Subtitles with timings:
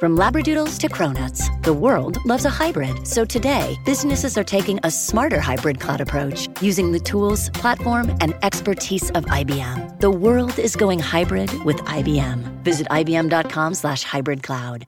[0.00, 3.06] From Labradoodles to Cronuts, the world loves a hybrid.
[3.06, 8.34] So today, businesses are taking a smarter hybrid cloud approach using the tools, platform, and
[8.42, 10.00] expertise of IBM.
[10.00, 12.64] The world is going hybrid with IBM.
[12.64, 14.86] Visit IBM.com slash hybrid cloud.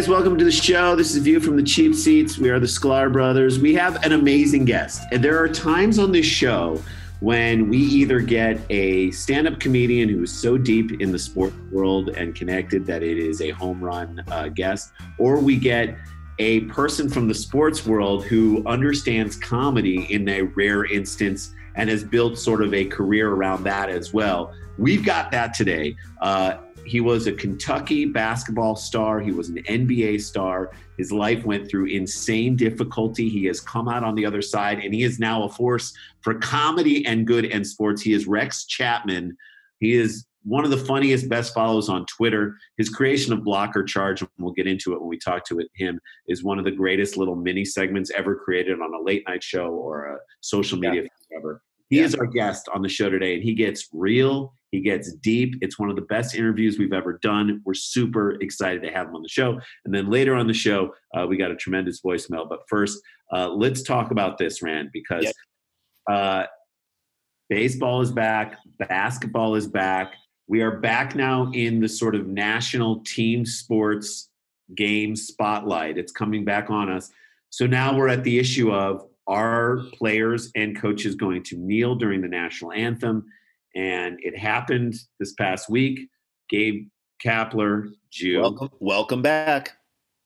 [0.00, 0.96] Guys, welcome to the show.
[0.96, 2.38] This is View from the Cheap Seats.
[2.38, 3.58] We are the Sklar brothers.
[3.58, 5.02] We have an amazing guest.
[5.12, 6.82] And there are times on this show
[7.20, 11.52] when we either get a stand up comedian who is so deep in the sport
[11.70, 15.98] world and connected that it is a home run uh, guest, or we get
[16.38, 22.04] a person from the sports world who understands comedy in a rare instance and has
[22.04, 24.54] built sort of a career around that as well.
[24.78, 25.94] We've got that today.
[26.22, 29.20] Uh, he was a Kentucky basketball star.
[29.20, 30.72] He was an NBA star.
[30.98, 33.28] His life went through insane difficulty.
[33.28, 36.34] He has come out on the other side, and he is now a force for
[36.34, 38.02] comedy and good and sports.
[38.02, 39.36] He is Rex Chapman.
[39.78, 42.56] He is one of the funniest, best follows on Twitter.
[42.78, 45.60] His creation of Block or Charge, and we'll get into it when we talk to
[45.74, 49.42] him, is one of the greatest little mini segments ever created on a late night
[49.42, 51.38] show or a social media yeah.
[51.38, 51.62] ever.
[51.90, 52.04] He yeah.
[52.04, 54.54] is our guest on the show today, and he gets real.
[54.70, 55.56] He gets deep.
[55.60, 57.60] It's one of the best interviews we've ever done.
[57.64, 59.58] We're super excited to have him on the show.
[59.84, 62.48] And then later on the show, uh, we got a tremendous voicemail.
[62.48, 63.00] But first,
[63.32, 65.32] uh, let's talk about this, Rand, because
[66.10, 66.44] uh,
[67.48, 70.14] baseball is back, basketball is back.
[70.46, 74.28] We are back now in the sort of national team sports
[74.76, 75.98] game spotlight.
[75.98, 77.10] It's coming back on us.
[77.50, 82.20] So now we're at the issue of are players and coaches going to kneel during
[82.20, 83.26] the national anthem?
[83.74, 86.08] And it happened this past week.
[86.48, 86.88] Gabe
[87.24, 88.40] Kapler, Jew.
[88.40, 89.76] Welcome, welcome back.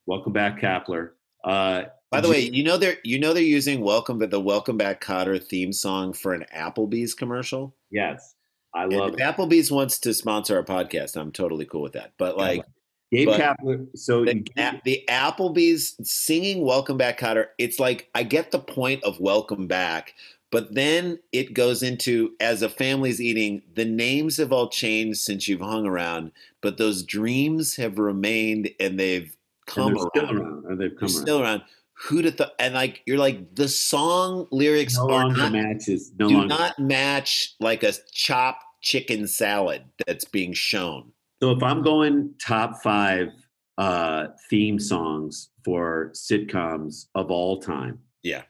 [0.07, 1.11] Welcome back, Kapler.
[1.45, 4.77] Uh, By the way, you know they're you know they're using "Welcome" but the "Welcome
[4.77, 7.75] Back, Kotter theme song for an Applebee's commercial.
[7.91, 8.35] Yes,
[8.75, 9.13] I love.
[9.17, 12.13] Applebee's wants to sponsor our podcast, I'm totally cool with that.
[12.17, 12.65] But like,
[13.13, 13.87] Gabe Kapler.
[13.97, 19.21] So the, the, Applebee's singing "Welcome Back, Kotter." It's like I get the point of
[19.21, 20.15] "Welcome Back,"
[20.55, 23.61] but then it goes into as a family's eating.
[23.75, 28.97] The names have all changed since you've hung around, but those dreams have remained, and
[28.97, 30.11] they've come and around.
[30.15, 30.65] Still around.
[30.67, 31.23] Or they've come around.
[31.23, 31.63] still around.
[31.95, 32.53] Who'd have thought?
[32.61, 36.13] And like you're like the song lyrics no are not, matches.
[36.21, 36.55] No do longer.
[36.55, 41.11] not match like a chopped chicken salad that's being shown.
[41.43, 43.31] So if I'm going top five
[43.77, 48.43] uh, theme songs for sitcoms of all time, yeah,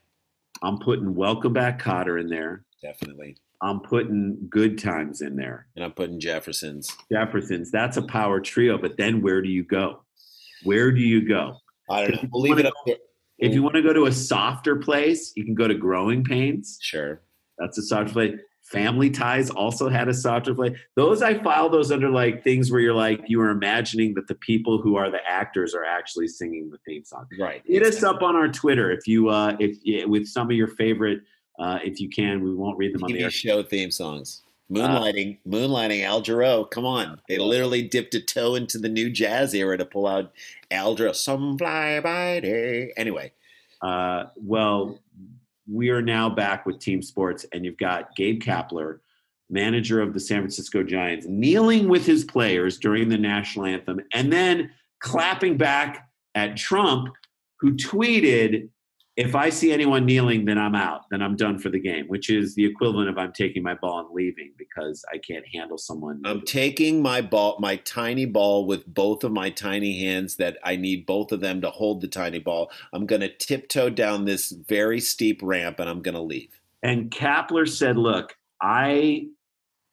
[0.64, 2.64] I'm putting "Welcome Back, Kotter in there.
[2.82, 3.36] Definitely.
[3.62, 6.90] I'm putting "Good Times" in there, and I'm putting Jeffersons.
[7.12, 7.70] Jeffersons.
[7.70, 8.78] That's a power trio.
[8.78, 10.02] But then where do you go?
[10.62, 11.58] Where do you go?
[11.90, 12.28] I don't know.
[12.32, 12.72] We'll leave it up.
[12.86, 12.94] Go,
[13.38, 16.78] if you want to go to a softer place, you can go to Growing Pains.
[16.80, 17.20] Sure.
[17.58, 18.38] That's a softer place.
[18.64, 20.74] Family Ties also had a softer play.
[20.96, 24.34] Those I file those under like things where you're like you are imagining that the
[24.34, 27.26] people who are the actors are actually singing the theme song.
[27.38, 27.62] Right.
[27.66, 31.20] Hit us up on our Twitter if you uh if with some of your favorite
[31.58, 32.42] uh if you can.
[32.42, 33.30] We won't read them on the air.
[33.30, 34.42] show theme songs.
[34.72, 36.68] Moonlighting, uh, moonlighting, Al Jarreau.
[36.70, 40.32] Come on, they literally dipped a toe into the new jazz era to pull out
[40.70, 41.14] Al Jarreau.
[41.14, 42.92] Some fly by day.
[42.96, 43.32] Anyway,
[43.82, 44.98] uh, well,
[45.70, 48.98] we are now back with team sports, and you've got Gabe Kapler,
[49.50, 54.32] manager of the San Francisco Giants, kneeling with his players during the national anthem, and
[54.32, 54.70] then
[55.00, 57.08] clapping back at Trump,
[57.60, 58.68] who tweeted
[59.16, 61.08] if I see anyone kneeling, then I'm out.
[61.08, 64.00] Then I'm done for the game, which is the equivalent of I'm taking my ball
[64.00, 66.20] and leaving because I can't handle someone.
[66.24, 70.74] I'm taking my ball, my tiny ball with both of my tiny hands that I
[70.74, 72.72] need both of them to hold the tiny ball.
[72.92, 76.60] I'm going to tiptoe down this very steep ramp and I'm going to leave.
[76.82, 79.28] And Kapler said, look, I,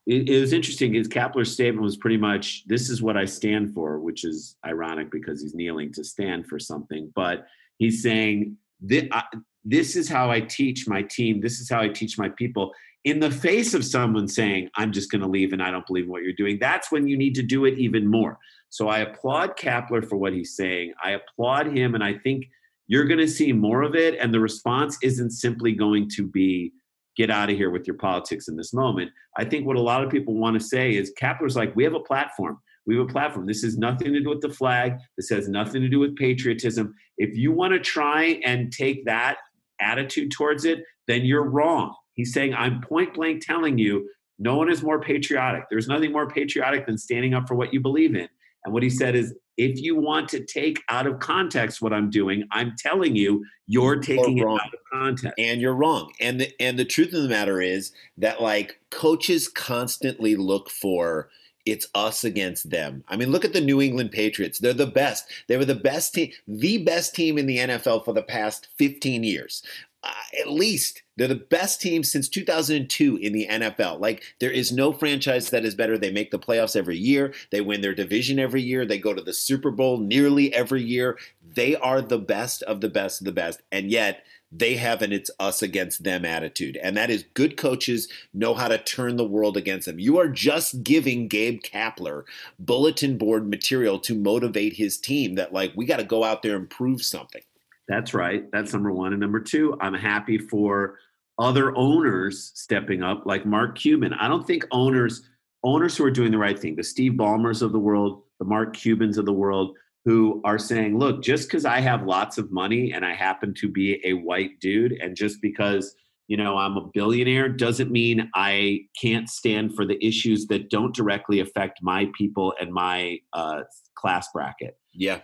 [0.08, 0.96] it, it was interesting.
[0.96, 5.12] His Kapler's statement was pretty much, this is what I stand for, which is ironic
[5.12, 7.12] because he's kneeling to stand for something.
[7.16, 7.46] But
[7.78, 11.40] he's saying, this, is how I teach my team.
[11.40, 12.74] This is how I teach my people.
[13.04, 16.06] In the face of someone saying, I'm just going to leave and I don't believe
[16.06, 18.38] in what you're doing, that's when you need to do it even more.
[18.70, 20.94] So I applaud Kapler for what he's saying.
[21.04, 22.46] I applaud him, and I think
[22.88, 24.18] you're going to see more of it.
[24.20, 26.74] And the response isn't simply going to be,
[27.18, 29.12] get out of here with your politics in this moment.
[29.38, 31.96] I think what a lot of people want to say is Kapler's like, we have
[31.96, 32.60] a platform.
[32.88, 33.46] We have a platform.
[33.46, 34.98] This has nothing to do with the flag.
[35.18, 36.96] This has nothing to do with patriotism.
[37.18, 39.38] If you want to try and take that
[39.80, 41.94] attitude towards it, then you're wrong.
[42.14, 45.66] He's saying, I'm point blank telling you, no one is more patriotic.
[45.70, 48.28] There's nothing more patriotic than standing up for what you believe in.
[48.64, 52.10] And what he said is, if you want to take out of context what I'm
[52.10, 55.36] doing, I'm telling you, you're taking it out of context.
[55.38, 56.12] And you're wrong.
[56.20, 61.30] And the, and the truth of the matter is that like coaches constantly look for
[61.66, 63.04] it's us against them.
[63.08, 64.60] I mean, look at the New England Patriots.
[64.60, 65.26] They're the best.
[65.48, 69.24] They were the best team, the best team in the NFL for the past 15
[69.24, 69.64] years
[70.04, 74.00] uh, at least they're the best team since 2002 in the NFL.
[74.00, 75.98] Like there is no franchise that is better.
[75.98, 77.34] They make the playoffs every year.
[77.52, 78.86] They win their division every year.
[78.86, 81.20] They go to the Super Bowl nearly every year.
[81.54, 83.62] They are the best of the best of the best.
[83.72, 86.78] And yet they have an it's us against them attitude.
[86.78, 90.00] And that is good coaches know how to turn the world against them.
[90.00, 92.24] You are just giving Gabe Kapler
[92.60, 96.56] bulletin board material to motivate his team that like we got to go out there
[96.56, 97.42] and prove something.
[97.88, 98.50] That's right.
[98.52, 99.14] That's number one.
[99.14, 101.00] And number two, I'm happy for
[101.40, 104.14] other owners stepping up, like Mark Cuban.
[104.14, 105.28] I don't think owners
[105.64, 108.76] owners who are doing the right thing, the Steve Ballmers of the world, the Mark
[108.76, 112.92] Cubans of the world, who are saying, look, just because I have lots of money
[112.92, 115.96] and I happen to be a white dude, and just because
[116.28, 120.96] you know I'm a billionaire doesn't mean I can't stand for the issues that don't
[120.96, 123.62] directly affect my people and my uh,
[123.96, 124.78] class bracket.
[124.94, 125.20] Yeah,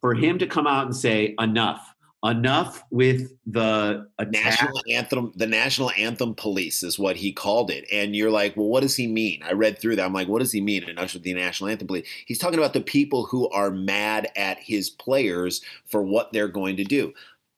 [0.00, 4.32] for him to come out and say enough enough with the attack.
[4.32, 7.84] national anthem the national anthem police is what he called it.
[7.92, 9.42] And you're like well what does he mean?
[9.42, 10.06] I read through that.
[10.06, 12.08] I'm like what does he mean and usher the national anthem police?
[12.26, 16.76] He's talking about the people who are mad at his players for what they're going
[16.78, 17.12] to do.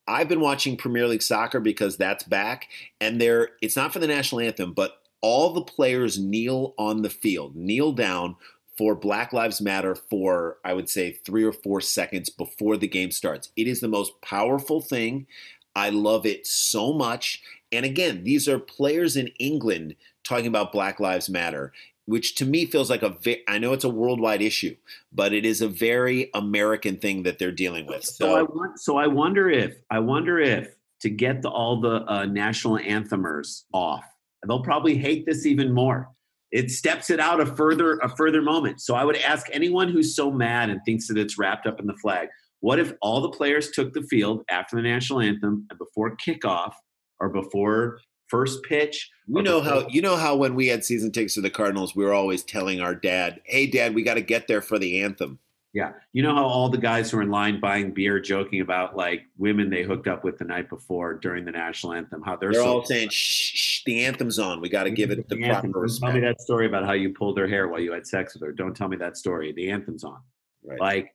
[0.06, 2.68] I've been watching premier league soccer because that's back
[3.00, 7.10] and there it's not for the national anthem but all the players kneel on the
[7.10, 8.36] field kneel down
[8.78, 13.10] for Black Lives Matter for, I would say, three or four seconds before the game
[13.10, 13.50] starts.
[13.56, 15.26] It is the most powerful thing.
[15.74, 17.42] I love it so much.
[17.72, 21.72] And again, these are players in England talking about Black Lives Matter,
[22.06, 24.76] which to me feels like a ve- I know it's a worldwide issue,
[25.12, 28.04] but it is a very American thing that they're dealing with.
[28.04, 31.80] So, so I want, so I wonder if I wonder if to get the, all
[31.80, 34.04] the uh, national anthemers off,
[34.46, 36.10] they'll probably hate this even more
[36.50, 38.80] it steps it out a further a further moment.
[38.80, 41.86] So I would ask anyone who's so mad and thinks that it's wrapped up in
[41.86, 42.28] the flag,
[42.60, 46.72] what if all the players took the field after the national anthem and before kickoff
[47.20, 49.10] or before first pitch?
[49.26, 52.04] You know how you know how when we had season tickets to the Cardinals, we
[52.04, 55.38] were always telling our dad, "Hey, Dad, we got to get there for the anthem."
[55.74, 55.92] Yeah.
[56.12, 59.26] You know how all the guys who are in line buying beer joking about like
[59.36, 62.62] women they hooked up with the night before during the national anthem, how they're, they're
[62.62, 64.60] so all saying, shh, the anthem's on.
[64.60, 66.12] We got to give it the, the proper respect.
[66.12, 68.42] Tell me that story about how you pulled her hair while you had sex with
[68.42, 68.52] her.
[68.52, 69.52] Don't tell me that story.
[69.52, 70.20] The anthem's on.
[70.62, 70.78] Right.
[70.78, 71.14] Like,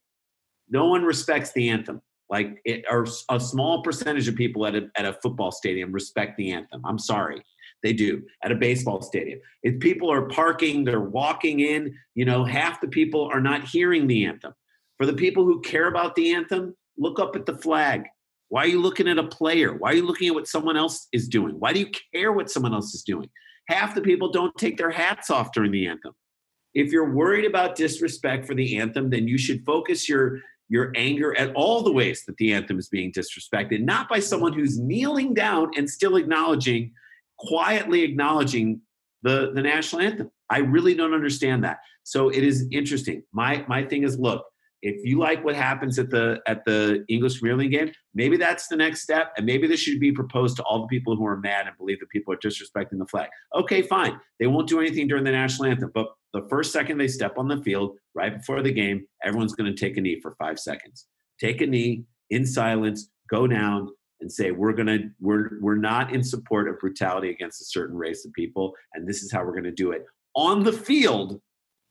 [0.69, 2.01] no one respects the anthem.
[2.29, 6.35] Like, it, or a small percentage of people at a, at a football stadium respect
[6.35, 6.81] the anthem.
[6.83, 7.43] I'm sorry.
[7.83, 9.39] They do at a baseball stadium.
[9.61, 14.07] If people are parking, they're walking in, you know, half the people are not hearing
[14.07, 14.53] the anthem.
[14.97, 18.05] For the people who care about the anthem, look up at the flag.
[18.53, 19.73] Why are you looking at a player?
[19.73, 21.55] Why are you looking at what someone else is doing?
[21.59, 23.27] Why do you care what someone else is doing?
[23.67, 26.13] Half the people don't take their hats off during the anthem.
[26.75, 31.35] If you're worried about disrespect for the anthem, then you should focus your your anger
[31.35, 35.33] at all the ways that the anthem is being disrespected, not by someone who's kneeling
[35.33, 36.91] down and still acknowledging
[37.39, 38.81] quietly acknowledging
[39.23, 40.29] the, the national anthem.
[40.51, 41.79] I really don't understand that.
[42.03, 43.23] So it is interesting.
[43.33, 44.45] My my thing is look,
[44.83, 48.67] if you like what happens at the at the English Premier League game, maybe that's
[48.67, 51.37] the next step, and maybe this should be proposed to all the people who are
[51.37, 53.29] mad and believe that people are disrespecting the flag.
[53.55, 54.19] Okay, fine.
[54.39, 57.47] They won't do anything during the national anthem, but the first second they step on
[57.47, 61.07] the field, right before the game, everyone's going to take a knee for five seconds.
[61.39, 66.23] Take a knee in silence, go down, and say we're gonna we're we're not in
[66.23, 69.69] support of brutality against a certain race of people and this is how we're gonna
[69.69, 71.41] do it on the field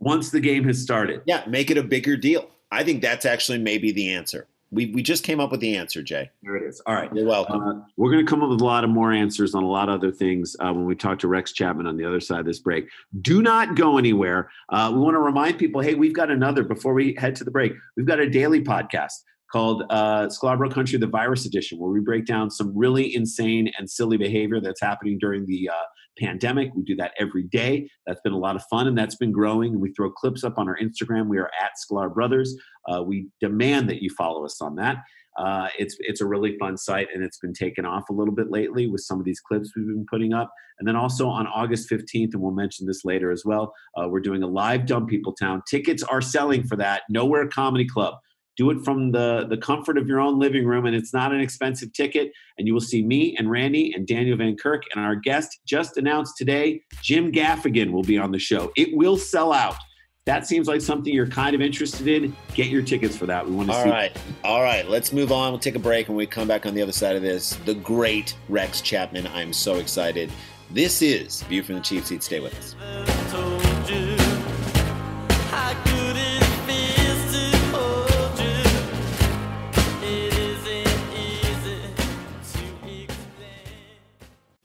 [0.01, 3.59] once the game has started yeah make it a bigger deal i think that's actually
[3.59, 6.31] maybe the answer we, we just came up with the answer, Jay.
[6.43, 6.81] There it is.
[6.87, 7.15] All right.
[7.15, 7.61] You're welcome.
[7.61, 9.91] Uh, we're going to come up with a lot of more answers on a lot
[9.91, 12.47] of other things uh, when we talk to Rex Chapman on the other side of
[12.47, 12.89] this break.
[13.21, 14.51] Do not go anywhere.
[14.71, 17.51] Uh, we want to remind people hey, we've got another, before we head to the
[17.51, 19.13] break, we've got a daily podcast
[19.53, 23.89] called uh, Sklarbro Country, the Virus Edition, where we break down some really insane and
[23.89, 25.85] silly behavior that's happening during the uh,
[26.19, 26.71] pandemic.
[26.75, 27.89] We do that every day.
[28.07, 29.81] That's been a lot of fun and that's been growing.
[29.81, 31.29] We throw clips up on our Instagram.
[31.29, 32.57] We are at Sklar Brothers.
[32.89, 34.99] Uh, we demand that you follow us on that.
[35.39, 38.51] Uh, it's it's a really fun site and it's been taken off a little bit
[38.51, 40.53] lately with some of these clips we've been putting up.
[40.79, 44.21] And then also on August 15th, and we'll mention this later as well, uh, we're
[44.21, 45.63] doing a live Dumb People Town.
[45.71, 47.03] Tickets are selling for that.
[47.09, 48.15] Nowhere Comedy Club.
[48.57, 51.41] Do it from the, the comfort of your own living room, and it's not an
[51.41, 52.33] expensive ticket.
[52.59, 54.83] And you will see me and Randy and Daniel Van Kirk.
[54.95, 58.71] And our guest just announced today, Jim Gaffigan, will be on the show.
[58.77, 59.77] It will sell out.
[60.25, 62.37] That seems like something you're kind of interested in.
[62.55, 63.45] Get your tickets for that.
[63.45, 63.91] We want to All see.
[63.91, 64.17] right.
[64.45, 64.89] All right.
[64.89, 65.51] Let's move on.
[65.51, 67.59] We'll take a break and we come back on the other side of this.
[67.65, 69.27] The great Rex Chapman.
[69.29, 70.31] I'm so excited.
[70.71, 72.23] This is View from the Cheap Seat.
[72.23, 73.62] Stay with us.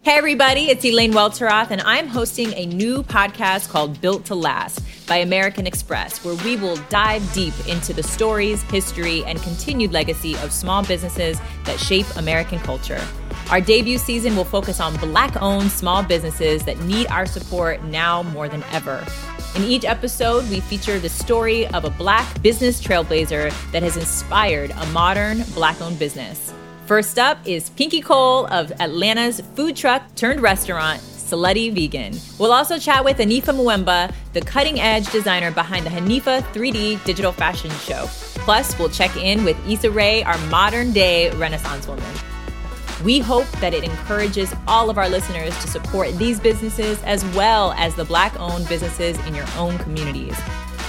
[0.08, 4.80] Hey, everybody, it's Elaine Welteroth, and I'm hosting a new podcast called Built to Last
[5.06, 10.36] by American Express, where we will dive deep into the stories, history, and continued legacy
[10.38, 13.06] of small businesses that shape American culture.
[13.52, 18.24] Our debut season will focus on Black owned small businesses that need our support now
[18.24, 19.06] more than ever.
[19.58, 24.72] In each episode, we feature the story of a Black business trailblazer that has inspired
[24.72, 26.54] a modern Black owned business.
[26.88, 32.18] First up is Pinky Cole of Atlanta's food truck turned restaurant, Slutty Vegan.
[32.40, 37.34] We'll also chat with Hanifa Mvuemba, the cutting edge designer behind the Hanifa 3D digital
[37.34, 38.06] fashion show.
[38.46, 42.06] Plus, we'll check in with Issa Rae, our modern day Renaissance woman.
[43.04, 47.74] We hope that it encourages all of our listeners to support these businesses as well
[47.74, 50.40] as the Black owned businesses in your own communities.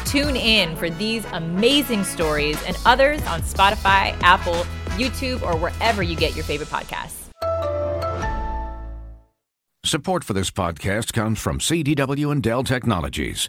[0.04, 4.64] Tune in for these amazing stories and others on Spotify, Apple,
[4.98, 7.28] YouTube, or wherever you get your favorite podcasts.
[9.84, 13.48] Support for this podcast comes from CDW and Dell Technologies.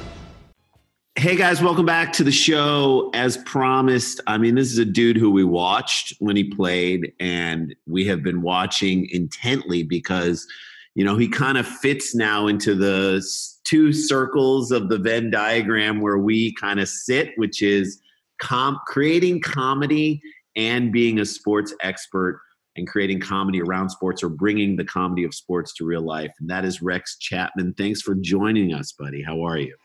[1.17, 3.11] Hey guys, welcome back to the show.
[3.13, 7.75] As promised, I mean, this is a dude who we watched when he played, and
[7.85, 10.47] we have been watching intently because,
[10.95, 13.21] you know, he kind of fits now into the
[13.65, 18.01] two circles of the Venn diagram where we kind of sit, which is
[18.39, 20.21] creating comedy
[20.55, 22.41] and being a sports expert
[22.77, 26.31] and creating comedy around sports or bringing the comedy of sports to real life.
[26.39, 27.73] And that is Rex Chapman.
[27.73, 29.21] Thanks for joining us, buddy.
[29.21, 29.75] How are you?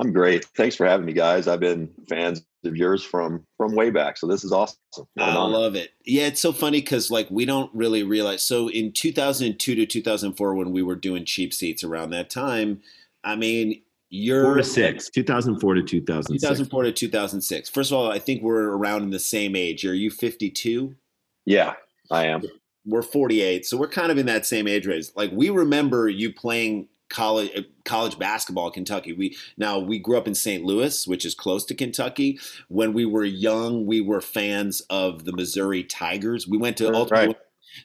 [0.00, 0.46] I'm great.
[0.56, 1.46] Thanks for having me, guys.
[1.46, 4.78] I've been fans of yours from from way back, so this is awesome.
[5.18, 5.90] I love it.
[6.06, 8.42] Yeah, it's so funny because like we don't really realize.
[8.42, 12.80] So in 2002 to 2004, when we were doing cheap seats around that time,
[13.24, 16.42] I mean, you're Four to six, 2004 to 2006.
[16.42, 17.68] 2004 to 2006.
[17.68, 19.84] First of all, I think we're around in the same age.
[19.84, 20.94] Are you 52?
[21.44, 21.74] Yeah,
[22.10, 22.42] I am.
[22.86, 25.08] We're 48, so we're kind of in that same age range.
[25.14, 29.12] Like we remember you playing college uh, college basketball Kentucky.
[29.12, 30.64] We now we grew up in St.
[30.64, 32.38] Louis, which is close to Kentucky.
[32.68, 36.48] When we were young, we were fans of the Missouri Tigers.
[36.48, 36.94] We went to Right.
[36.94, 37.34] ultimately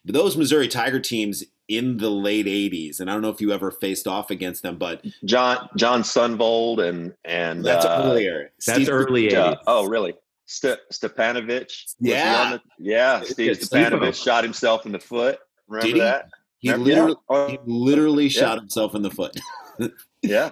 [0.05, 3.71] those Missouri Tiger teams in the late 80s and I don't know if you ever
[3.71, 8.51] faced off against them but John John Sundvold and and that's uh, earlier.
[8.65, 9.33] That's Steve- early 80s.
[9.35, 10.13] uh, oh, really?
[10.45, 11.85] St- Stipanovich.
[11.85, 12.57] was he Yeah.
[12.57, 13.21] the- yeah.
[13.23, 15.39] Steve Yeah, shot himself in the foot.
[15.67, 16.01] Remember Did he?
[16.01, 16.29] that?
[16.65, 17.37] He Remember- literally yeah.
[17.37, 18.29] Oh, he literally Yeah.
[18.41, 19.39] shot himself in the foot.
[20.23, 20.49] yeah.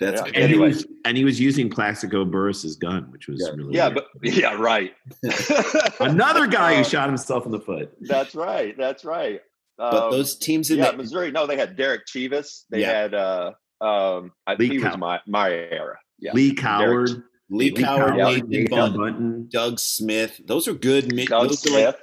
[0.00, 0.32] That's Yeah.
[0.34, 3.54] and, he was, and he was using Plaxico Burress's gun, which was Yeah.
[3.54, 4.04] really Yeah, weird.
[4.22, 4.94] but yeah, right.
[6.00, 7.92] another guy who Uh, shot himself in the foot.
[8.00, 8.74] That's right.
[8.76, 9.40] That's right.
[9.78, 11.30] but Um, those teams in yeah, the Missouri.
[11.30, 12.64] No, they had Derek Chievous.
[12.70, 12.92] They Yeah.
[12.92, 15.98] had uh um I Lee think he was my my era.
[16.18, 16.32] Yeah.
[16.34, 17.10] Lee Coward,
[17.50, 18.24] Lee, Lee Coward, yeah.
[18.30, 19.50] Nathan Nathan Bunn, Buntin.
[19.50, 20.40] Doug Smith.
[20.46, 21.08] Those are good.
[21.26, 21.96] Doug Those, are like, Smith.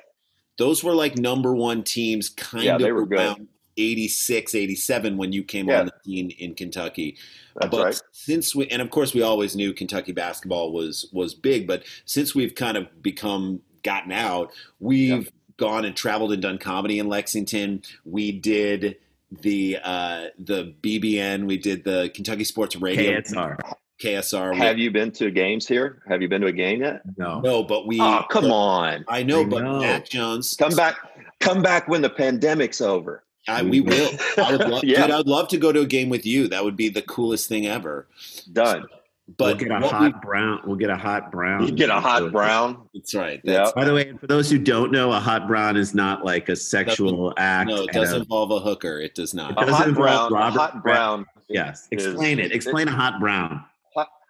[0.59, 3.17] Those were like number one teams kind Yeah, of they were good.
[3.17, 3.47] around
[3.77, 5.79] 86, 87 when you came Yeah.
[5.79, 7.17] on the scene in Kentucky.
[7.55, 8.01] That's but right.
[8.11, 12.35] since we and of course we always knew Kentucky basketball was was big, but since
[12.35, 17.81] we've kind of become gotten out, we've gone and traveled and done comedy in Lexington.
[18.05, 18.97] We did
[19.31, 23.57] the uh the BBN, we did the Kentucky Sports Radio KSR.
[23.99, 24.55] KSR.
[24.55, 26.01] Have you been to games here?
[26.07, 27.01] Have you been to a game yet?
[27.17, 27.39] No.
[27.41, 29.03] No, but we Oh, come on.
[29.07, 29.79] I know, I but know.
[29.79, 30.95] Mac Jones Come back.
[31.39, 33.23] Come back when the pandemic's over.
[33.47, 33.89] I, we mm-hmm.
[33.89, 34.45] will.
[34.45, 35.07] I would love, Yeah.
[35.07, 35.15] dude.
[35.15, 36.47] I'd love to go to a game with you.
[36.47, 38.07] That would be the coolest thing ever.
[38.51, 38.85] Done.
[39.27, 40.61] We'll But get a hot we- brown.
[40.65, 41.67] We'll get a hot brown.
[41.67, 42.89] You get a hot brown.
[42.93, 43.39] that's right.
[43.43, 43.53] Yeah.
[43.57, 46.49] That's, By the way, for those who don't know, a hot brown is not like
[46.49, 47.69] a sexual act.
[47.69, 48.99] no, it does a- involve a hooker.
[48.99, 49.51] It does not.
[49.61, 50.31] A hot brown.
[50.31, 51.25] A Robert hot brown.
[51.47, 51.87] yes.
[51.91, 52.51] is- Explain it.
[52.51, 53.63] Explain a hot brown.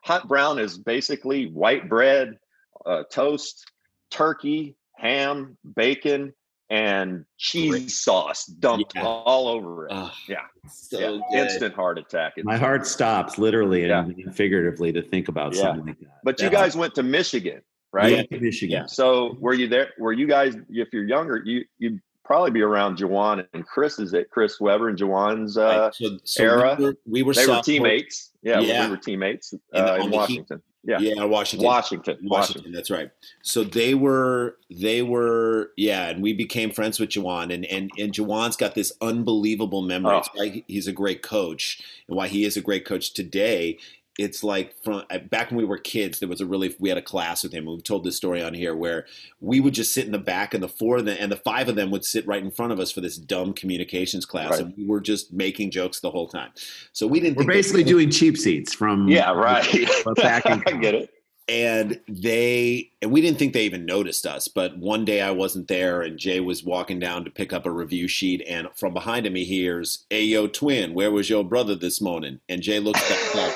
[0.09, 2.39] Hot, hot brown is basically white bread,
[2.85, 3.71] uh, toast,
[4.09, 6.33] turkey, ham, bacon,
[6.71, 7.91] and cheese Great.
[7.91, 9.03] sauce dumped Yeah.
[9.05, 9.91] all over it.
[9.93, 10.37] Oh, yeah,
[10.67, 11.43] so yeah.
[11.43, 12.33] instant heart attack.
[12.37, 14.05] It's- My heart stops literally Yeah.
[14.05, 15.61] and figuratively to think about Yeah.
[15.61, 16.19] something like that.
[16.23, 17.61] But you That's- guys went to Michigan,
[17.91, 18.27] right?
[18.31, 18.87] Yeah, Michigan.
[18.87, 19.93] So were you there?
[19.99, 20.55] Were you guys?
[20.69, 23.97] If you're younger, you you'd probably be around Juwan and Chris.
[23.97, 25.57] Is it Chris Webber and Juwan's?
[25.57, 28.29] Uh, Right, so, so era, We were, we were they were teammates.
[28.43, 28.85] Yeah, Yeah.
[28.85, 30.11] we were teammates the- uh, in.
[30.11, 30.61] Washington.
[30.83, 31.65] Yeah, Yeah, Washington.
[31.65, 32.17] Washington.
[32.21, 32.71] Washington.
[32.71, 33.09] That's right.
[33.41, 38.13] So they were, they were, yeah, and we became friends with Juwan, and and and
[38.13, 40.17] Juwan's got this unbelievable memory.
[40.19, 40.37] It's Oh.
[40.39, 43.77] why he's a great coach, and why he is a great coach today.
[44.19, 46.97] It's like from uh, back when we were kids, there was a really we had
[46.97, 47.65] a class with him.
[47.65, 49.05] We've told this story on here where
[49.39, 51.69] we would just sit in the back, and the four of them and the five
[51.69, 54.61] of them would sit right in front of us for this dumb communications class, Right.
[54.61, 56.51] and we were just making jokes the whole time.
[56.91, 57.37] So we didn't.
[57.37, 59.65] We're think that- basically doing cheap seats from Yeah, right.
[60.17, 61.09] Back in I get it.
[61.47, 65.67] and they and we didn't think they even noticed us but one day i wasn't
[65.67, 69.25] there and jay was walking down to pick up a review sheet and from behind
[69.25, 73.01] him he hears hey yo twin where was your brother this morning and jay looks
[73.09, 73.53] back up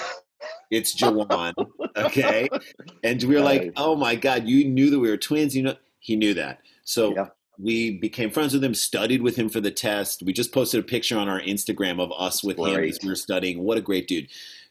[0.73, 1.53] it's juwan
[1.97, 2.49] okay?
[3.03, 5.75] And we were like oh my god you knew that we were twins you know
[5.99, 6.59] he knew that.
[6.83, 7.27] So Yeah.
[7.57, 10.21] we became friends with him studied with him for the test.
[10.23, 13.15] We just posted a picture on our instagram of us with him as we were
[13.15, 13.63] studying.
[13.63, 14.27] What a great dude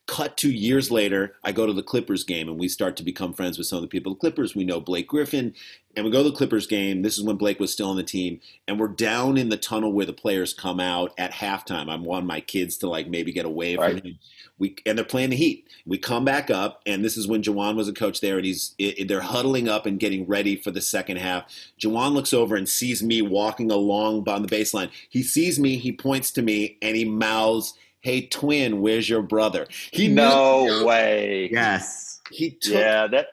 [0.06, 3.32] Cut two years later, I go to the Clippers game and we start to become
[3.32, 4.12] friends with some of the people.
[4.12, 5.54] at The Clippers, we know Blake Griffin,
[5.94, 7.02] and we go to the Clippers game.
[7.02, 9.92] This is when Blake was still on the team, and we're down in the tunnel
[9.92, 11.88] where the players come out at halftime.
[11.88, 14.04] I want my kids to like maybe get away from Right.
[14.04, 14.18] him.
[14.58, 15.68] We and they're playing the Heat.
[15.86, 18.74] We come back up, and this is when Juwan was a coach there, and he's
[18.78, 21.44] it, they're huddling up and getting ready for the second half.
[21.80, 24.90] Juwan looks over and sees me walking along on the baseline.
[25.08, 29.66] He sees me, he points to me, and he mouths, "Hey twin, where's your brother?"
[29.92, 31.48] He knew- no way.
[31.50, 32.20] Yes.
[32.30, 33.28] He took Yeah, that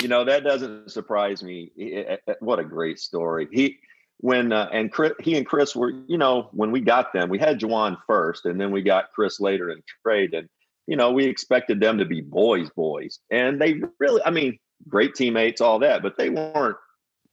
[0.00, 1.70] you know that doesn't surprise me.
[1.76, 3.48] He- eh, eh, What a great story.
[3.52, 3.78] He
[4.18, 7.38] when uh, and Chris, he and Chris were you know when we got them, we
[7.38, 10.48] had Juwan first, and then we got Chris later in trade, and
[10.86, 15.14] you know we expected them to be boys, boys, and they really, I mean, great
[15.14, 16.76] teammates, all that, but they weren't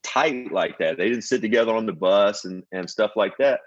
[0.03, 0.97] tight like that.
[0.97, 3.61] They didn't sit together on the bus and and stuff like that.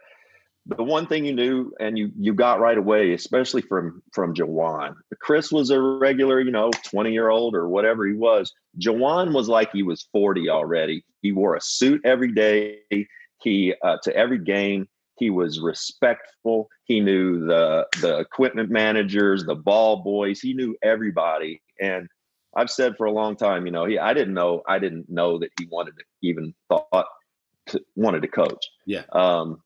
[0.66, 4.94] The one thing you knew and you you got right away, especially from from Juwan.
[5.20, 8.52] Chris was a regular, you know, 20 year old or whatever he was.
[8.78, 11.04] Juwan was like he was 40 already.
[11.20, 12.78] He wore a suit every day.
[13.40, 14.88] He uh, to every game.
[15.18, 16.68] He was respectful.
[16.84, 20.40] He knew the the equipment managers, the ball boys.
[20.40, 21.60] He knew everybody.
[21.80, 22.08] And
[22.54, 25.38] I've said for a long time, you know, he I didn't know I didn't know
[25.40, 27.06] that he wanted to even thought
[27.66, 28.64] to, wanted to coach.
[28.86, 29.02] Yeah.
[29.12, 29.60] Um,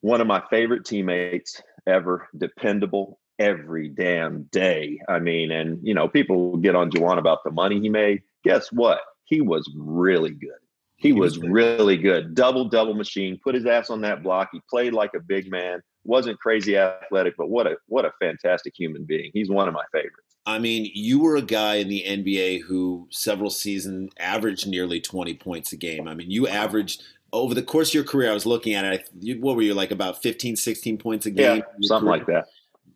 [0.00, 4.98] one of my favorite teammates ever, dependable every damn day.
[5.08, 8.22] I mean, and you know, people get on Juwan about the money he made.
[8.44, 9.00] Guess what?
[9.24, 10.50] He was really good.
[10.96, 11.52] He, He was, was good.
[11.52, 12.34] really good.
[12.34, 13.38] Double double machine.
[13.42, 14.48] Put his ass on that block.
[14.52, 15.80] He played like a big man.
[16.04, 19.30] Wasn't crazy athletic, but what a what a fantastic human being.
[19.34, 20.36] He's one of my favorites.
[20.46, 25.34] I mean, you were a guy in the NBA who several seasons averaged nearly 20
[25.34, 26.08] points a game.
[26.08, 29.00] I mean, you averaged over the course of your career, I was looking at it,
[29.00, 31.58] I, you, what were you, like about 15, 16 points a game?
[31.58, 32.48] Yeah, something like that.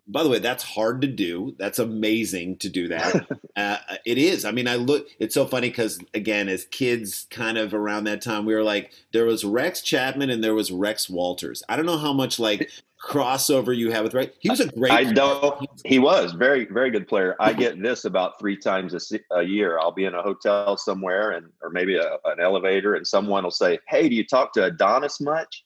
[0.09, 1.55] By the way, that's hard to do.
[1.59, 3.27] That's amazing to do that.
[3.57, 4.45] uh, it is.
[4.45, 5.07] I mean, I look.
[5.21, 8.93] It's so funny because again, as kids, kind of around that time, we were like,
[9.13, 11.63] there was Rex Chapman and there was Rex Walters.
[11.69, 12.69] I don't know how much like
[13.03, 14.33] crossover you have with right.
[14.39, 14.93] He was a great.
[14.93, 15.69] I don't.
[15.85, 17.37] He was very, very good player.
[17.41, 19.79] I get this about three times a, a year.
[19.79, 23.51] I'll be in a hotel somewhere, and or maybe a, an elevator, and someone will
[23.51, 25.65] say, "Hey, do you talk to Adonis much?"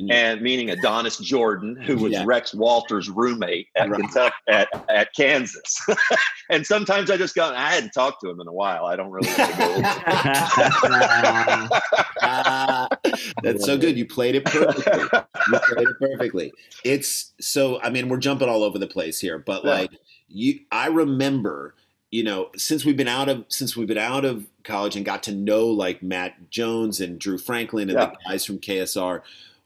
[0.00, 0.12] Mm.
[0.12, 2.22] And meaning Adonis Jordan, who was Yeah.
[2.24, 4.00] Rex Walters' roommate at Right.
[4.00, 5.80] Kentucky at, at Kansas.
[6.50, 8.86] and sometimes I just go, I hadn't talked to him in a while.
[8.86, 9.88] I don't really want to go into
[12.22, 12.87] Ah,
[13.42, 13.96] that's so good.
[13.96, 14.98] You played it perfectly.
[15.02, 16.52] You played it perfectly.
[16.84, 17.80] It's so.
[17.82, 19.70] I mean, we're jumping all over the place here, but Yeah.
[19.70, 19.90] like
[20.28, 21.74] you, I remember.
[22.10, 25.22] You know, since we've been out of since we've been out of college and got
[25.24, 28.06] to know like Matt Jones and Drew Franklin and Yeah.
[28.06, 29.20] the guys from KSR,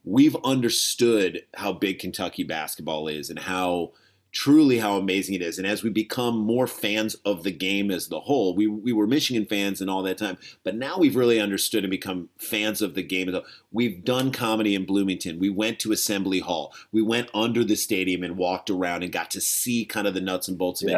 [0.05, 3.92] we've understood how big Kentucky basketball is and how
[4.33, 5.59] truly how amazing it is.
[5.59, 9.07] And as we become more fans of the game as the whole, we we were
[9.07, 12.95] Michigan fans and all that time, but now we've really understood and become fans of
[12.95, 13.31] the game.
[13.71, 15.38] We've done comedy in Bloomington.
[15.38, 16.75] We went to Assembly Hall.
[16.90, 20.21] We went under the stadium and walked around and got to see kind of the
[20.21, 20.92] nuts and bolts of it.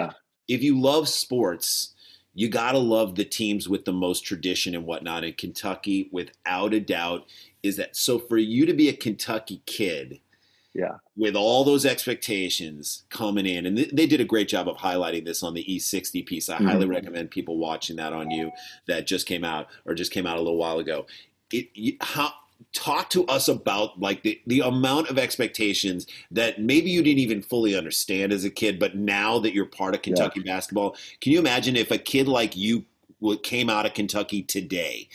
[0.47, 1.95] If you love sports,
[2.35, 5.25] you gotta love the teams with the most tradition and whatnot.
[5.25, 7.27] And Kentucky, without a doubt,
[7.63, 7.97] is that.
[7.97, 10.21] So for you to be a Kentucky kid
[10.75, 10.97] Yeah.
[11.17, 15.25] with all those expectations coming in, and th- they did a great job of highlighting
[15.25, 16.49] this on the E60 piece.
[16.49, 16.91] I highly Mhm.
[16.91, 18.51] recommend people watching that on you
[18.89, 21.07] that just came out or just came out a little while ago.
[21.53, 22.33] It you, how
[22.73, 27.41] talk to us about like the, the amount of expectations that maybe you didn't even
[27.43, 31.39] fully understand as a kid, but now that you're part of Kentucky basketball, can you
[31.39, 32.85] imagine if a kid like you
[33.43, 35.09] came out of Kentucky today?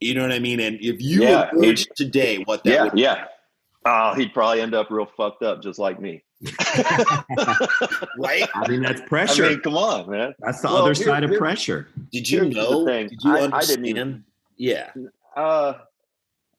[0.00, 0.60] You know what I mean?
[0.60, 2.82] And if you Yeah, emerged today, what that Yeah.
[2.84, 3.24] would Yeah.
[3.86, 6.22] Oh, he'd probably end up real fucked up just like me.
[8.18, 8.48] right?
[8.54, 9.04] I mean, that's pressure.
[9.04, 9.50] I pressure.
[9.50, 10.34] mean, come on, man.
[10.40, 11.88] that's the well, other here- side of pressure.
[12.12, 12.84] Did you Here's know?
[12.86, 13.08] thing.
[13.08, 13.84] Did you I- I understand?
[13.84, 14.24] didn't even-
[14.56, 14.90] yeah.
[15.36, 15.74] Uh,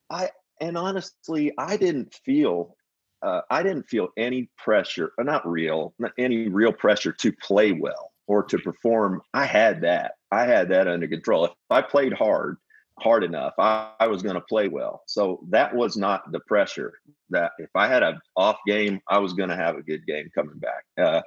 [0.09, 0.29] I
[0.61, 2.75] and honestly, I didn't feel,
[3.21, 7.71] uh, I didn't feel any pressure, uh, not real, not any real pressure to play
[7.71, 9.21] well or to perform.
[9.33, 10.13] I had that.
[10.31, 11.45] I had that under control.
[11.45, 12.57] If I played hard,
[12.99, 15.03] hard enough, I, I was going to play well.
[15.07, 16.93] So that was not the pressure.
[17.29, 20.29] That if I had a off game, I was going to have a good game
[20.35, 20.83] coming back.
[20.97, 21.21] Uh,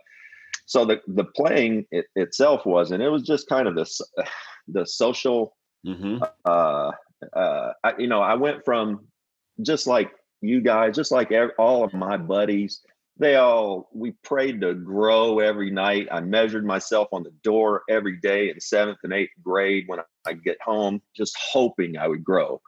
[0.66, 3.02] so the the playing it, itself wasn't.
[3.02, 4.00] It was just kind of the s-
[4.68, 5.54] the social
[5.86, 6.22] Mm-hmm.
[6.44, 6.90] uh,
[7.34, 9.06] uh, I, you know, I went from
[9.62, 12.80] just like you guys, just like ev- all of my buddies.
[13.18, 16.08] They all we prayed to grow every night.
[16.10, 20.34] I measured myself on the door every day in seventh and eighth grade when I
[20.34, 22.60] get home, just hoping I would grow.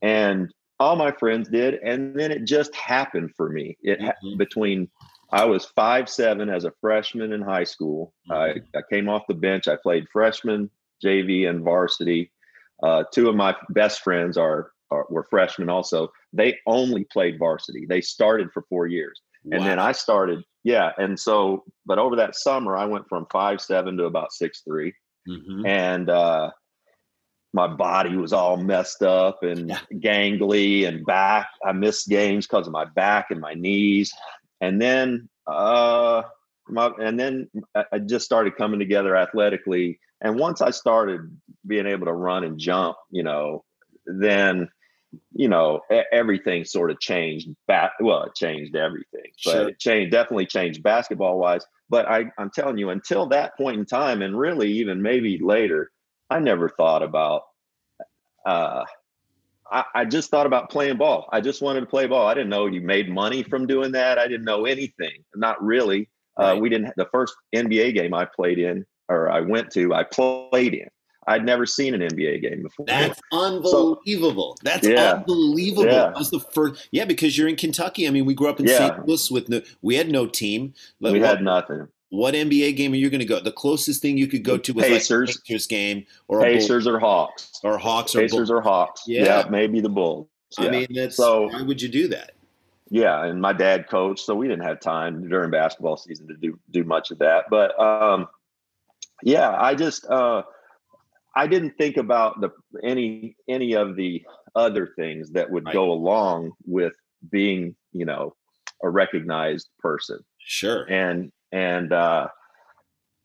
[0.00, 3.76] And all my friends did, and then it just happened for me.
[3.82, 4.38] It Mhm.
[4.38, 4.90] between
[5.32, 8.14] I was five seven as a freshman in high school.
[8.30, 9.68] I, I came off the bench.
[9.68, 10.70] I played freshman,
[11.04, 12.32] JV, and varsity.
[12.82, 16.10] Uh, two of my best friends are, are were freshmen also.
[16.32, 17.84] They only played varsity.
[17.86, 20.42] They started for four years, and then I started.
[20.62, 24.62] Yeah, and so, but over that summer, I went from five seven to about six
[24.66, 24.92] three,
[25.26, 26.50] hmm and uh,
[27.52, 29.80] my body was all messed up and Yeah.
[29.94, 31.48] gangly and back.
[31.64, 34.12] I missed games because of my back and my knees,
[34.60, 36.22] and then uh,
[36.68, 37.48] my and then
[37.92, 39.98] I just started coming together athletically.
[40.20, 41.20] And once I started
[41.66, 43.64] being able to run and jump, you know,
[44.04, 44.68] then
[45.32, 45.80] you know
[46.12, 47.48] everything sort of changed.
[47.66, 49.68] Back well, it changed everything, but Sure.
[49.68, 51.66] it changed definitely changed basketball wise.
[51.88, 55.90] But I, I'm telling you, until that point in time, and really even maybe later,
[56.28, 57.42] I never thought about.
[58.46, 58.84] Uh,
[59.70, 61.28] I, I just thought about playing ball.
[61.32, 62.26] I just wanted to play ball.
[62.26, 64.18] I didn't know you made money from doing that.
[64.18, 65.24] I didn't know anything.
[65.34, 66.08] Not really.
[66.36, 66.94] Uh, we didn't.
[66.96, 70.88] The first NBA game I played in, or I went to, I played in.
[71.30, 72.86] I'd never seen an NBA game before.
[72.86, 74.56] That's unbelievable.
[74.62, 75.12] That's Yeah.
[75.14, 75.86] unbelievable.
[75.86, 75.92] Yeah.
[76.10, 76.88] That was the first.
[76.90, 78.06] Yeah, because you're in Kentucky.
[78.06, 78.78] I mean, we grew up in Yeah.
[78.78, 79.06] St.
[79.06, 79.62] Louis with no.
[79.82, 80.74] We had no team.
[81.00, 81.88] Like, we what, had nothing.
[82.10, 83.40] what NBA game are you going to go?
[83.40, 85.28] The closest thing you could go to was Pacers.
[85.30, 87.60] like a Pacers game or Pacers or Hawks.
[87.62, 89.02] or Hawks or Pacers or Hawks.
[89.06, 89.24] Yeah.
[89.24, 89.44] Yeah.
[89.50, 90.26] maybe the Bulls.
[90.58, 92.32] I mean, that's So- why would you do that?
[92.92, 96.58] yeah and my dad coached so we didn't have time during basketball season to do
[96.72, 98.26] do much of that but um
[99.22, 100.42] yeah i just uh
[101.36, 102.50] i didn't think about the
[102.82, 104.22] any any of the
[104.54, 105.72] other things that would Right.
[105.74, 106.92] go along with
[107.30, 108.34] being you know
[108.82, 110.18] a recognized person.
[110.38, 110.86] Sure.
[110.90, 112.28] and and uh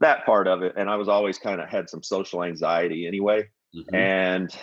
[0.01, 3.47] that part of it and i was always kind of had some social anxiety anyway.
[3.75, 3.93] Mhm.
[3.95, 4.55] and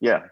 [0.00, 0.24] yeah.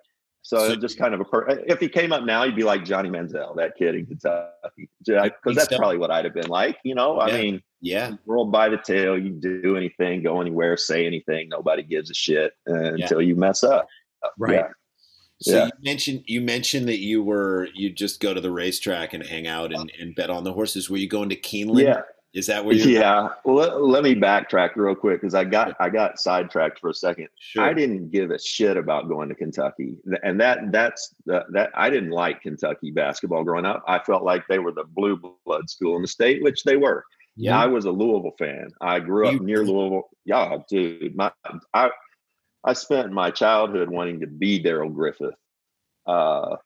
[0.43, 2.65] So, So- it just kind of a per- if he came up now he'd be
[2.65, 6.77] like johnny manziel that kid in kentucky because that's probably what i'd have been like
[6.85, 7.19] you know?
[7.21, 8.13] I mean Yeah.
[8.27, 12.53] roll by the tail you do anything go anywhere say anything nobody gives a shit
[12.69, 12.89] uh, Yeah.
[13.05, 13.87] until you mess up
[14.39, 14.55] Right.
[14.55, 14.69] Yeah.
[15.43, 15.65] So Yeah.
[15.67, 19.47] you mentioned you mentioned that you were you just go to the racetrack and hang
[19.47, 20.89] out and, and bet on the horses.
[20.89, 21.83] Were you going to Keeneland?
[21.83, 22.01] yeah
[22.33, 25.77] Is that where you're yeah well, let, let me backtrack real quick because i got
[25.79, 27.63] i got sidetracked for a second Sure.
[27.65, 31.91] I didn't give a shit about going to Kentucky, and that that's the, that I
[31.91, 33.85] didn't like Kentucky basketball growing up.
[33.87, 37.05] I felt like they were the blue blood school in the state, which they were.
[37.37, 37.59] Yeah.
[37.59, 38.69] I was a Louisville fan.
[38.81, 40.09] I grew up You- near Louisville.
[40.25, 41.33] Yeah, dude, my
[41.73, 41.91] I
[42.65, 45.35] I spent my childhood wanting to be Darrell Griffith.
[46.07, 46.57] Uh,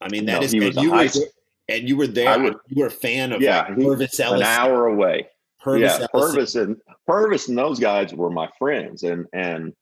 [0.00, 1.26] I mean that is he and was you high were school-
[1.68, 2.38] and you were there.
[2.40, 4.40] Would- you were a fan of Yeah, like Pervis Ellis.
[4.40, 5.28] an hour away.
[5.62, 6.34] Pervis yeah, Ellis.
[6.36, 6.76] Pervis and
[7.08, 9.72] Pervis and those guys were my friends, and and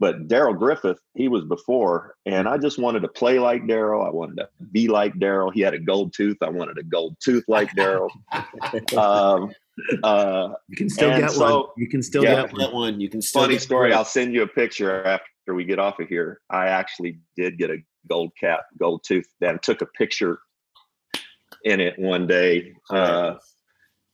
[0.00, 4.02] but Darrell Griffith, he was before, and I just wanted to play like Darrell.
[4.02, 5.50] I wanted to be like Darrell.
[5.50, 6.38] He had a gold tooth.
[6.42, 8.10] I wanted a gold tooth like Darrell.
[8.96, 9.52] um,
[10.02, 11.68] uh, You can still get so- one.
[11.76, 12.42] You can still Yeah.
[12.46, 12.72] get one.
[12.74, 13.00] one.
[13.00, 13.90] You can still funny get story.
[13.90, 13.96] through.
[13.98, 16.40] I'll send you a picture after we get off of here.
[16.50, 20.40] I actually did get a gold cap, gold tooth, and took a picture
[21.64, 23.34] in it one day uh,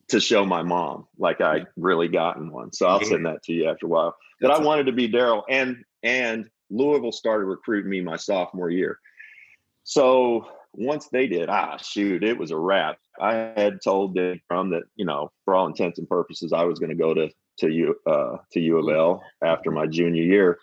[0.09, 2.71] to show my mom, like I really gotten one.
[2.73, 4.15] So I'll send that to you after a while.
[4.41, 8.99] But I wanted to be Darrell, and and Louisville started recruiting me my sophomore year.
[9.83, 10.47] So
[10.77, 12.97] once they did, ah, shoot, it was a wrap.
[13.19, 16.79] I had told Denny Crum that you know, for all intents and purposes, I was
[16.79, 20.59] going to go to to U uh, to U of L after my junior year,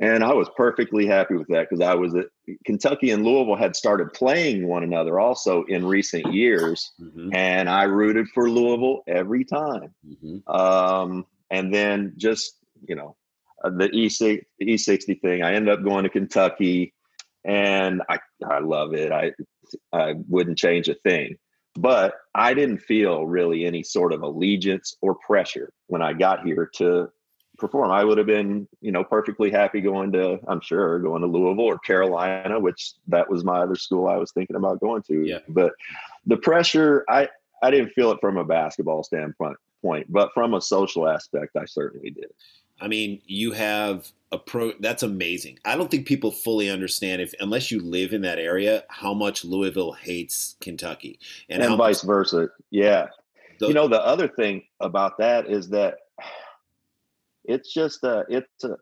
[0.00, 2.26] and I was perfectly happy with that because I was at
[2.64, 7.84] Kentucky and Louisville had started playing one another also in recent years, Mhm, and I
[7.84, 9.94] rooted for Louisville every time.
[10.06, 10.48] mhm.
[10.48, 12.56] Um, and then just
[12.88, 13.16] you know
[13.62, 15.42] uh, the E the E sixty thing.
[15.42, 16.94] I ended up going to Kentucky,
[17.44, 19.12] and I I love it.
[19.12, 19.32] I
[19.92, 21.36] I wouldn't change a thing.
[21.74, 26.70] But I didn't feel really any sort of allegiance or pressure when I got here
[26.76, 27.08] to
[27.58, 27.90] perform.
[27.90, 31.64] I would have been, you know, perfectly happy going to, I'm sure, going to Louisville
[31.64, 35.24] or Carolina, which that was my other school I was thinking about going to.
[35.24, 35.38] Yeah.
[35.48, 35.72] But
[36.26, 37.28] the pressure, I
[37.62, 41.64] I didn't feel it from a basketball standpoint, point, but from a social aspect, I
[41.64, 42.30] certainly did.
[42.82, 44.72] I mean, you have a pro.
[44.80, 45.58] That's amazing.
[45.64, 49.44] I don't think people fully understand if, unless you live in that area, how much
[49.44, 51.18] Louisville hates Kentucky,
[51.48, 52.48] And, how vice versa.
[52.70, 53.06] Yeah.
[53.60, 55.98] the- you know, the other thing about that is that
[57.44, 58.74] it's just uh it's uh,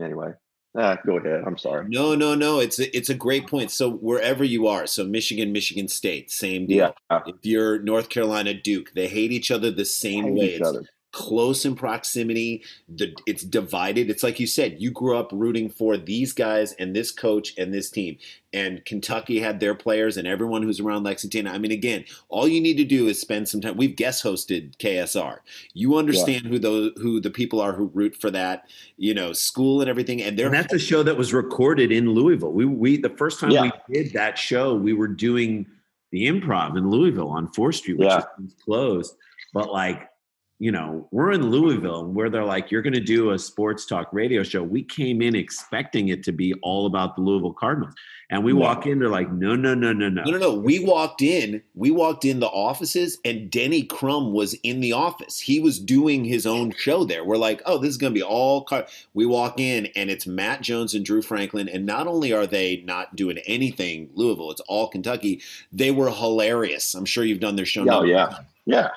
[0.00, 0.32] anyway.
[0.78, 1.42] Ah, go ahead.
[1.46, 1.86] I'm sorry.
[1.88, 2.60] No, no, no.
[2.60, 3.70] It's a, it's a great point.
[3.70, 6.94] So wherever you are, so Michigan, Michigan State, same deal.
[7.10, 7.20] Yeah.
[7.26, 10.44] If you're North Carolina, Duke, they hate each other the same Hate way.
[10.54, 10.84] each It's other.
[11.16, 12.62] Close in proximity.
[12.94, 14.10] The it's divided.
[14.10, 14.76] It's like you said.
[14.78, 18.18] You grew up rooting for these guys and this coach and this team.
[18.52, 21.46] And Kentucky had their players and everyone who's around Lexington.
[21.46, 23.78] I mean, again, all you need to do is spend some time.
[23.78, 25.38] We've guest hosted KSR.
[25.72, 29.80] You understand who those who the people are who root for that, you know, school
[29.80, 30.20] and everything.
[30.20, 32.52] And they're And that's a show that was recorded in Louisville.
[32.52, 33.70] We we the first time Yeah.
[33.88, 35.64] we did that show, we were doing
[36.12, 38.22] the improv in Louisville on Fourth Street, which Yeah.
[38.44, 39.16] is closed.
[39.54, 40.10] But like,
[40.58, 44.42] you know, we're in Louisville where they're like, you're gonna do a sports talk radio
[44.42, 44.62] show.
[44.62, 47.94] We came in expecting it to be all about the Louisville Cardinals.
[48.30, 48.58] And we No.
[48.60, 50.24] walk in, they're like, no, no, no, no, no.
[50.24, 50.54] No, no, no.
[50.54, 51.62] We walked in.
[51.76, 55.38] We walked in the offices, and Denny Crum was in the office.
[55.38, 57.22] He was doing his own show there.
[57.24, 58.62] We're like, oh, this is going to be all.
[58.64, 58.86] Car-.
[59.14, 61.68] We walk in, and it's Matt Jones and Drew Franklin.
[61.68, 65.40] And not only are they not doing anything Louisville, it's all Kentucky.
[65.72, 66.94] They were hilarious.
[66.94, 67.86] I'm sure you've done their show.
[67.88, 68.38] Oh, yeah.
[68.64, 68.88] Yeah.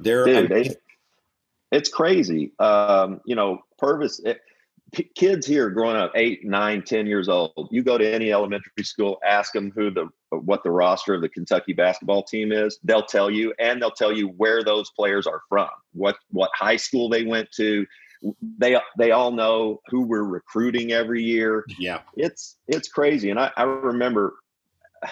[0.00, 0.26] they're.
[0.26, 0.74] Dude, I mean, they-
[1.70, 2.52] it's crazy.
[2.58, 4.40] Um, you know, Pervis, it,
[4.92, 7.68] p- kids here growing up eight, nine, ten years old.
[7.70, 11.28] You go to any elementary school, ask them who the what the roster of the
[11.28, 12.78] Kentucky basketball team is.
[12.84, 16.76] They'll tell you, and they'll tell you where those players are from, what what high
[16.76, 17.86] school they went to.
[18.58, 21.64] They they all know who we're recruiting every year.
[21.78, 24.34] yeah, It's it's crazy, and I, I remember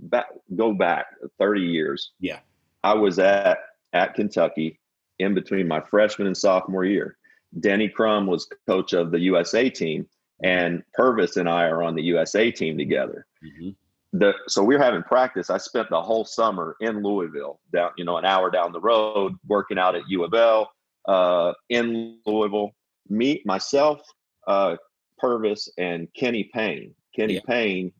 [0.00, 1.06] back go back
[1.38, 2.12] thirty years.
[2.20, 2.40] Yeah.
[2.82, 3.58] I was at
[3.92, 4.79] at Kentucky
[5.20, 7.16] in between my freshman and sophomore year.
[7.58, 10.06] Denny Crum was coach of the USA team,
[10.42, 13.26] and Pervis and I are on the USA team together.
[13.44, 13.76] Mhm.
[14.12, 15.50] The so we were having practice.
[15.50, 19.34] I spent the whole summer in Louisville, down you know an hour down the road,
[19.46, 20.70] working out at U of L
[21.06, 22.72] uh, in Louisville.
[23.08, 24.00] Me, myself,
[24.46, 24.76] uh,
[25.20, 26.94] Pervis, and Kenny Payne.
[27.14, 27.40] Kenny Yeah.
[27.46, 27.92] Payne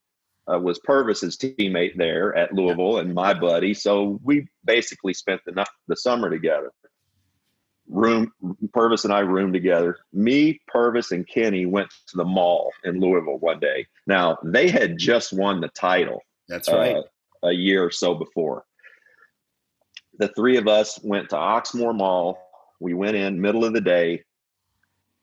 [0.52, 3.74] uh, was Pervis's teammate there at Louisville and my buddy.
[3.74, 6.72] So we basically spent the the summer together.
[7.90, 8.32] Room
[8.68, 9.98] Pervis and I roomed together.
[10.12, 13.86] Me, Pervis, and Kenny went to the mall in Louisville one day.
[14.06, 16.96] Now they had just won the title that's right.
[16.96, 17.02] uh,
[17.42, 18.64] a year or so before.
[20.18, 22.38] The three of us went to Oxmoor Mall.
[22.78, 24.24] We went in middle of the day.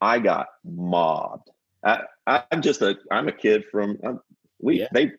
[0.02, 1.50] I got mobbed.
[1.84, 4.14] I, I'm just a I'm a kid from uh,
[4.60, 4.88] we Yeah.
[4.92, 5.12] they.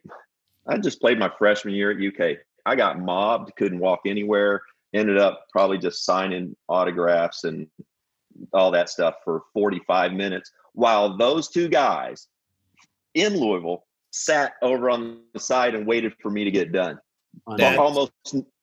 [0.66, 2.38] I just played my freshman year at UK.
[2.66, 3.56] I got mobbed.
[3.56, 4.60] Couldn't walk anywhere.
[4.94, 7.66] Ended up probably just signing autographs and
[8.52, 12.28] all that stuff for 45 minutes while those two guys
[13.14, 16.98] in Louisville sat over on the side and waited for me to get done.
[17.56, 18.12] That- almost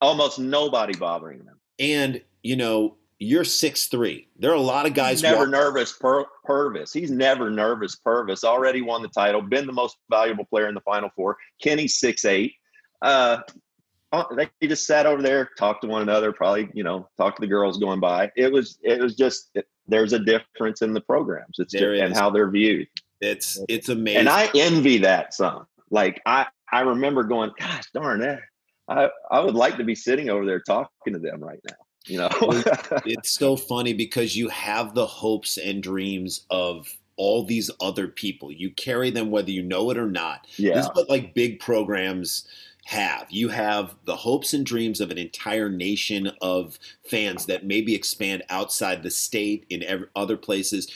[0.02, 1.60] almost nobody bothering them.
[1.80, 4.28] and you know, you're six three.
[4.38, 5.22] There are a lot of guys.
[5.22, 5.94] He's never walk- nervous.
[5.94, 6.94] Pur- Pervis.
[6.94, 7.96] He's never nervous.
[7.96, 9.42] Pervis already won the title.
[9.42, 11.38] Been the most valuable player in the Final Four.
[11.62, 12.54] Kenny's six eight.
[13.02, 13.42] Uh, uh,
[14.12, 16.32] Uh, they just sat over there, talked to one another.
[16.32, 18.32] Probably, you know, talked to the girls going by.
[18.36, 19.50] It was, it was just.
[19.56, 21.60] It, there's a difference in the programs.
[21.60, 22.88] It's There just, and how they're viewed.
[23.22, 24.22] It's it's amazing.
[24.22, 25.68] and I envy that some.
[25.89, 28.39] Like I, I remember going, gosh darn it.
[28.88, 31.76] I, I would like to be sitting over there talking to them right now.
[32.06, 32.30] You know,
[33.06, 36.88] it's so funny because you have the hopes and dreams of
[37.18, 38.52] all these other people.
[38.52, 40.46] You carry them whether you know it or not.
[40.58, 40.76] Yeah.
[40.76, 42.48] This is what like big programs,
[42.88, 43.26] have.
[43.32, 46.78] You have the hopes and dreams of an entire nation of
[47.10, 50.88] fans that maybe expand outside the state in ev- other places.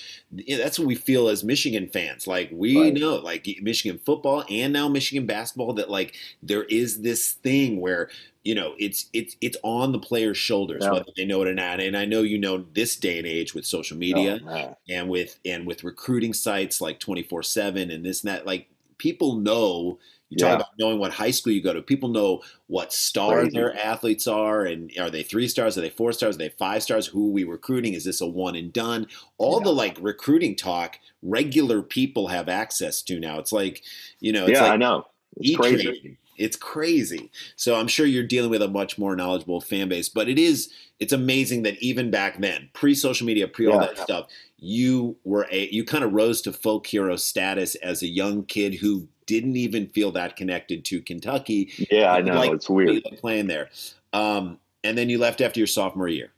[0.48, 2.28] That's what we feel as Michigan fans.
[2.28, 2.94] Like we Right.
[2.94, 8.12] know, like Michigan football and now Michigan basketball, that like there is this thing where
[8.44, 10.92] you know it's it's it's on the players' shoulders Yeah.
[10.92, 11.80] whether they know it or not.
[11.80, 15.10] And I know you know this day and age with social oh, media Oh, and
[15.10, 18.68] with and with recruiting sites like 24/7 and this and that like
[19.00, 19.98] people know
[20.30, 20.56] you talk Yeah.
[20.56, 23.52] about knowing what high school you go to people know what star Crazy.
[23.58, 26.84] their athletes are and are they three stars are they four stars are they five
[26.84, 29.64] stars who are we recruiting is this a one and done all Yeah.
[29.66, 33.84] the like recruiting talk regular people have access to now it's like
[34.20, 35.06] you know it's yeah, like I know.
[35.38, 36.18] It's crazy.
[36.40, 37.30] It's crazy.
[37.56, 40.74] So I'm sure you're dealing with a much more knowledgeable fan base, but it is
[41.00, 43.88] it's amazing that even back then, pre-social media, pre all Yeah.
[43.88, 48.08] that stuff, you were a you kind of rose to folk hero status as a
[48.08, 51.72] young kid who didn't even feel that connected to Kentucky.
[51.92, 52.34] Yeah, I know.
[52.34, 53.04] like it's weird.
[53.20, 53.70] Playing there.
[54.14, 56.32] Um, and then you left after your sophomore year.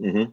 [0.00, 0.24] hmm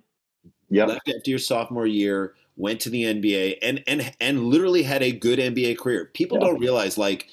[0.69, 0.87] Yep.
[0.87, 5.11] Left after your sophomore year, went to the NBA, and and and literally had a
[5.11, 6.05] good NBA career.
[6.13, 6.47] People Yeah.
[6.47, 7.27] don't realize like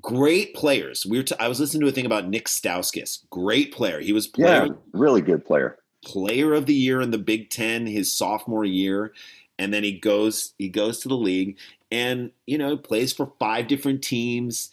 [0.00, 1.04] great players.
[1.06, 4.00] We were t- I was listening to a thing about Nick Stauskas, great player.
[4.00, 5.78] He was player Yeah, really good player.
[6.04, 9.12] player of the year in the Big Ten his sophomore year,
[9.58, 11.56] and then he goes he goes to the league
[11.90, 14.70] and you know plays for five different teams.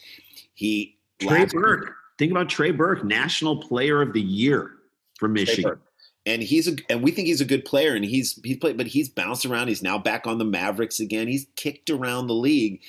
[0.54, 1.94] He Trey last- Burke.
[2.18, 4.72] Think about Trey Burke, National Player of the Year
[5.18, 5.78] for Michigan.
[6.26, 8.86] and he's a and we think he's a good player and he's he's played but
[8.86, 12.80] he's bounced around he's now back on the Mavericks again he's kicked around the league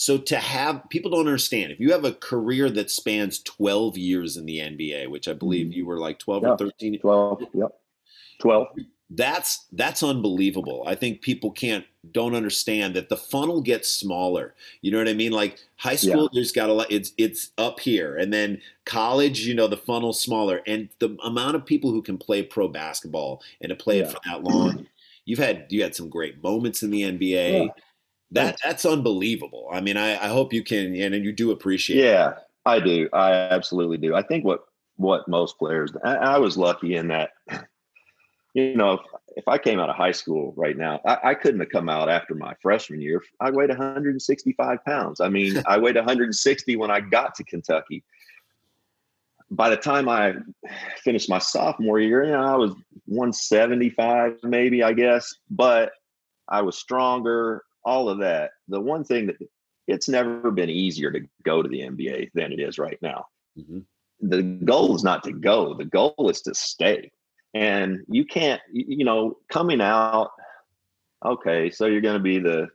[0.00, 4.38] so to have people don't understand if you have a career that spans 12 years
[4.38, 5.74] in the NBA which I believe mm-hmm.
[5.74, 7.42] you were like 12 or 13 12.
[7.52, 7.80] Yep.
[8.40, 8.66] 12.
[9.10, 10.84] that's that's unbelievable.
[10.86, 14.54] I think people can't don't understand that the funnel gets smaller.
[14.80, 15.32] You know what I mean?
[15.32, 16.90] Like high school, there's got a lot.
[16.90, 21.56] It's it's up here, and then college, you know, the funnel's smaller, and the amount
[21.56, 24.86] of people who can play pro basketball and to play it for that long.
[25.26, 27.68] You've had you had some great moments in the NBA.
[28.32, 29.68] That that's unbelievable.
[29.72, 31.98] I mean, I, I hope you can, and you do appreciate.
[31.98, 32.04] it.
[32.04, 33.08] Yeah, I do.
[33.12, 34.14] I absolutely do.
[34.14, 34.64] I think what
[34.96, 35.90] what most players.
[36.04, 37.30] I, I was lucky in that.
[38.52, 39.00] You know, if,
[39.36, 42.08] if I came out of high school right now, I, I couldn't have come out
[42.08, 43.22] after my freshman year.
[43.40, 45.20] I weighed 165 pounds.
[45.20, 48.02] I mean, I weighed 160 when I got to Kentucky.
[49.52, 50.34] By the time I
[51.04, 52.72] finished my sophomore year, you know, I was
[53.06, 55.92] 175 maybe, I guess, but
[56.48, 57.62] I was stronger.
[57.84, 58.52] All of that.
[58.68, 59.36] The one thing that
[59.86, 63.26] it's never been easier to go to the NBA than it is right now.
[63.58, 63.84] Mhm.
[64.20, 67.10] The goal is not to go, the goal is to stay.
[67.54, 70.30] And you can't, you know, coming out,
[71.24, 72.68] okay, so you're going to be the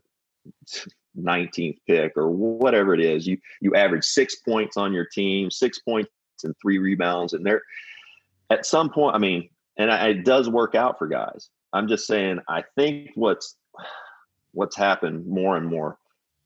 [1.17, 3.25] 19th pick or whatever it is.
[3.25, 6.11] You you average 6 points on your team, 6 points
[6.43, 7.61] and 3 rebounds and there
[8.49, 11.49] at some point, I mean, and I, it does work out for guys.
[11.73, 13.55] I'm just saying I think what's
[14.55, 15.97] what's happened more and more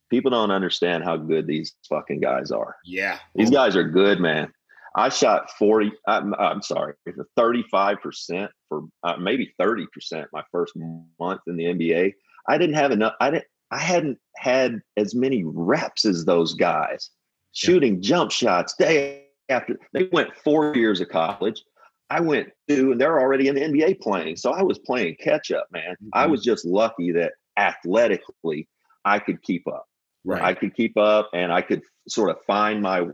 [0.10, 2.78] people don't understand how good these fucking guys are.
[2.84, 3.20] Yeah.
[3.36, 4.52] These guys are good, man.
[4.96, 6.96] I shot 40, I'm, I'm sorry,
[7.38, 10.74] 35% for uh, maybe 30% my first
[11.20, 12.14] month in the NBA.
[12.48, 13.14] I didn't have enough.
[13.22, 17.12] I didn't, I hadn't had as many reps as those guys
[17.52, 21.64] shooting jump shots day after they went four years of college.
[22.10, 24.38] I went two and they're already in the NBA playing.
[24.38, 25.96] So I was playing catch up, man.
[26.14, 26.32] I Mhm.
[26.32, 28.68] was just lucky that athletically
[29.06, 29.86] I could keep up.
[30.26, 30.42] Right.
[30.42, 33.08] I could keep up and I could sort of find my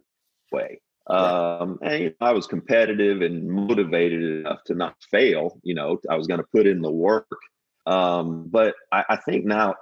[0.52, 0.82] way.
[1.08, 5.60] Um, and you know, I was competitive and motivated enough to not fail.
[5.64, 7.28] You know, I was going to put in the work.
[7.86, 9.76] Um, but I, I think now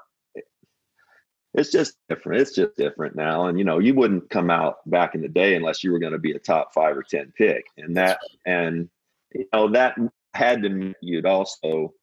[1.54, 2.42] it's just different.
[2.42, 3.48] It's just different now.
[3.48, 6.14] And you know, you wouldn't come out back in the day unless you were going
[6.14, 8.90] to be a top five or ten pick, and that and
[9.34, 9.96] you know that
[10.34, 11.94] had to mean you'd also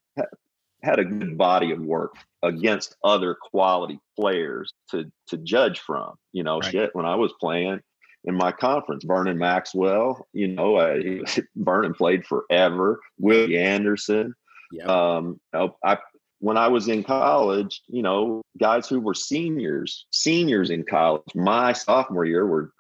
[0.83, 6.15] had a good body of work against other quality players to to judge from.
[6.33, 6.71] You know, Right.
[6.71, 6.91] shit.
[6.95, 7.81] When I was playing
[8.25, 11.23] in my conference, Vernon Maxwell, you know, uh, he,
[11.57, 13.01] Vernon played forever.
[13.19, 14.35] Willie Anderson.
[14.73, 14.85] Yeah.
[14.85, 15.41] Um,
[15.85, 15.99] I
[16.41, 21.73] when I was in college, you know, guys who were seniors, seniors in college, my
[21.75, 22.73] sophomore year were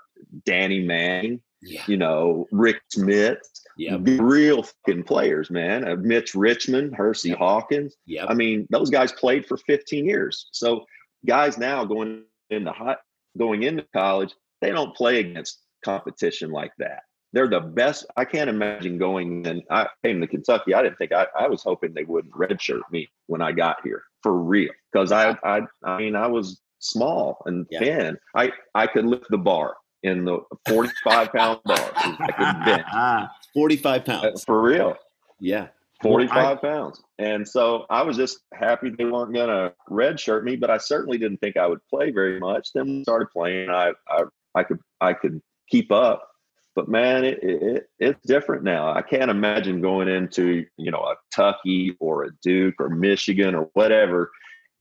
[0.46, 1.82] Danny Manning, yeah.
[1.86, 3.96] you know, Rik Smits, Yeah.
[4.02, 5.88] real fucking players, man.
[5.88, 7.38] Uh, Mitch Richmond, Hersey Yep.
[7.38, 7.96] Hawkins.
[8.06, 8.26] Yeah.
[8.26, 10.48] I mean, those guys played for 15 years.
[10.52, 10.84] So
[11.26, 12.96] guys now going into high,
[13.38, 17.04] going into college, they don't play against competition like that.
[17.32, 18.04] They're the best.
[18.16, 20.74] I can't imagine going and I came to Kentucky.
[20.74, 24.02] I didn't think I, I was hoping they wouldn't redshirt me when I got here
[24.22, 24.72] for real.
[24.92, 27.78] Cause I, I, I mean, I was small and Yeah.
[27.78, 28.18] thin.
[28.34, 29.76] I, I could lift the bar.
[30.02, 31.92] in the 45 pound bar.
[31.96, 32.86] I could bench
[33.54, 34.44] 45 Uh, pounds.
[34.44, 34.96] for real.
[35.40, 35.68] Yeah.
[36.02, 37.02] 45 pounds.
[37.18, 41.18] And so I was just happy they weren't going to redshirt me, but I certainly
[41.18, 42.72] didn't think I would play very much.
[42.72, 43.68] Then we started playing.
[43.68, 44.22] I, I,
[44.54, 46.26] I could, I could keep up,
[46.74, 48.92] but man, it, it, it's different now.
[48.94, 53.68] I can't imagine going into, you know, a Tucky or a Duke or Michigan or
[53.74, 54.30] whatever.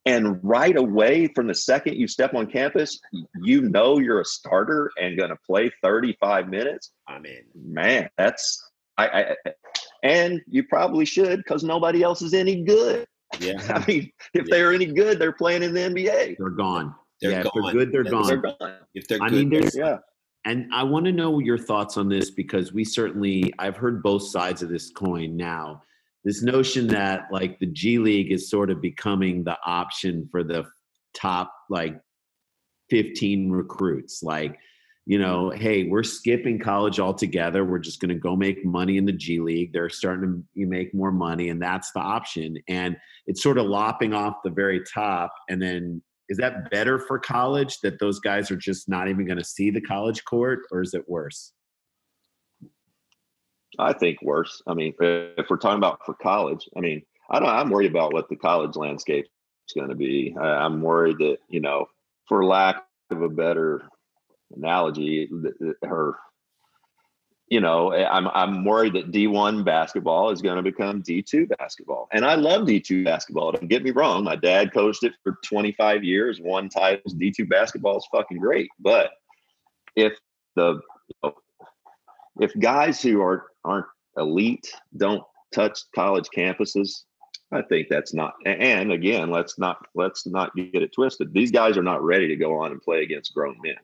[0.10, 2.99] And right away from the second you step on campus,
[3.43, 8.60] you know you're a starter and going to play 35 minutes I mean, man, that's
[8.97, 9.51] I, I
[10.03, 13.05] and you probably should because nobody else is any good.
[13.39, 13.62] yeah.
[13.70, 14.55] I mean, if Yeah.
[14.57, 16.38] they're any good, they're playing in the NBA.
[16.39, 16.95] They're gone.
[17.22, 17.91] They're yeah, if they're good.
[17.91, 18.28] They're Yeah, gone.
[18.28, 18.74] They're gone.
[18.95, 19.97] If they're I good, mean, there's- Yeah.
[20.45, 24.24] And I want to know your thoughts on this because we certainly, I've heard both
[24.24, 25.84] sides of this coin now.
[26.26, 30.65] This notion that like the G League is sort of becoming the option for the
[31.13, 31.99] top like
[32.89, 34.22] 15 recruits.
[34.24, 34.57] Like,
[35.05, 37.65] you know, hey, we're skipping college altogether.
[37.65, 39.74] We're just going to go make money in the G League.
[39.74, 42.57] They're starting to make more money, and that's the option.
[42.67, 42.95] And
[43.26, 45.34] it's sort of lopping off the very top.
[45.49, 49.39] And then is that better for college that those guys are just not even going
[49.39, 51.53] to see the college court, or is it worse?
[53.80, 54.61] I think worse.
[54.67, 57.01] I mean, if we're talking about for college, I mean,
[57.32, 57.49] I don't.
[57.49, 60.36] I'm worried about what the college landscape is going to be.
[60.39, 61.88] I, I'm worried that you know,
[62.27, 63.84] for lack of a better
[64.55, 65.30] analogy,
[65.84, 66.15] her.
[67.47, 72.07] You know, eh, I'm I'm worried that D1 basketball is going to become D2 basketball,
[72.11, 73.53] and I love D2 basketball.
[73.53, 74.23] Don't get me wrong.
[74.23, 77.15] My dad coached it for 25 years, won titles.
[77.15, 79.11] D2 basketball is fucking great, but
[79.95, 80.13] if
[80.55, 81.34] the you know,
[82.39, 83.86] if guys who are aren't
[84.18, 87.03] elite don't touch college campuses
[87.51, 91.34] i think that's not and again let's not let's not get it twisted.
[91.34, 93.76] These guys are not ready to go on and play against grown men.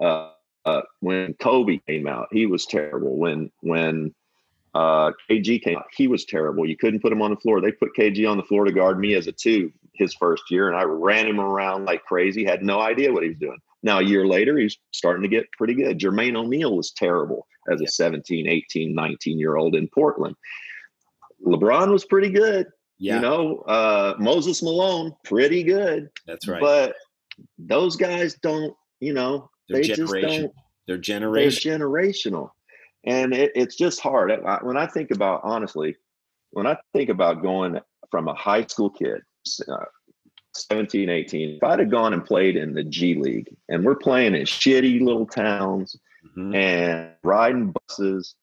[0.00, 0.30] Uh,
[0.64, 3.16] uh, when kobe came out he was terrible.
[3.16, 4.14] When when
[4.74, 6.66] uh, kg came out he was terrible.
[6.66, 7.60] You couldn't put him on the floor.
[7.60, 10.68] They put kg on the floor to guard me as a two his first year
[10.68, 14.00] and i ran him around like crazy had no idea what he was doing now
[14.00, 16.00] a year later he's starting to get pretty good.
[16.00, 20.34] Jermaine o'neal was terrible as a 17 18 19 year old in portland.
[21.46, 22.66] Lebron was pretty good
[22.98, 26.08] yeah, you know uh moses malone pretty good.
[26.26, 26.60] That's right.
[26.60, 26.96] but
[27.58, 30.52] those guys don't you know They're they just don't
[30.86, 32.50] They're they're generational.
[33.06, 34.32] And it, it's just hard.
[34.62, 35.96] When i think about honestly
[36.52, 37.78] when i think about going
[38.10, 39.20] from a high school kid
[39.68, 39.84] uh,
[40.56, 44.34] 17 18 if i'd have gone and played in the g league and we're playing
[44.34, 45.96] in shitty little towns
[46.36, 46.54] Mhm.
[46.54, 48.34] and riding buses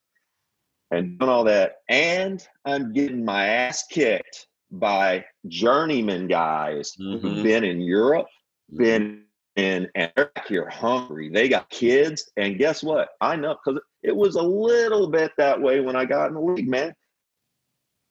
[0.92, 1.78] and doing all that.
[1.88, 7.20] And I'm getting my ass kicked by journeyman guys Mhm.
[7.20, 8.28] who've been in Europe,
[8.76, 9.24] been
[9.56, 11.28] in, and they're back here hungry.
[11.28, 12.30] They got kids.
[12.36, 13.08] And guess what?
[13.20, 16.40] I know because it was a little bit that way when I got in the
[16.40, 16.94] league, man.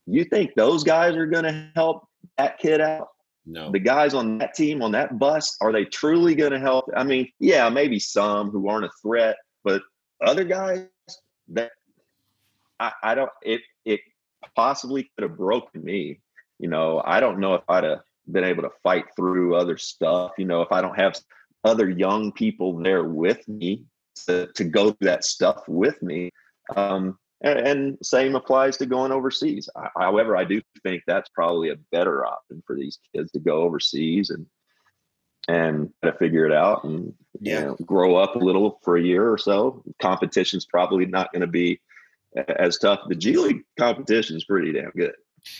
[0.05, 3.07] You think those guys are going to help that kid out?
[3.45, 3.71] No.
[3.71, 6.85] the guys on that team on that bus are they truly going to help?
[6.95, 9.81] I mean yeah maybe some who aren't a threat but
[10.23, 10.87] other guys
[11.49, 11.71] that
[12.79, 14.01] i, I don't it it
[14.55, 16.19] possibly could have broken me.
[16.59, 20.33] You know i don't know if i'd have been able to fight through other stuff
[20.37, 21.19] you know if i don't have
[21.63, 23.85] other young people there with me
[24.27, 26.31] to, to go through that stuff with me.
[26.75, 29.69] Um and, and same applies to going overseas.
[29.75, 33.61] I, however, I do think that's probably a better option for these kids to go
[33.61, 34.45] overseas and
[35.47, 39.01] and try to figure it out and you know, grow up a little for a
[39.01, 39.83] year or so.
[39.99, 41.81] Competition's probably not going to be
[42.59, 42.99] as tough.
[43.07, 45.13] The G League competition is pretty damn good.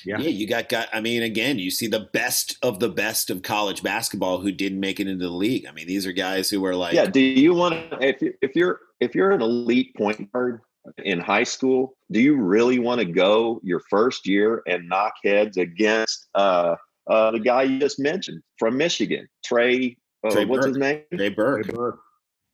[0.05, 0.19] Yeah.
[0.19, 0.89] Yeah, you got got.
[0.93, 4.79] I mean, again, you see the best of the best of college basketball who didn't
[4.79, 5.65] make it into the league.
[5.65, 7.07] I mean, these are guys who were like, yeah.
[7.07, 10.61] Do you want to if you, if you're if you're an elite point guard
[11.03, 15.57] in high school, do you really want to go your first year and knock heads
[15.57, 16.75] against uh,
[17.07, 19.97] uh, the guy you just mentioned from Michigan, Trey?
[20.25, 20.81] Uh, Trey what's his Burke.
[20.81, 21.03] name?
[21.15, 21.99] Trey Burke.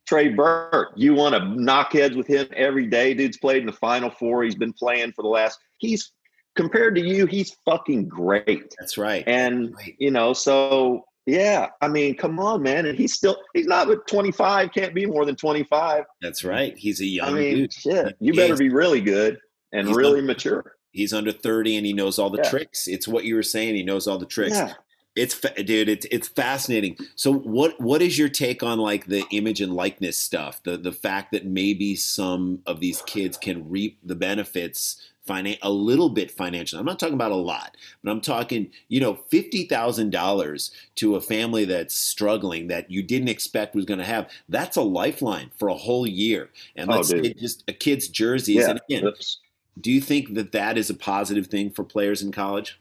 [0.06, 0.92] Trey Burke.
[0.96, 3.12] You want to knock heads with him every day.
[3.14, 4.42] Dude's played in the Final Four.
[4.42, 5.58] He's been playing for the last.
[5.78, 6.12] He's
[6.56, 7.26] compared to you.
[7.26, 8.74] He's fucking great.
[8.78, 9.22] That's right.
[9.26, 9.94] And Right.
[9.98, 11.68] you know, so yeah.
[11.80, 12.86] I mean, come on, man.
[12.86, 13.36] And he's still.
[13.54, 14.72] He's not but twenty five.
[14.72, 16.04] Can't be more than twenty five.
[16.22, 16.76] That's right.
[16.76, 17.72] He's a young I mean, dude.
[17.72, 18.16] shit.
[18.20, 18.58] You He better is.
[18.58, 19.38] be really good
[19.72, 20.74] and really not- mature.
[20.90, 22.50] He's under thirty and he knows all the Yeah.
[22.50, 22.88] tricks.
[22.88, 23.74] It's what you were saying.
[23.76, 24.56] He knows all the tricks.
[24.56, 24.72] Yeah.
[25.14, 25.88] It's dude.
[25.88, 26.96] It's it's fascinating.
[27.16, 30.62] So what what is your take on like the image and likeness stuff?
[30.62, 35.70] The the fact that maybe some of these kids can reap the benefits finan- a
[35.70, 36.78] little bit financial.
[36.78, 41.16] I'm not talking about a lot, but I'm talking, you know, fifty thousand dollars to
[41.16, 44.30] a family that's struggling that you didn't expect was going to have.
[44.48, 46.48] That's a lifeline for a whole year.
[46.76, 48.56] And Oh, let's say just a kid's jerseys.
[48.56, 49.36] Yeah, and again, that's-
[49.80, 52.80] do you think that that is a positive thing for players in college?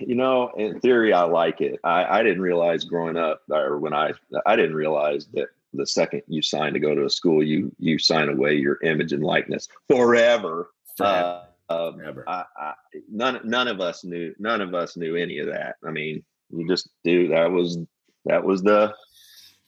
[0.00, 1.78] you know, in theory, I like it.
[1.84, 4.12] I, I didn't realize growing up, or when I,
[4.46, 7.98] I didn't realize that the second you sign to go to a school, you you
[7.98, 10.70] sign away your image and likeness forever.
[10.96, 11.46] Forever.
[11.68, 12.24] Uh, um, Forever.
[12.28, 12.72] I, I,
[13.10, 15.76] none none of us knew none of us knew any of that.
[15.86, 17.78] I mean, you just do that was
[18.26, 18.94] that was the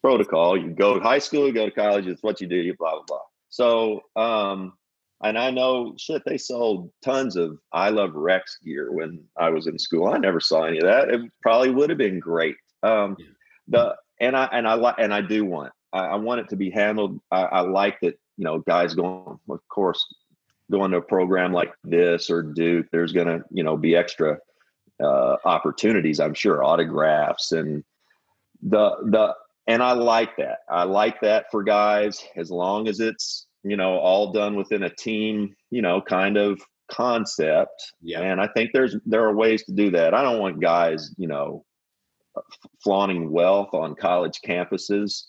[0.02, 0.56] protocol.
[0.56, 2.92] You go to high school, you go to college, it's what you do, you blah
[2.92, 3.18] blah blah.
[3.48, 4.74] So um
[5.22, 9.66] and I know shit, they sold tons of I love Rex gear when I was
[9.66, 10.08] in school.
[10.08, 11.08] I never saw any of that.
[11.08, 12.56] It probably would have been great.
[12.82, 13.26] Um Yeah.
[13.68, 16.56] the and I and I like and I do want I, I want it to
[16.56, 17.20] be handled.
[17.30, 20.04] I, I like that, you know, guys going, of course,
[20.70, 24.38] going to a program like this or Duke, there's gonna, you know, be extra
[25.02, 27.82] uh opportunities, I'm sure, autographs and
[28.62, 29.34] the the
[29.66, 30.58] and I like that.
[30.68, 34.94] I like that for guys as long as it's, you know, all done within a
[34.94, 37.92] team, you know, kind of concept.
[38.02, 38.20] Yeah.
[38.20, 40.14] And I think there's there are ways to do that.
[40.14, 41.64] I don't want guys, you know,
[42.82, 45.24] flaunting wealth on college campuses.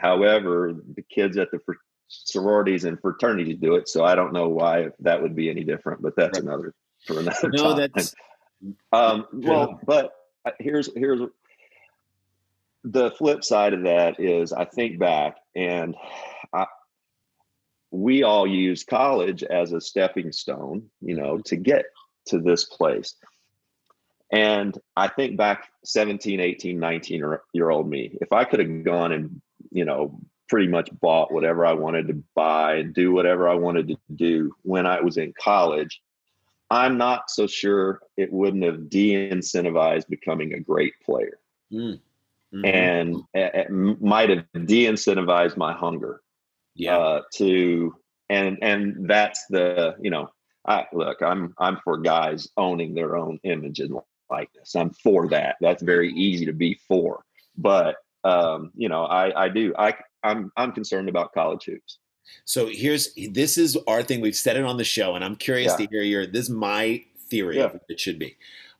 [0.00, 1.72] However, the kids at the fr-
[2.08, 6.02] sororities and fraternities do it, so I don't know why that would be any different.
[6.02, 6.44] But that's Right.
[6.44, 6.74] another
[7.06, 7.90] for another No, time.
[7.94, 8.14] that's
[8.92, 10.12] Um, well, but
[10.44, 11.20] uh, here's here's
[12.84, 15.94] the flip side of that is I think back and
[16.52, 16.66] I,
[17.90, 21.86] we all use college as a stepping stone, you know, to get
[22.26, 23.14] to this place.
[24.32, 28.84] And I think back 17, 18, 19 year- year old me, if I could have
[28.84, 29.40] gone and,
[29.70, 30.18] you know,
[30.48, 34.52] pretty much bought whatever I wanted to buy and do whatever I wanted to do
[34.62, 36.02] when I was in college,
[36.70, 41.38] I'm not so sure it wouldn't have de-incentivized becoming a great player
[41.72, 42.00] Mm.
[42.52, 42.66] Mhm.
[42.66, 46.20] and it might have de-incentivized my hunger
[46.74, 46.98] yeah.
[46.98, 47.94] uh, to
[48.28, 50.30] and and that's the you know
[50.66, 53.96] I look I'm I'm for guys owning their own image and
[54.28, 57.22] likeness I'm for that that's very easy to be for
[57.56, 61.98] but um you know I I do I I'm I'm concerned about college hoops
[62.44, 64.20] So here's this is our thing.
[64.20, 65.86] We've said it on the show, and I'm curious Yeah.
[65.86, 66.26] to hear your.
[66.26, 67.64] This is my theory Yeah.
[67.64, 68.36] of what it should be.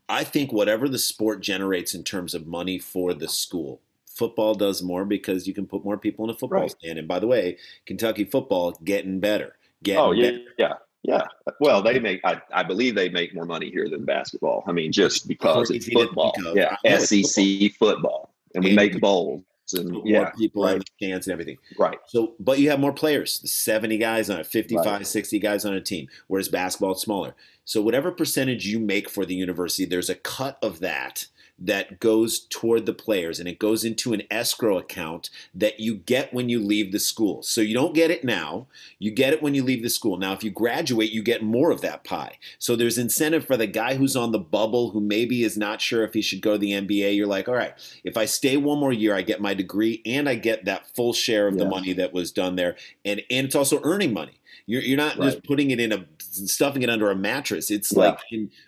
[0.09, 4.83] I think whatever the sport generates in terms of money for the school, football does
[4.83, 6.71] more because you can put more people in a football Right.
[6.71, 6.99] stand.
[6.99, 9.57] And by the way, Kentucky football getting better.
[9.83, 10.45] Getting oh yeah better.
[10.59, 11.27] yeah yeah
[11.61, 14.93] well they make I, I believe they make more money here than basketball I mean
[14.93, 16.55] just because it's football of.
[16.55, 19.43] yeah SEC football and we And make bowls
[19.73, 20.83] and Put yeah more people in right.
[20.85, 21.57] the stands and everything.
[21.79, 25.07] right So, but you have more players, 70 guys on a 55, Right.
[25.07, 27.35] 60 guys on a team, whereas basketball is smaller.
[27.65, 31.27] So, whatever percentage you make for the university, there's a cut of that
[31.61, 36.33] that goes toward the players and it goes into an escrow account that you get
[36.33, 37.43] when you leave the school.
[37.43, 38.67] So, you don't get it now,
[38.99, 40.17] you get it when you leave the school.
[40.17, 42.39] Now, if you graduate, you get more of that pie.
[42.59, 46.03] So, there's incentive for the guy who's on the bubble who maybe is not sure
[46.03, 47.17] if he should go to the NBA.
[47.17, 50.29] You're like, all right, if I stay one more year, I get my degree and
[50.29, 53.55] I get that full share of the money that was done there, and and it's
[53.55, 54.40] also earning money.
[54.71, 57.73] You're you're not just putting it in a stuffing it under a mattress.
[57.73, 58.03] It's Yeah.
[58.05, 58.19] like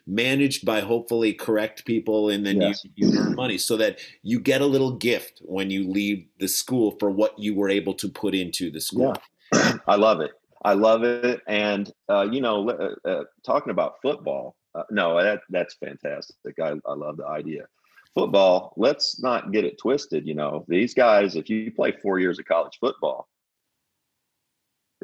[0.05, 2.85] managed by hopefully correct people, and then Yes.
[2.85, 6.49] you, you earn money so that you get a little gift when you leave the
[6.49, 9.17] school for what you were able to put into the school.
[9.87, 10.33] I love it.
[10.65, 11.41] I love it.
[11.47, 16.59] And uh, you know, uh, uh, talking about football, uh, no, that that's fantastic.
[16.61, 17.67] I, I love the idea.
[18.13, 20.27] Football, let's not get it twisted.
[20.27, 23.29] You know, these guys, if you play four years of college football,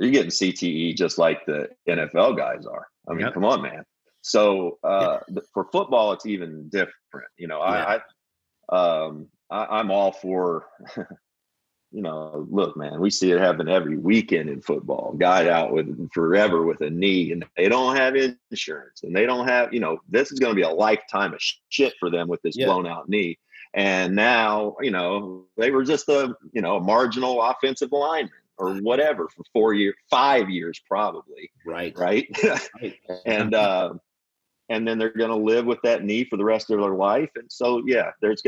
[0.01, 2.87] you're getting CTE just like the NFL guys are.
[3.09, 3.35] I mean, Yep.
[3.35, 3.85] come on, man.
[4.23, 7.29] So uh, th- for football, it's even different.
[7.37, 8.01] You know, I,
[8.71, 10.67] I um, I, I'm all for
[11.91, 15.15] you know, look, man, we see it happen every weekend in football.
[15.17, 18.15] Guy out with forever with a knee, and they don't have
[18.51, 21.41] insurance, and they don't have, you know, this is going to be a lifetime of
[21.71, 22.67] shit for them with this Yeah.
[22.67, 23.39] blown out knee.
[23.73, 28.75] And now, you know, they were just a, you know, a marginal offensive lineman or
[28.77, 31.97] whatever for four years, five years probably, Right.
[31.97, 32.27] right?
[32.81, 32.95] Right.
[33.27, 33.95] and uh,
[34.69, 37.31] and then they're going to live with that knee for the rest of their life.
[37.37, 38.43] And so, yeah, there's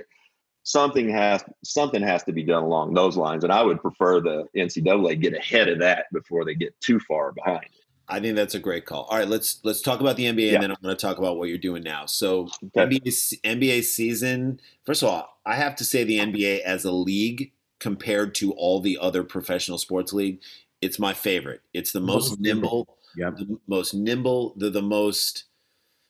[0.62, 3.44] something has something has to be done along those lines.
[3.44, 7.32] And I would prefer the NCAA get ahead of that before they get too far
[7.32, 7.64] behind.
[8.12, 9.04] I think that's a great call.
[9.04, 10.54] All right, let's let's talk about the NBA, Yeah.
[10.54, 12.06] and then I'm going to talk about what you're doing now.
[12.06, 12.98] So Okay.
[12.98, 14.60] NBA NBA season.
[14.84, 18.80] First of all, I have to say the NBA as a league compared to all
[18.80, 20.40] the other professional sports league,
[20.80, 21.60] it's my favorite.
[21.74, 23.36] It's the most nimble, Yep.
[23.38, 25.44] the most nimble, the the most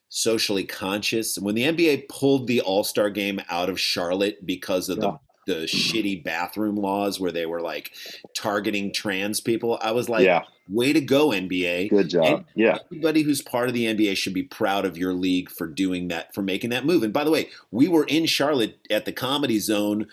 [0.08, 1.38] socially conscious.
[1.38, 5.02] When the NBA pulled the All Star game out of Charlotte because of Yeah.
[5.12, 7.90] the the shitty bathroom laws where they were like
[8.36, 11.88] targeting trans people, I was like, yeah, way to go, NBA.
[11.88, 12.24] good job.
[12.24, 15.66] And yeah, Everybody who's part of the NBA should be proud of your league for
[15.66, 17.02] doing that, for making that move.
[17.02, 20.06] And by the way, we were in Charlotte at the Comedy Zone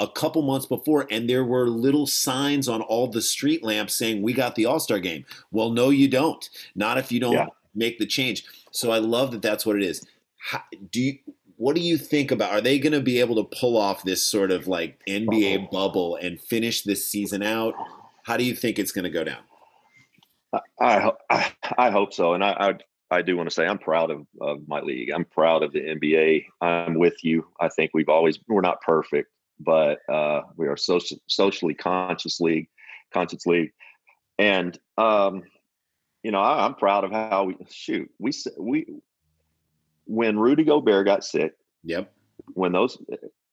[0.00, 4.22] a couple months before, and there were little signs on all the street lamps saying,
[4.22, 5.24] We got the All Star game.
[5.52, 6.48] Well, no, you don't.
[6.74, 7.46] Not if you don't Yeah.
[7.74, 8.44] make the change.
[8.72, 10.04] So I love that that's what it is.
[10.38, 11.18] How, do you,
[11.56, 12.50] what do you think about?
[12.50, 16.16] Are they going to be able to pull off this sort of like NBA bubble
[16.16, 17.74] and finish this season out?
[18.24, 19.42] How do you think it's going to go down?
[20.52, 22.52] I, I I I hope so, and I
[23.10, 25.10] I, I do want to say I'm proud of, of my league.
[25.10, 26.46] I'm proud of the NBA.
[26.60, 27.46] I'm with you.
[27.60, 29.30] I think we've always we're not perfect,
[29.60, 32.68] but uh, we are social, socially conscious league,
[33.12, 33.70] conscious league,
[34.38, 35.42] and um,
[36.22, 38.10] you know I, I'm proud of how we shoot.
[38.18, 38.86] We we
[40.06, 41.52] when Rudy Gobert got sick,
[41.84, 42.12] Yep.
[42.54, 42.98] when those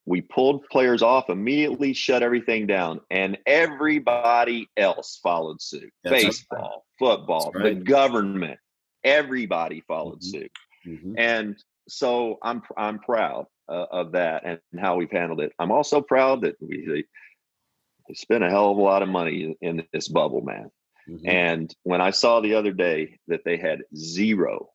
[0.05, 6.24] we pulled players off immediately shut everything down and everybody else followed suit That's right.
[6.24, 8.58] baseball football That's the government
[9.03, 10.24] everybody followed Mhm.
[10.24, 10.51] suit
[10.86, 11.14] Mhm.
[11.18, 16.01] and so i'm i'm proud uh, of that and how we've handled it i'm also
[16.01, 17.05] proud that we,
[18.07, 20.70] we spent a hell of a lot of money in this bubble man
[21.09, 21.28] Mhm.
[21.28, 24.70] and when i saw the other day that they had zero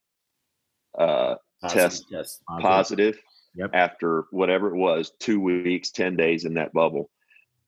[0.98, 1.34] uh
[1.68, 2.40] test Yes.
[2.60, 3.18] positive
[3.54, 3.70] Yep.
[3.74, 7.10] after whatever it was, two weeks, 10 days in that bubble.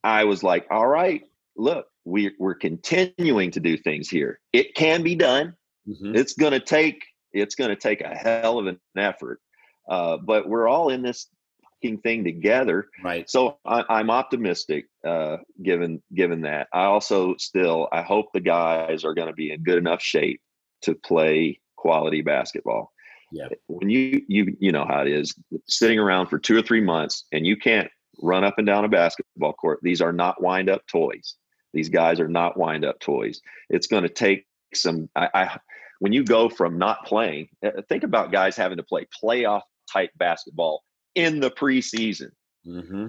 [0.02, 1.22] I was like, all right,
[1.56, 4.40] look, we, we're continuing to do things here.
[4.54, 5.54] It can be done.
[5.86, 6.16] Mhm.
[6.16, 7.04] It's going to take,
[7.34, 9.42] it's going to take a hell of an effort.
[9.88, 11.28] Uh, but we're all in this
[11.62, 12.88] fucking thing together.
[13.02, 13.28] Right.
[13.28, 19.04] So I, I'm optimistic, uh, given, given that I also still, I hope the guys
[19.04, 20.40] are going to be in good enough shape
[20.82, 22.92] to play quality basketball
[23.30, 23.48] Yeah.
[23.66, 25.34] when you you you know how it is
[25.68, 27.90] sitting around for two or three months and you can't
[28.22, 31.36] run up and down a basketball court these are not wind up toys
[31.74, 35.58] these guys are not wind up toys it's going to take some I, I
[35.98, 39.62] when you go from not playing uh, think about guys having to play playoff
[39.92, 40.82] type basketball
[41.14, 42.30] in the preseason.
[42.64, 43.08] Hmm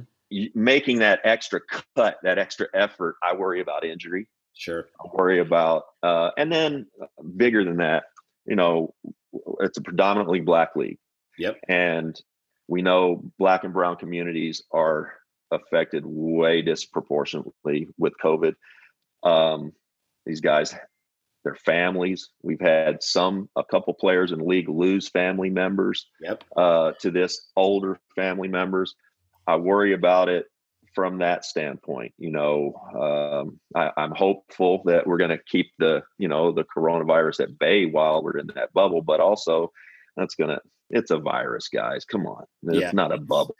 [0.53, 1.61] making that extra
[1.95, 4.27] cut that extra effort i worry about injury.
[4.57, 4.87] Sure.
[4.99, 8.05] I worry about uh, and then uh, bigger than that
[8.45, 8.93] you know
[9.59, 10.99] it's a predominantly black league.
[11.37, 11.57] Yep.
[11.67, 12.19] and
[12.69, 15.13] we know black and brown communities are
[15.51, 18.55] affected way disproportionately with covid.
[19.23, 19.73] Um,
[20.25, 20.73] these guys
[21.45, 26.43] their families we've had some a couple players in the league lose family members Yep.
[26.57, 28.95] uh, to this older family members
[29.47, 30.47] i worry about it
[30.95, 36.01] from that standpoint you know um, I, i'm hopeful that we're going to keep the
[36.17, 39.71] you know the coronavirus at bay while we're in that bubble but also
[40.17, 42.91] that's going to it's a virus guys come on it's Yeah.
[42.93, 43.55] not a bubble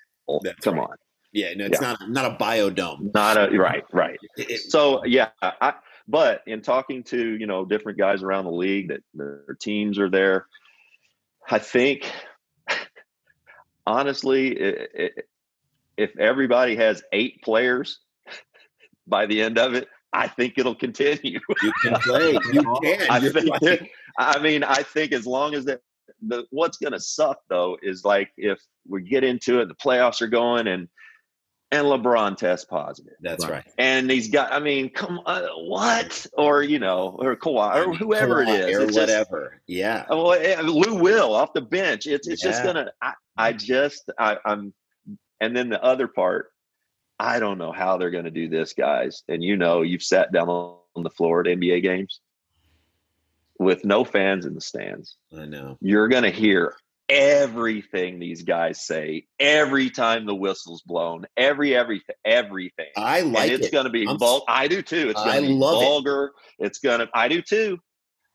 [0.62, 0.90] come right.
[0.90, 0.96] on
[1.34, 1.54] Yeah.
[1.56, 1.96] No, it's Yeah.
[2.00, 3.14] not not a biodome.
[3.14, 5.74] not a right right it- so yeah i
[6.08, 10.10] but in talking to you know different guys around the league that their teams are
[10.10, 10.46] there
[11.50, 12.12] i think
[13.88, 15.30] honestly it, it,
[15.98, 18.00] if everybody has eight players
[19.08, 22.32] by the end of it i think it'll continue you can play.
[22.32, 23.02] You can.
[23.10, 23.90] I, think, right.
[24.18, 25.82] I mean i think as long as that
[26.28, 30.22] the what's going to suck though is like if we get into it the playoffs
[30.22, 30.88] are going and
[31.72, 33.66] and lebron tests positive That's right.
[33.78, 36.26] and he's got I mean, come on, what?
[36.38, 39.62] Or you know, or Kawhi, or whoever Kawhi is, or It's just- whatever.
[39.68, 40.06] yeah.
[40.10, 42.06] oh, eh, Lou Will off the bench.
[42.08, 42.92] It's it's just gonna.
[43.02, 44.74] I, I just I, I'm,
[45.42, 46.52] and then the other part,
[47.20, 49.24] I don't know how they're gonna do this, guys.
[49.28, 52.22] And you know, you've sat down on the floor at NBA games
[53.60, 55.18] with no fans in the stands.
[55.38, 55.78] I know.
[55.82, 56.76] You're gonna hear
[57.10, 61.26] everything these guys say every time the whistle's blown.
[61.38, 63.72] Every everything everything I like and it's it.
[63.72, 65.10] going to be I'm vul- I do too.
[65.10, 65.86] It's going to be love it.
[65.86, 66.32] vulgar.
[66.60, 67.10] It's going to.
[67.14, 67.80] I do too.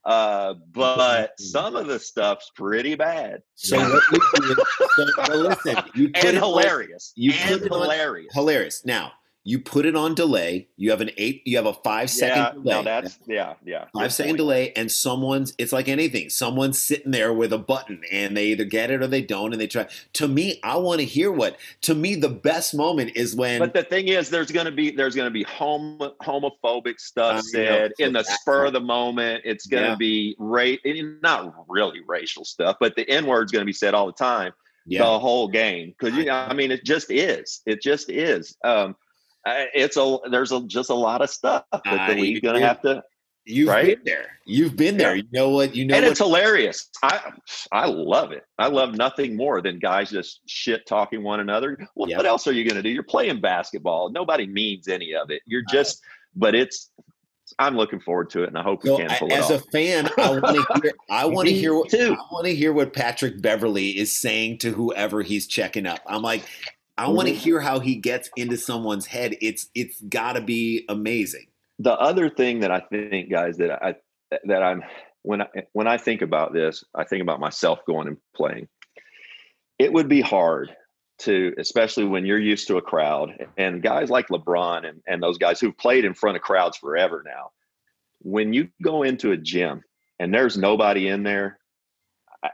[0.04, 4.54] Uh, but some of the stuff's pretty bad So what you
[4.96, 7.12] so, well, listen, you put and hilarious.
[7.16, 8.32] you and put it on- hilarious.
[8.34, 8.82] hilarious.
[8.86, 9.12] Now
[9.50, 10.68] you put it on delay.
[10.76, 11.42] You have an eight.
[11.44, 12.74] You have a five second yeah, delay.
[12.76, 13.86] no, that's yeah, yeah.
[13.92, 14.38] five second point.
[14.38, 15.54] delay, and someone's.
[15.58, 16.30] It's like anything.
[16.30, 19.60] Someone's sitting there with a button, and they either get it or they don't, and
[19.60, 19.88] they try.
[20.14, 21.56] To me, I want to hear what.
[21.82, 23.58] To me, the best moment is when.
[23.58, 27.32] But the thing is, there's going to be there's going to be homo, homophobic stuff
[27.32, 27.42] I know.
[27.42, 29.42] said in the spur of the moment.
[29.44, 29.96] It's going to Yeah.
[29.96, 30.76] be ra-
[31.22, 34.52] not really racial stuff, but the N word's going to be said all the time.
[34.86, 38.56] yeah, the whole game because you know I mean it just is it just is
[38.64, 38.96] um
[39.46, 43.02] it's a there's a, just a lot of stuff that the league's gonna have to
[43.46, 43.96] You've Right?
[43.96, 44.26] been there.
[44.44, 45.16] You've been there.
[45.16, 45.74] You know what?
[45.74, 46.10] You know and what?
[46.10, 46.88] it's hilarious.
[47.02, 47.32] I
[47.72, 48.44] I love it.
[48.58, 51.78] I love nothing more than guys just shit talking one another.
[51.96, 52.18] Well, Yeah.
[52.18, 52.90] what else are you going to do?
[52.90, 54.10] You're playing basketball.
[54.10, 55.40] Nobody means any of it.
[55.46, 56.02] You're just,
[56.36, 56.90] but it's.
[57.58, 60.08] I'm looking forward to it, and I hope we So can I- as a fan,
[60.18, 60.92] I want to hear.
[61.10, 62.14] I want to hear what too.
[62.16, 66.00] I want to hear what Patrick Beverley is saying to whoever he's checking up.
[66.06, 66.44] I'm like,
[67.00, 67.38] I want to Mhm.
[67.38, 69.36] hear how he gets into someone's head.
[69.40, 71.46] It's it's got to be amazing.
[71.82, 73.94] the other thing that I think, guys, that I
[74.44, 74.84] that I'm
[75.22, 78.68] when I when I think about this, I think about myself going and playing.
[79.78, 80.76] It would be hard
[81.20, 85.38] to, especially when you're used to a crowd, and guys like LeBron and, and those
[85.38, 87.50] guys who've played in front of crowds forever now.
[88.22, 89.82] When you go into a gym
[90.18, 91.58] and there's nobody in there,
[92.42, 92.50] I-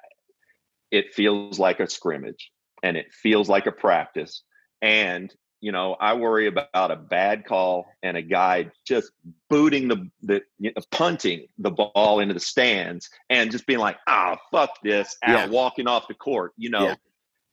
[0.93, 2.53] it feels like a scrimmage
[2.83, 4.43] and it feels like a practice.
[4.83, 9.11] And you know, I worry about a bad call and a guy just
[9.49, 13.97] booting the the you know, punting the ball into the stands and just being like,
[14.07, 16.53] ah, fuck this, out, walking off the court.
[16.57, 16.95] You know, Yeah.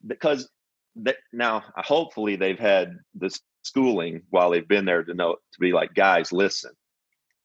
[0.05, 0.49] because
[0.97, 5.71] that now hopefully they've had this schooling while they've been there to know to be
[5.71, 6.71] like, guys, listen,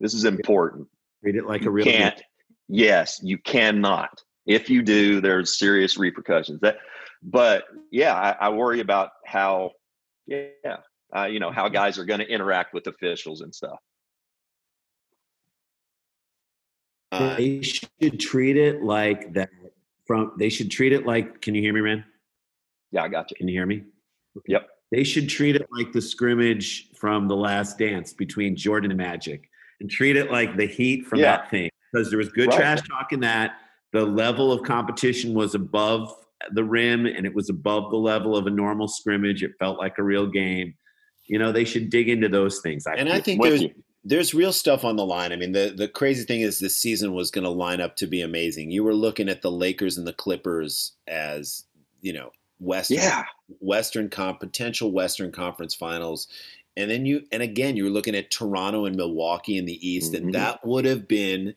[0.01, 0.89] this is important.
[1.23, 2.21] Read it like a real can't.
[2.69, 4.11] Yes, you cannot.
[4.45, 6.61] If you do, there's serious repercussions.
[6.61, 6.79] That,
[7.23, 9.73] but yeah, I, I worry about how,
[10.27, 10.49] yeah,
[11.15, 13.79] uh, you know, how guys are going to interact with officials and stuff.
[17.11, 19.49] Uh, they should treat it like that.
[20.07, 21.41] From they should treat it like.
[21.43, 22.05] Can you hear me, man?
[22.93, 23.37] Yeah, I got you.
[23.37, 23.85] Can you hear me?
[24.47, 24.69] Yep.
[24.91, 29.51] They should treat it like the scrimmage from the last dance between Jordan and Magic
[29.81, 31.37] and treat it like the heat from Yeah.
[31.37, 31.71] that thing.
[31.93, 32.57] Because there was good Right.
[32.57, 33.61] trash talk in that.
[33.93, 36.15] The level of competition was above
[36.53, 39.43] the rim and it was above the level of a normal scrimmage.
[39.43, 40.75] It felt like a real game.
[41.27, 42.87] You know, they should dig into those things.
[42.87, 43.75] I and I think there's you.
[44.05, 45.33] there's real stuff on the line.
[45.33, 48.07] I mean, the the crazy thing is this season was going to line up to
[48.07, 48.71] be amazing.
[48.71, 51.65] You were looking at the Lakers and the Clippers as
[52.01, 52.31] you know
[52.61, 53.25] Western Yeah.
[53.61, 56.29] Western comp potential Western Conference Finals,
[56.77, 60.13] and then you and again you were looking at Toronto and Milwaukee in the East,
[60.13, 60.19] Mhm.
[60.19, 61.55] and that would have been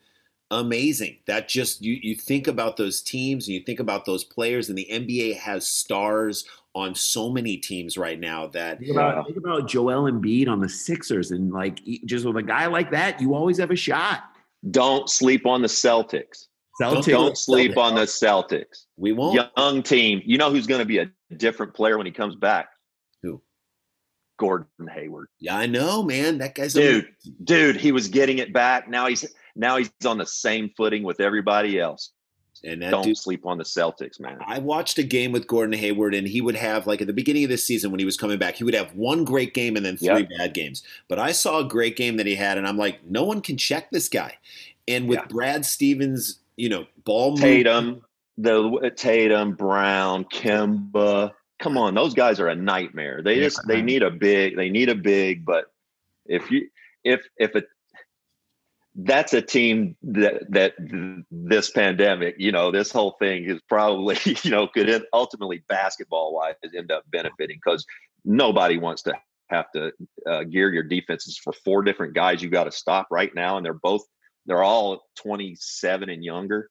[0.51, 1.17] amazing.
[1.25, 4.77] That just you you think about those teams and you think about those players, and
[4.77, 6.45] the NBA has stars
[6.75, 9.23] on so many teams right now that Think about, Yeah.
[9.23, 13.19] think about Joel Embiid on the Sixers, and like just with a guy like that,
[13.19, 14.21] you always have a shot.
[14.69, 16.47] Don't sleep on the Celtics.
[16.81, 17.77] Celtics, Don't sleep Celtics.
[17.77, 18.85] on the Celtics.
[18.95, 19.49] we won't.
[19.57, 20.21] Young team.
[20.23, 22.69] You know who's going to be a different player when he comes back?
[23.23, 23.41] Who?
[24.39, 25.27] Gordon Hayward.
[25.39, 26.37] Yeah, I know, man.
[26.37, 27.35] That guy's Dude, amazing.
[27.43, 28.89] dude, he was getting it back.
[28.89, 29.25] Now he's
[29.55, 32.11] now he's on the same footing with everybody else.
[32.63, 33.17] and that Don't dude.
[33.17, 34.37] sleep on the Celtics, man.
[34.45, 37.43] I watched a game with Gordon Hayward, and he would have like at the beginning
[37.43, 39.83] of this season when he was coming back, he would have one great game and
[39.85, 40.29] then three Yep.
[40.37, 40.83] bad games.
[41.07, 43.57] But I saw a great game that he had, and I'm like, no one can
[43.57, 44.37] check this guy.
[44.87, 45.25] And with Yeah.
[45.27, 48.01] Brad Stevens, you know, ball movement- Tatum,
[48.37, 51.31] the Tatum, Brown, Kemba.
[51.59, 53.21] Come on, those guys are a nightmare.
[53.23, 54.55] They just they need a big.
[54.55, 55.45] They need a big.
[55.45, 55.71] But
[56.27, 56.67] if you
[57.03, 57.65] if if it
[58.95, 60.73] that's a team that that
[61.31, 66.55] this pandemic, you know, this whole thing is probably you know could ultimately basketball wise
[66.75, 67.85] end up benefiting because
[68.25, 69.13] nobody wants to
[69.49, 69.91] have to
[70.29, 73.65] uh, gear your defenses for four different guys you got to stop right now, and
[73.65, 74.03] they're both
[74.45, 76.69] they're all twenty seven and younger.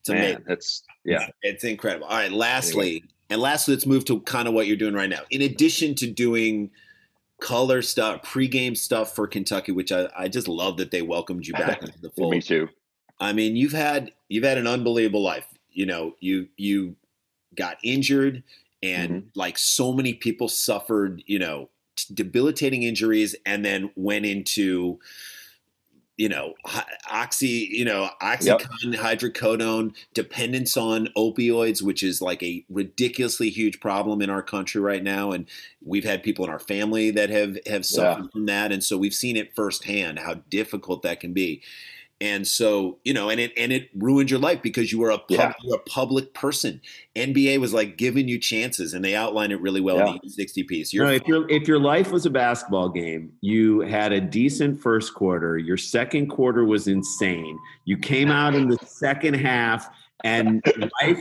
[0.00, 0.34] It's amazing.
[0.34, 1.28] Man, that's yeah.
[1.42, 2.06] It's incredible.
[2.06, 5.20] All right, lastly, and lastly, let's move to kind of what you're doing right now.
[5.30, 6.70] In addition to doing
[7.42, 11.52] color stuff, pregame stuff for Kentucky, which I, I just love that they welcomed you
[11.52, 12.30] back into the fold.
[12.30, 12.68] Me too.
[13.20, 15.46] I mean, you've had you've had an unbelievable life.
[15.70, 16.96] You know, you you
[17.54, 18.42] got injured,
[18.82, 19.26] and Mm-hmm.
[19.34, 21.70] like so many people suffered, you know,
[22.12, 24.98] debilitating injuries, and then went into
[26.18, 26.54] you know
[27.10, 34.20] oxy you know oxycontin hydrocodone dependence on opioids which is like a ridiculously huge problem
[34.20, 35.48] in our country right now and
[35.84, 39.14] we've had people in our family that have have suffered from that and so we've
[39.14, 41.62] seen it firsthand how difficult that can be
[42.22, 45.18] and so you know and it and it ruined your life because you were a
[45.18, 45.52] pub, Yeah.
[45.62, 46.80] you were a public person
[47.16, 50.62] nba was like giving you chances and they outline it really well in the 60
[50.62, 54.12] piece You you're know, if your if your life was a basketball game, you had
[54.12, 55.58] a decent first quarter.
[55.58, 57.58] Your second quarter was insane.
[57.84, 59.90] You came out in the second half,
[60.24, 60.62] and
[61.02, 61.20] life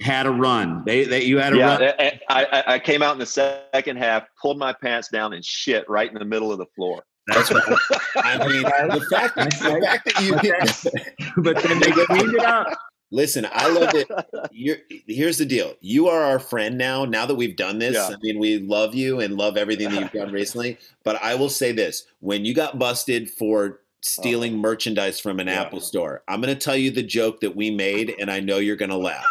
[0.00, 0.82] had a run.
[0.84, 1.82] They, they you had a Yeah, run.
[1.98, 5.44] I, I, I- I came out in the second half, pulled my pants down, and
[5.44, 7.04] shit right in the middle of the floor.
[7.26, 7.62] That's right.
[8.16, 12.66] I mean, the fact, the fact that you but then they cleaned it up.
[13.12, 14.08] listen, I love it.
[14.50, 17.04] You're, here's the deal: you are our friend now.
[17.04, 18.14] Now that we've done this, Yeah.
[18.14, 20.78] I mean, we love you and love everything that you've done recently.
[21.04, 24.62] But I will say this: when you got busted for stealing uh-huh.
[24.62, 25.60] merchandise from an Yeah.
[25.62, 26.22] Apple store.
[26.26, 28.90] I'm going to tell you the joke that we made, and I know you're going
[28.90, 29.26] to laugh.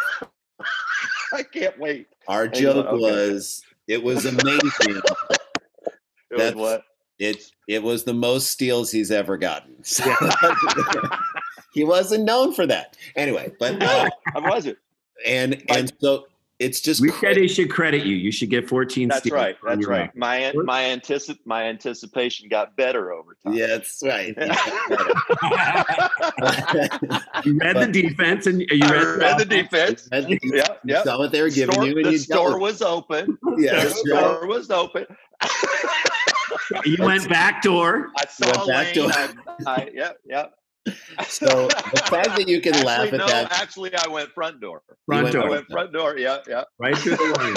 [1.34, 2.08] I can't wait.
[2.26, 2.96] Our joke okay.
[2.96, 4.62] was it was amazing.
[4.70, 6.84] It That's- was what?
[7.18, 9.74] It it was the most steals he's ever gotten.
[9.84, 10.14] So-
[11.74, 12.96] he wasn't known for that.
[13.16, 14.78] Anyway, but uh, I wasn't.
[15.26, 16.26] and and so
[16.58, 18.14] it's just We cra- said he should credit you.
[18.14, 19.56] You should get 14 That's steals right.
[19.66, 20.02] That's right.
[20.02, 20.10] own.
[20.14, 23.54] My my anticip- my anticipation got better over time.
[23.54, 24.36] Yeah, that's right.
[27.44, 30.08] You read the defense and you I read, read the defense.
[30.12, 31.02] And you Yeah, yeah.
[31.02, 33.38] saw what they were giving Store- you, and the you store dealt with was open.
[33.58, 34.16] yeah, the sure.
[34.18, 35.06] store was open.
[36.84, 38.10] You went back door.
[38.16, 39.10] I saw Went back Lane.
[39.10, 40.46] to- I, I, yeah, yeah.
[41.28, 44.60] So the fact that you can actually, laugh at no, that, actually, I went front
[44.60, 44.82] door.
[45.06, 45.50] Front went- I door.
[45.50, 46.18] went front door.
[46.18, 46.64] Yeah, yeah.
[46.80, 47.54] Right through the line.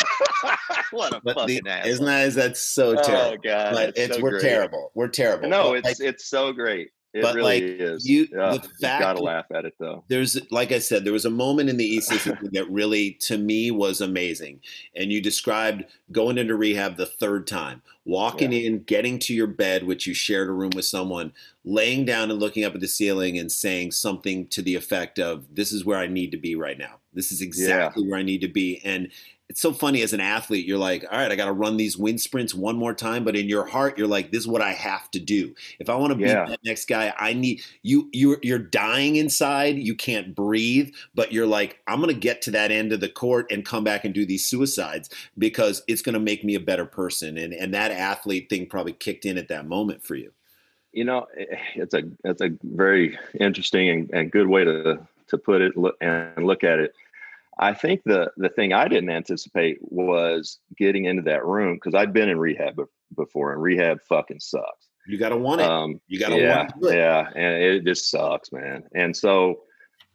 [0.91, 1.91] what a but the, fucking asshole.
[1.91, 3.37] isn't that that's so Oh terrible?
[3.43, 4.41] god, but it's so we're great.
[4.43, 4.91] terrible.
[4.93, 5.49] We're terrible.
[5.49, 6.89] No, But, it's like, it's so great.
[7.15, 8.05] It but, really like, is.
[8.05, 10.03] you- yeah, the you gotta laugh at it though.
[10.09, 12.09] there's like I said, there was a moment in the East
[12.51, 14.59] that really, to me, was amazing.
[14.97, 19.85] And you described going into rehab the third time, walking in, getting to your bed,
[19.87, 21.31] which you shared a room with someone,
[21.63, 25.45] laying down and looking up at the ceiling and saying something to the effect of,
[25.55, 26.99] "This is where I need to be right now.
[27.13, 29.09] This is exactly where I need to be." And
[29.47, 31.97] it's so funny as an athlete, you're like, all right, I got to run these
[31.97, 33.23] wind sprints one more time.
[33.23, 35.53] But in your heart, you're like, this is what I have to do.
[35.79, 36.45] If I want to beat Yeah.
[36.45, 38.09] that next guy, I need you.
[38.11, 39.77] You're you're dying inside.
[39.77, 43.51] You can't breathe, but you're like, I'm gonna get to that end of the court
[43.51, 47.37] and come back and do these suicides because it's gonna make me a better person.
[47.37, 50.31] And and that athlete thing probably kicked in at that moment for you.
[50.91, 55.37] You know, eh, it's a it's a very interesting and, and good way to to
[55.37, 56.95] put it look, and look at it.
[57.57, 62.13] I think the the thing I didn't anticipate was getting into that room because I'd
[62.13, 62.83] been in rehab be-
[63.15, 64.89] before, and rehab fucking sucks.
[65.07, 65.67] You gotta want it.
[65.67, 66.97] Um, you gotta yeah, want it.
[66.97, 68.83] yeah, and it just sucks, man.
[68.93, 69.61] And so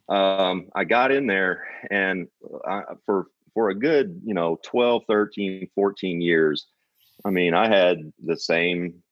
[0.09, 2.29] um, I got in there, and
[2.67, 6.69] I, for for a good, you know, 12, 13, 14 years,
[7.25, 9.03] I mean, I had the same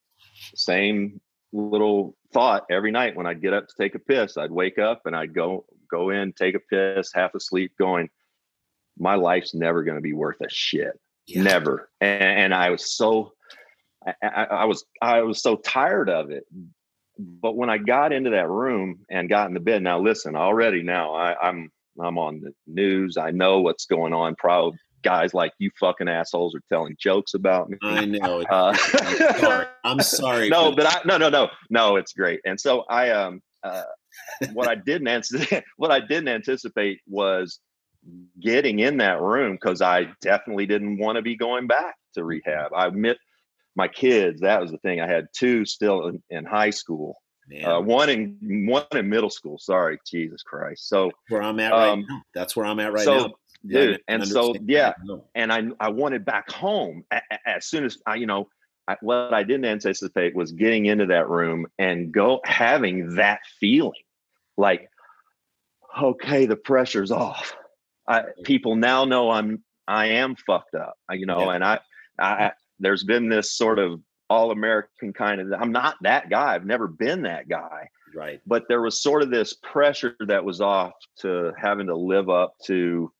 [0.54, 1.20] same
[1.52, 4.36] little thought every night when I'd get up to take a piss.
[4.36, 8.10] I'd wake up and I'd go go in, take a piss, half asleep, going,
[8.98, 11.42] my life's never going to be worth a shit Yeah.
[11.42, 13.32] never and, and i was so
[14.22, 16.44] I, I, was i was so tired of it
[17.18, 20.82] but when i got into that room and got in the bed now listen already
[20.82, 21.70] now I, i'm
[22.00, 24.74] i'm on the news i know what's going on proud
[25.04, 28.42] guys like you fucking assholes are telling jokes about me I know.
[28.50, 29.66] uh, I'm sorry.
[29.84, 30.48] I'm sorry.
[30.50, 33.82] no but i no no no no it's great and so i um uh
[34.52, 37.60] what i didn't anticipate what i didn't anticipate was
[38.40, 42.72] getting in that room because i definitely didn't want to be going back to rehab.
[42.74, 43.18] I admit
[43.76, 47.16] my kids that was the thing i had two still in, in high school
[47.64, 50.88] uh, one in one in middle school sorry jesus christ.
[50.88, 52.22] So where I'm at right um, now.
[52.34, 53.34] That's where I'm at right so now.
[53.64, 54.92] Yeah, dude and so yeah
[55.34, 58.48] and I I wanted back home a- a- as soon as I you know
[58.86, 63.92] I, what I didn't anticipate was getting into that room and go having that feeling
[64.56, 64.88] like
[66.00, 67.56] okay the pressure's off
[68.08, 71.54] I, people now know I'm I am fucked up uh, you know Yeah.
[71.54, 71.78] and I
[72.18, 74.00] I there's been this sort of
[74.30, 78.40] all American kind of I'm not that guy I've never been that guy Right.
[78.46, 82.54] but there was sort of this pressure that was off to having to live up
[82.64, 83.12] to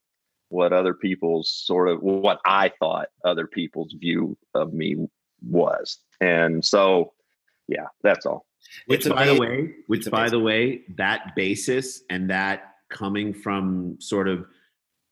[0.49, 4.97] what other people's sort of what I thought other people's view of me
[5.47, 5.99] was.
[6.23, 7.13] And so
[7.69, 8.47] yeah, that's all.
[8.87, 10.39] Which, It's by the way, which, It's by amazing.
[10.39, 14.47] the way, that basis and that coming from sort of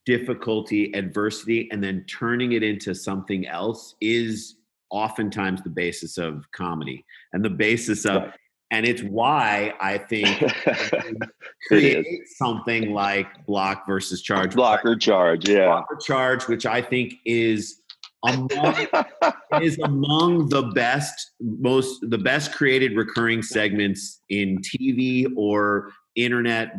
[0.06, 4.56] difficulty, adversity, and then turning it into something else is
[4.90, 8.32] oftentimes the basis of comedy and the basis of, Right.
[8.70, 10.28] and it's why I think
[11.68, 14.54] create something like block versus charge.
[14.54, 15.66] Block or charge, yeah.
[15.66, 17.82] Block or charge, which I think is
[18.24, 18.48] among
[19.62, 26.72] is among the best most the best created recurring segments in TV or internet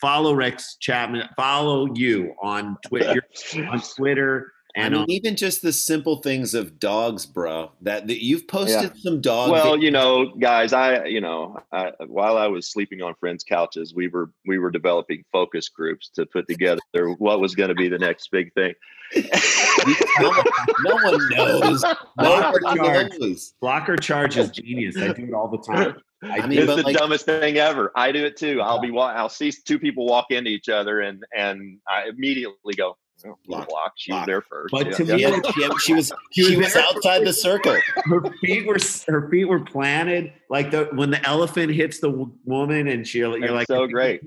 [0.00, 3.22] follow Rex Chapman follow you on Twitter
[3.70, 7.72] on Twitter I and mean, on, even just the simple things of dogs, bro.
[7.80, 9.50] That, that you've posted some dogs.
[9.50, 9.82] well, videos.
[9.82, 14.08] you know, guys, I, you know, I, while I was sleeping on friends' couches, we
[14.08, 16.80] were we were developing focus groups to put together
[17.16, 18.74] what was going to be the next big thing.
[19.14, 20.44] no, one-
[20.84, 21.82] no one knows.
[22.18, 22.78] Block or Nobody
[23.18, 23.38] charge.
[23.60, 25.96] block or charge is genius I do it all the time
[26.30, 27.92] I mean, it's the like- dumbest thing ever.
[27.94, 28.60] I do it too.
[28.60, 32.96] I'll be I'll see two people walk into each other and and I immediately go
[33.26, 33.68] oh, Block.
[33.68, 33.92] block.
[33.96, 34.22] She Block.
[34.22, 34.72] was there first.
[34.72, 35.30] But Yeah, to yeah.
[35.30, 37.76] me, Yeah, she, she was she was outside the circle.
[38.04, 42.88] her feet were her feet were planted like the when the elephant hits the woman
[42.88, 44.20] and she you're That's like so great.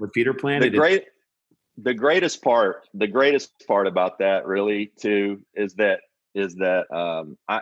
[0.00, 0.40] "Her feet are great.
[0.40, 0.72] planted.
[0.72, 0.74] Feet are the planted.
[0.76, 1.04] great
[1.78, 5.98] the greatest part the greatest part about that really too is that
[6.32, 7.60] is that um i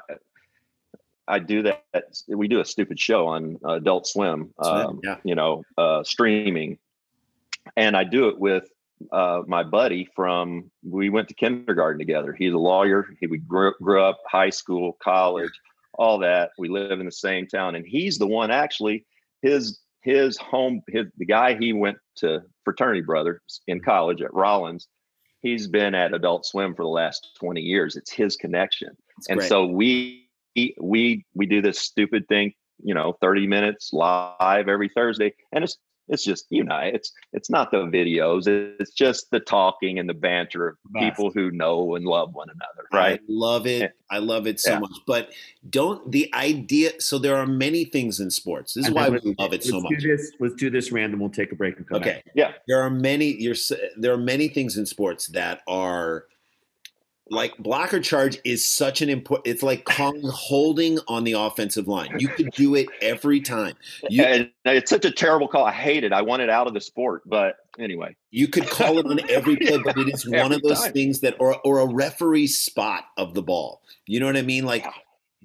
[1.29, 1.85] i do that
[2.29, 5.17] we do a stupid show on adult swim That's um yeah.
[5.25, 6.79] you know uh streaming.
[7.77, 8.69] And i do it with
[9.13, 12.33] uh my buddy from we went to kindergarten together.
[12.33, 13.07] He's a lawyer.
[13.21, 15.53] He we grew, grew up high school college
[15.95, 16.51] all that.
[16.59, 17.75] We live in the same town.
[17.75, 19.05] And he's the one actually
[19.43, 24.89] his his home his the guy he went to fraternity brothers in college at Rollins
[25.43, 27.97] he's been at adult swim for the last 20 years.
[27.97, 28.97] It's his connection.
[29.19, 29.49] It's and great.
[29.49, 30.22] so we
[30.81, 35.77] we we do this stupid thing you know 30 minutes live every thursday and it's
[36.09, 40.15] it's just you know it's it's not the videos it's just the talking and the
[40.15, 41.05] banter of Best.
[41.05, 43.83] people who know and love one another right I right love it.
[43.83, 44.79] Eh, I love it so Yeah.
[44.81, 44.91] much.
[45.07, 45.31] But
[45.71, 47.01] don't the idea.
[47.01, 48.75] So there are many things in sports.
[48.75, 49.99] This is And why we love it so much.
[50.01, 51.21] Do this, let's do this random.
[51.21, 52.15] We'll take a break and come Okay.
[52.15, 52.25] back.
[52.35, 53.29] yeah There are many.
[53.41, 53.55] You're.
[53.97, 56.27] There are many things in sports that are
[57.31, 59.47] like block or charge is such an important.
[59.47, 62.11] It's like calling holding on the offensive line.
[62.19, 63.75] You could do it every time.
[64.09, 66.75] You and it's such a terrible call i hate it i want it out of
[66.75, 70.53] the sport but anyway You could call it on every play, but it is one
[70.53, 70.93] of those time.
[70.93, 73.83] things that, or or a referee spot of the ball.
[74.07, 74.65] You know what I mean?
[74.65, 74.87] Like,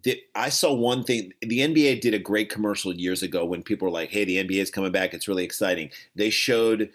[0.03, 1.33] the, I saw one thing.
[1.41, 4.61] The NBA did a great commercial years ago when people were like, "Hey, the NBA
[4.61, 5.13] is coming back.
[5.13, 6.89] It's really exciting." They showed.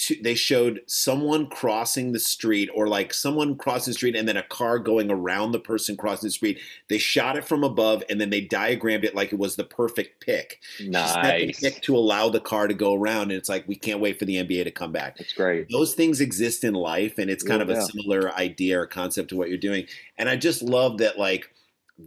[0.00, 4.38] Two, they showed someone crossing the street or like someone crossing the street and then
[4.38, 6.58] a car going around the person crossing the street.
[6.88, 10.24] They shot it from above and then they diagrammed it like it was the perfect
[10.24, 10.58] pick.
[10.82, 11.60] Nice.
[11.60, 14.24] pick to allow the car to go around and it's like we can't wait for
[14.24, 15.20] the nba to come back.
[15.20, 15.68] It's great.
[15.70, 17.82] Those things exist in life and it's kind of a Yeah.
[17.84, 19.86] similar idea or concept to what you're doing.
[20.16, 21.50] And i just love that like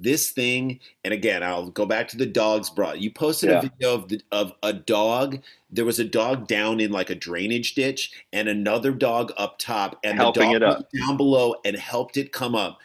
[0.02, 3.60] this thing and again i'll go back to the dogs brought you posted Yeah.
[3.60, 5.40] a video of the, of a dog
[5.70, 10.00] there was a dog down in like a drainage ditch and another dog up top
[10.04, 12.80] and Helping the it dog down below and helped it come up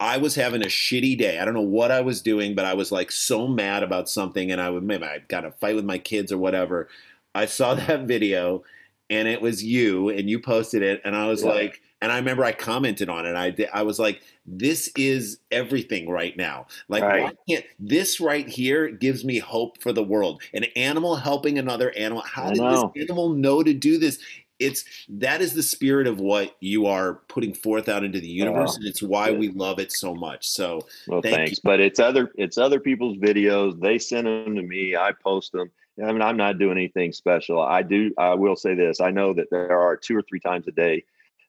[0.00, 1.40] I was having a shitty day.
[1.40, 4.52] I don't know what I was doing, but I was like so mad about something,
[4.52, 6.88] and I would maybe I got a fight with my kids or whatever.
[7.34, 8.62] I saw that video,
[9.10, 11.50] and it was you, and you posted it, and I was Yeah.
[11.50, 13.34] like, and I remember I commented on it.
[13.34, 16.66] I I was like, this is everything right now.
[16.88, 20.42] Like, why can't this right here gives me hope for the world?
[20.54, 22.22] An animal helping another animal.
[22.22, 24.18] How did this animal know to do this?
[24.58, 28.70] It's that is the spirit of what you are putting forth out into the universe,
[28.70, 28.76] Wow.
[28.76, 30.48] and it's why we love it so much.
[30.48, 31.58] So Well, Thank thanks.
[31.60, 33.80] But it's other it's other people's videos.
[33.80, 34.96] They send them to me.
[34.96, 35.70] I post them.
[36.02, 37.60] I mean, I'm not doing anything special.
[37.60, 38.12] I do.
[38.18, 39.00] I will say this.
[39.00, 41.04] I know that there are two or three times a day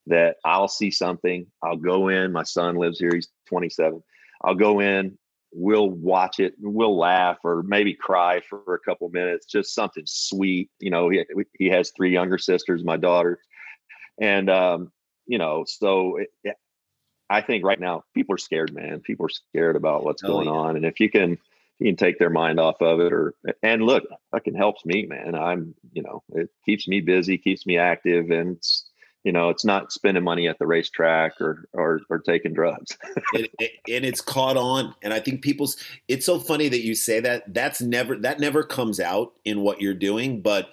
[0.10, 1.48] that I'll see something.
[1.64, 2.32] I'll go in.
[2.34, 3.12] My son lives here.
[3.14, 4.04] He's 27.
[4.44, 5.18] I'll go in.
[5.52, 6.54] We'll watch it.
[6.60, 9.48] We'll laugh or maybe cry for a couple minutes.
[9.48, 10.70] Just something sweet.
[10.80, 11.24] You know, he
[11.58, 12.84] he has three younger sisters.
[12.84, 13.40] My daughter,
[14.20, 14.92] and um,
[15.26, 16.58] you know, so it, it-
[17.32, 19.02] I think right now people are scared, man.
[19.02, 20.54] People are scared about what's Oh, going yeah.
[20.54, 21.38] on, and if you can,
[21.80, 25.36] you can take their mind off of it, or and look, fucking helps me, man.
[25.36, 28.89] I'm, you know, it keeps me busy, keeps me active, and it's,
[29.24, 32.98] you know, it's not spending money at the racetrack or or or taking drugs.
[33.34, 35.76] it, it- and it's caught on and i think people's
[36.08, 39.82] it's so funny that you say that that's never that never comes out in what
[39.82, 40.70] you're doing but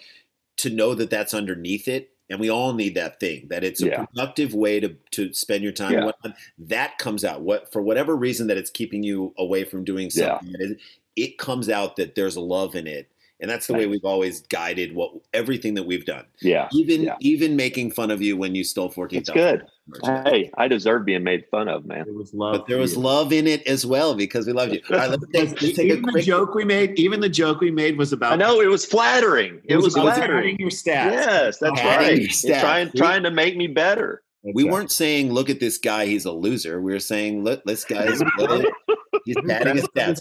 [0.59, 3.87] to know that that's underneath it and we all need that thing that it's a
[3.87, 4.05] Yeah.
[4.05, 6.33] productive way to to spend your time Yeah.
[6.59, 10.39] that comes out what for whatever reason that it's keeping you away from doing Yeah.
[10.39, 10.73] something that is,
[11.17, 13.09] it comes out that there's a love in it
[13.41, 17.17] and that's the way we've always guided what everything that we've done yeah, even Yeah.
[17.21, 19.65] even making fun of you when you stole 14 it's good.
[20.03, 22.07] Hey, I deserve being made fun of, man.
[22.09, 22.53] It was love.
[22.57, 23.01] but there was you.
[23.03, 24.81] love in it as well because we loved you.
[24.91, 26.25] All right, let's take, let's take a even the quick.
[26.25, 26.99] joke we made.
[26.99, 28.33] Even the joke we made was about.
[28.33, 29.61] I know it was flattering.
[29.65, 30.57] It, was, about flattering.
[30.59, 31.13] your stats.
[31.13, 32.17] Yes, that's Adding right.
[32.17, 32.61] your It's stats.
[32.61, 34.25] trying trying to make me better.
[34.55, 37.85] We weren't saying, "Look at this guy; he's a loser." We were saying, "Look, this
[37.85, 38.21] guy's
[39.27, 40.21] he's batting his stats."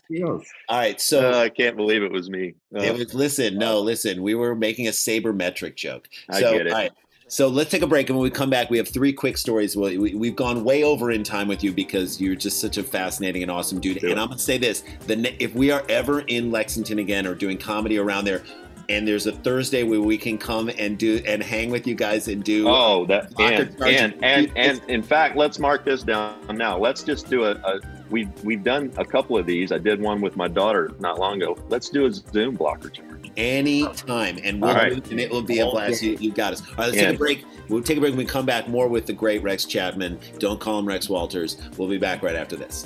[0.68, 2.56] All right, so Uh, I can't believe it was me.
[2.76, 3.14] Uh, it was.
[3.14, 4.22] Listen, no, listen.
[4.22, 6.10] We were making a sabermetric joke.
[6.30, 6.74] I so, get it.
[6.74, 6.92] all right.
[7.28, 9.76] So let's take a break, and when we come back, we have three quick stories.
[9.76, 12.84] We, we, we've gone way over in time with you because you're just such a
[12.84, 14.00] fascinating and awesome dude.
[14.00, 14.12] Sure.
[14.12, 17.58] And I'm gonna say this: the if we are ever in Lexington again or doing
[17.58, 18.44] comedy around there,
[18.90, 22.28] and there's a Thursday where we can come and do and hang with you guys
[22.28, 22.68] and do.
[22.68, 26.78] Oh, that Locker and and and and in fact, let's mark this down now.
[26.78, 27.52] Let's just do a.
[27.52, 27.80] a
[28.10, 29.72] we've we've done a couple of these.
[29.72, 31.58] I did one with my daughter not long ago.
[31.70, 33.32] Let's do a Zoom block or charge.
[33.38, 34.92] any time, and we'll All right.
[34.92, 36.02] do it, and it will be a blast.
[36.04, 36.62] You, you got us.
[36.62, 37.08] All right, let's Yeah.
[37.08, 37.46] take a break.
[37.68, 38.12] We'll take a break.
[38.12, 40.20] When we come back more with the great Rex Chapman.
[40.40, 41.58] Don't call him Rex Walters.
[41.78, 42.86] We'll be back right after this.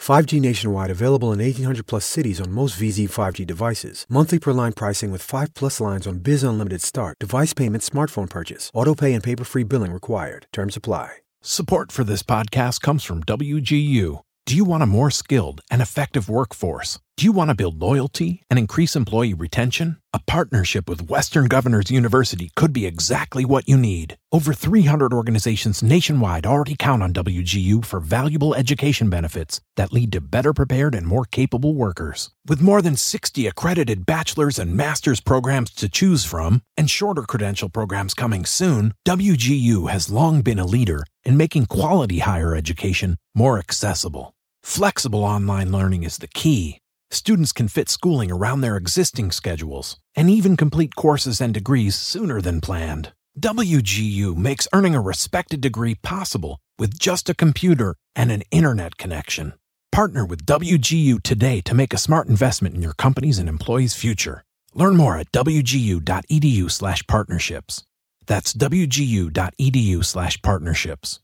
[0.00, 4.06] 5G nationwide available in 1800 plus cities on most VZ 5G devices.
[4.08, 7.18] Monthly per line pricing with 5 plus lines on Biz Unlimited Start.
[7.20, 8.70] Device payment, smartphone purchase.
[8.72, 10.46] Auto pay and paper free billing required.
[10.52, 11.18] Terms apply.
[11.42, 14.20] Support for this podcast comes from WGU.
[14.46, 16.98] Do you want a more skilled and effective workforce?
[17.20, 20.00] Do you want to build loyalty and increase employee retention?
[20.14, 24.16] A partnership with Western Governors University could be exactly what you need.
[24.32, 30.22] Over 300 organizations nationwide already count on WGU for valuable education benefits that lead to
[30.22, 32.30] better prepared and more capable workers.
[32.46, 37.68] With more than 60 accredited bachelor's and master's programs to choose from, and shorter credential
[37.68, 43.58] programs coming soon, WGU has long been a leader in making quality higher education more
[43.58, 44.32] accessible.
[44.62, 46.80] Flexible online learning is the key.
[47.12, 52.40] Students can fit schooling around their existing schedules and even complete courses and degrees sooner
[52.40, 53.12] than planned.
[53.38, 59.54] WGU makes earning a respected degree possible with just a computer and an internet connection.
[59.90, 64.44] Partner with WGU today to make a smart investment in your company's and employees' future.
[64.72, 67.82] Learn more at wgu.edu/partnerships.
[68.26, 71.20] That's wgu.edu/partnerships.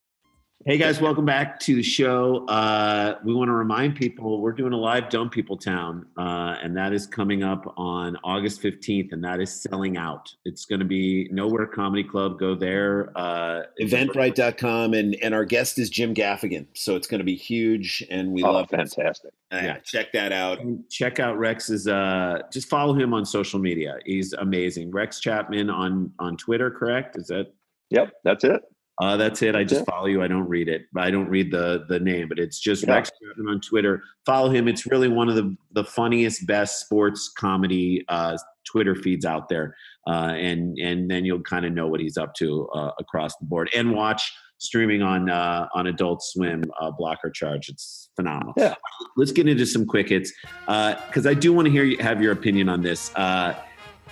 [0.69, 2.45] Hey guys, welcome back to the show.
[2.49, 6.77] Uh, we want to remind people we're doing a live Dumb People Town, uh, and
[6.77, 10.35] that is coming up on August 15th, and that is selling out.
[10.45, 12.41] It's going to be Nowhere Comedy Club.
[12.41, 13.13] Go there.
[13.17, 18.05] Uh, Eventbrite.com, and and our guest is Jim Gaffigan, so it's going to be huge,
[18.11, 18.77] and we Oh, love it.
[18.77, 19.31] fantastic!
[19.53, 19.79] Uh, Yeah.
[19.85, 20.59] check that out.
[20.59, 21.87] And check out Rex's.
[21.87, 23.99] Uh, just follow him on social media.
[24.05, 24.91] He's amazing.
[24.91, 26.73] Rex Chapman on on Twitter.
[26.73, 27.17] Correct?
[27.17, 27.53] Is that?
[27.91, 28.63] Yep, that's it.
[29.01, 29.55] Uh, that's it.
[29.55, 29.95] I just Yeah.
[29.95, 30.23] follow you.
[30.23, 32.29] I don't read it, I don't read the the name.
[32.29, 32.95] But it's just Yeah.
[32.95, 34.03] Rex Chapman on Twitter.
[34.25, 34.69] Follow him.
[34.69, 39.77] It's really one of the the funniest, best sports comedy uh, Twitter feeds out there.
[40.07, 43.45] Uh, and and then you'll kind of know what he's up to uh, across the
[43.45, 43.69] board.
[43.77, 47.69] And watch streaming on uh, on Adult Swim uh, Block or Charge.
[47.69, 48.55] It's phenomenal.
[48.57, 48.75] Yeah.
[49.19, 50.33] Let's get into some quick hits
[50.67, 53.13] because I do want to hear you have your opinion on this.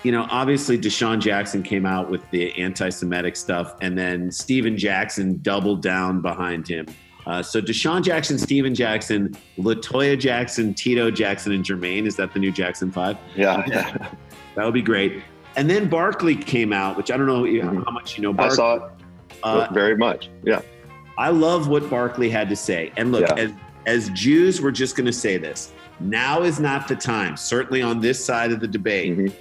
[0.05, 5.39] You know, obviously DeSean Jackson came out with the anti-Semitic stuff, and then Stephen Jackson
[5.41, 6.87] doubled down behind him.
[7.27, 12.07] Uh, so DeSean Jackson, Stephen Jackson, Latoya Jackson, Tito Jackson, and Jermaine.
[12.07, 13.17] Is that the new Jackson Five?
[13.35, 14.11] Yeah, yeah.
[14.57, 15.21] That would be great.
[15.57, 17.45] And then Barkley came out, which I don't know
[17.85, 18.35] how much you know.
[18.41, 18.83] I saw it
[19.43, 20.29] Uh, very much.
[20.45, 20.61] Yeah,
[21.19, 22.93] I love what Barkley had to say.
[22.97, 23.35] And look, Yeah.
[23.37, 23.53] as,
[23.87, 25.73] as Jews, we're just going to say this.
[25.99, 29.33] Now is not the time, certainly on this side of the debate, Mhm.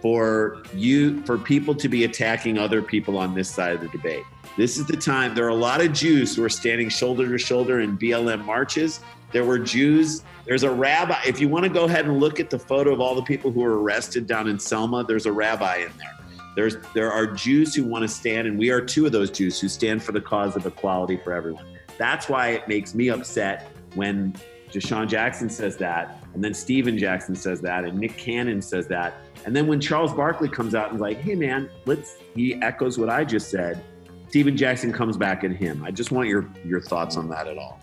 [0.00, 4.22] For you for people to be attacking other people on this side of the debate.
[4.56, 5.34] This is the time.
[5.34, 9.00] There are a lot of Jews who are standing shoulder to shoulder in BLM marches.
[9.32, 10.22] There were Jews.
[10.46, 11.20] There's a rabbi.
[11.26, 13.50] If you want to go ahead and look at the photo of all the people
[13.50, 16.16] who were arrested down in Selma, there's a rabbi in there.
[16.54, 19.60] There's there are Jews who want to stand, and we are two of those Jews
[19.60, 21.64] who stand for the cause of equality for everyone.
[21.98, 24.34] That's why it makes me upset when
[24.72, 29.14] DeSean Jackson says that, and then Stephen Jackson says that, and Nick Cannon says that,
[29.44, 33.10] and then when Charles Barkley comes out and like, "Hey man, let's," he echoes what
[33.10, 33.82] I just said.
[34.28, 35.82] Stephen Jackson comes back at him.
[35.84, 37.80] I just want your your thoughts on that at all.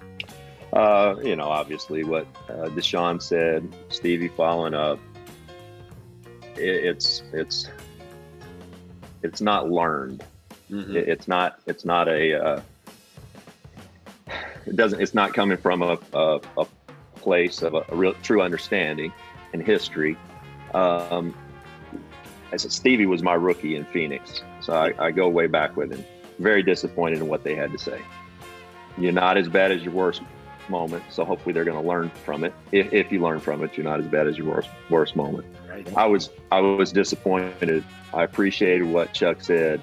[0.72, 5.00] uh, you know, obviously what uh, DeSean said, Stevie following up.
[6.56, 7.68] It, it's it's
[9.22, 10.24] it's not learned.
[10.72, 10.96] Mhm.
[10.96, 12.62] It, it's not it's not a uh,
[14.66, 16.66] it doesn't it's not coming from a a, a
[17.26, 19.12] place of a, a real true understanding
[19.52, 20.16] and history.
[20.74, 21.36] Um,
[22.54, 25.92] I said Stevie was my rookie in Phoenix, so I, I go way back with
[25.92, 26.06] him.
[26.40, 28.00] Very disappointed in what they had to say.
[28.98, 30.22] You're not as bad as your worst
[30.70, 32.54] moment, so hopefully they're going to learn from it.
[32.72, 35.48] If, if you learn from it, you're not as bad as your worst worst moment.
[35.68, 35.88] Right.
[35.98, 37.84] I was I was disappointed.
[38.14, 39.82] I appreciated what Chuck said.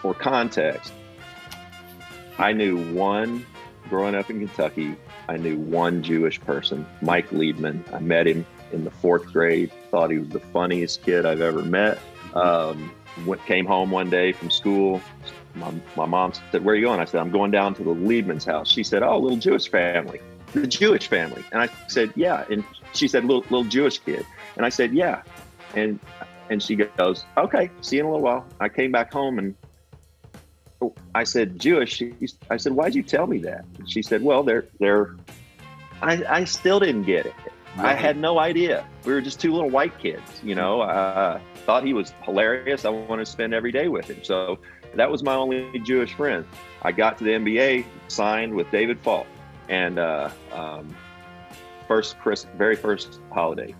[0.00, 0.92] For context,
[2.38, 3.46] I knew one
[3.88, 4.96] growing up in Kentucky,
[5.28, 7.84] I knew one Jewish person, Mike Liebman.
[7.92, 9.70] I met him in the fourth grade.
[9.90, 11.98] Thought he was the funniest kid I've ever met.
[12.34, 12.90] Um,
[13.26, 15.00] went, came home one day from school.
[15.54, 17.94] My, my mom said, "Where are you going?" I said, "I'm going down to the
[17.94, 20.20] Liebman's house." She said, "Oh, little Jewish family."
[20.54, 24.26] The Jewish family, and I said, "Yeah." And she said, "Little little Jewish kid,"
[24.56, 25.22] and I said, "Yeah."
[25.74, 25.98] And
[26.50, 29.54] and she goes, "Okay, see you in a little while." I came back home and
[31.14, 32.02] I said, "Jewish."
[32.50, 35.16] I said, "Why'd you tell me that?" And she said, "Well, they're they're."
[36.00, 37.34] I I still didn't get it.
[37.78, 38.86] I had no idea.
[39.04, 40.82] We were just two little white kids, you know.
[40.82, 42.84] Uh, thought he was hilarious.
[42.84, 44.22] I wanted to spend every day with him.
[44.22, 44.58] So
[44.94, 46.44] that was my only Jewish friend.
[46.82, 49.26] I got to the NBA, signed with David Falk,
[49.68, 50.94] and uh, um,
[51.88, 53.74] first Chris, very first holiday,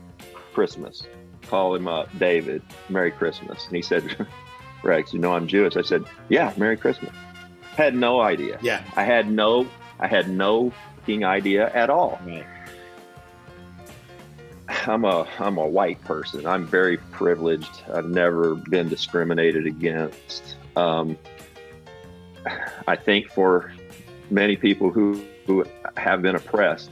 [0.54, 1.02] Christmas.
[1.42, 2.62] Call him up, David.
[2.88, 3.66] Merry Christmas.
[3.66, 4.26] And he said,
[4.82, 5.76] Rex, you know I'm Jewish.
[5.76, 7.14] I said, Yeah, Merry Christmas.
[7.76, 8.58] Had no idea.
[8.62, 8.82] Yeah.
[8.96, 9.66] I had no,
[9.98, 12.20] I had no fucking idea at all.
[12.24, 12.46] Right.
[14.86, 16.46] I'm a I'm a white person.
[16.46, 17.82] I'm very privileged.
[17.92, 20.56] I've never been discriminated against.
[20.76, 21.18] Um,
[22.88, 23.72] I think for
[24.30, 25.64] many people who who
[25.96, 26.90] have been oppressed,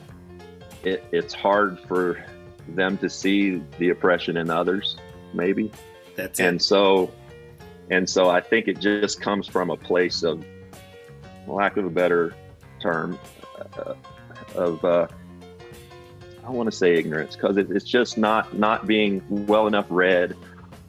[0.85, 2.23] it, it's hard for
[2.69, 4.97] them to see the oppression in others.
[5.33, 5.71] Maybe,
[6.17, 6.63] That's and it.
[6.63, 7.13] so
[7.91, 10.45] and so I think it just comes from a place of
[11.47, 12.35] lack of a better
[12.81, 13.19] term
[13.77, 13.95] uh,
[14.55, 15.09] of uh,
[16.45, 20.37] I want to say ignorance because it, it's just not not being well enough read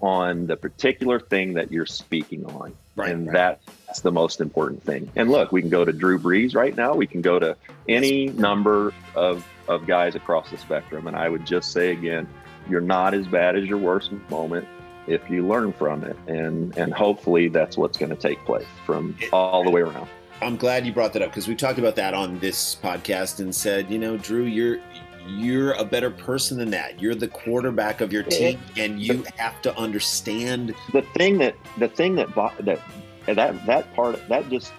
[0.02, 3.60] on the particular thing that you're speaking on, Right, and right.
[3.86, 5.11] that's the most important thing.
[5.15, 6.95] And look, we can go to Drew Brees right now.
[6.95, 7.56] We can go to
[7.88, 12.28] any number of of guys across the spectrum, and I would just say again,
[12.69, 14.68] you're not as bad as your worst moment
[15.07, 19.18] if you learn from it, and and hopefully that's what's going to take place from
[19.34, 20.07] all the way around.
[20.41, 23.53] I'm glad you brought that up because we talked about that on this podcast and
[23.53, 24.80] said, you know, Drew, you're
[25.28, 26.99] you're a better person than that.
[26.99, 30.73] You're the quarterback of your team, eh, and you have to understand.
[30.94, 32.80] the thing that the thing that that
[33.28, 34.73] that that part that just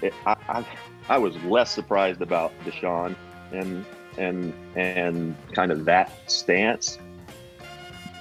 [0.00, 0.64] it, I, I
[1.08, 3.16] I was less surprised about DeSean
[3.52, 3.84] and
[4.16, 6.98] and and kind of that stance.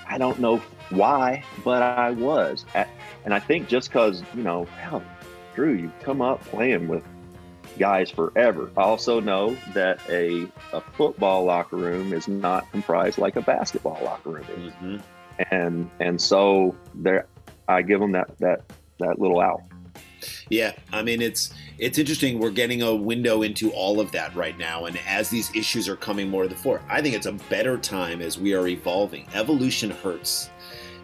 [0.08, 0.62] I don't know
[0.96, 2.66] why, but I was,
[3.26, 5.04] and I think just because you know, hell,
[5.56, 7.04] Drew, you've come up playing with
[7.78, 8.70] guys forever.
[8.78, 14.00] I also know that a a football locker room is not comprised like a basketball
[14.04, 14.98] locker room is mm-hmm.
[15.52, 17.26] and and so there
[17.68, 18.62] i give them that that
[19.00, 19.62] that little out
[20.50, 22.40] Yeah, I mean it's it's interesting.
[22.40, 25.96] We're getting a window into all of that right now, and as these issues are
[25.98, 29.28] coming more to the fore, I think it's a better time as we are evolving.
[29.34, 30.50] Evolution hurts.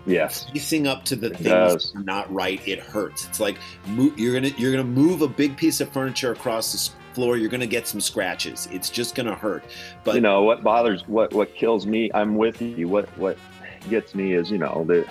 [0.06, 3.26] Yes Piecing up to the It things not right, it hurts.
[3.28, 3.58] It's like
[3.88, 7.38] mo- you're gonna you're gonna move a big piece of furniture across the floor.
[7.38, 8.68] You're gonna get some scratches.
[8.72, 9.64] It's just gonna hurt.
[10.04, 13.38] But you know what bothers what what kills me i'm with you what what
[13.90, 15.08] gets me is you know that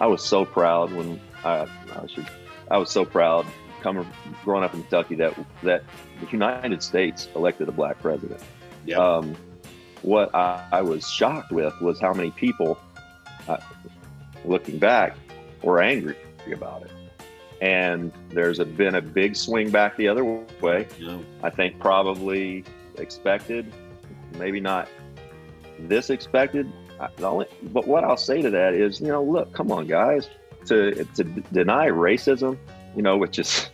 [0.00, 2.26] i was so proud when i i should
[2.70, 3.44] i was so proud
[3.82, 4.06] coming
[4.44, 5.82] growing up in kentucky that that
[6.20, 8.40] the united states elected a black president
[8.86, 8.96] Yeah.
[8.98, 9.36] um
[10.02, 12.78] what I, I was shocked with was how many people
[13.50, 13.60] uh,
[14.44, 15.16] looking back
[15.62, 16.16] were angry
[16.52, 16.90] about it
[17.60, 20.24] and there's a, been a big swing back the other
[20.60, 22.64] way know, I think probably
[22.96, 23.72] expected,
[24.38, 24.88] maybe not
[25.78, 26.70] this expected.
[26.98, 29.86] I- the only- But what I'll say to that is, you know, look, come on,
[29.86, 30.28] guys,
[30.66, 32.56] to to deny racism,
[32.96, 33.70] you know, which is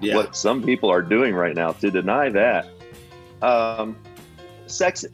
[0.00, 1.72] yeah, what some people are doing right now.
[1.72, 2.68] To deny that,
[3.42, 3.96] um,
[4.66, 5.04] sex,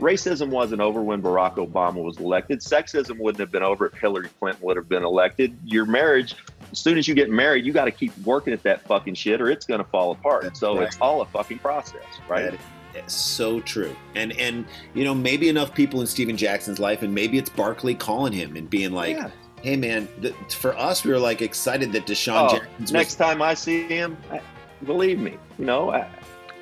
[0.00, 2.60] racism wasn't over when Barack Obama was elected.
[2.60, 5.56] Sexism wouldn't have been over if Hillary Clinton would have been elected.
[5.64, 6.34] Your marriage,
[6.72, 9.40] as soon as you get married, you got to keep working at that fucking shit,
[9.40, 10.42] or it's going to fall apart.
[10.42, 10.86] That's so right.
[10.86, 12.58] it's all a fucking process, right?
[13.06, 13.94] So true.
[14.14, 17.94] And and you know maybe enough people in Stephen Jackson's life, and maybe it's Barkley
[17.94, 19.30] calling him and being like, Yeah.
[19.62, 23.42] "Hey man, th- for us, we were like excited that DeSean Oh, Jackson's next time
[23.42, 24.40] I see him, I,
[24.84, 26.08] believe me, you know, I,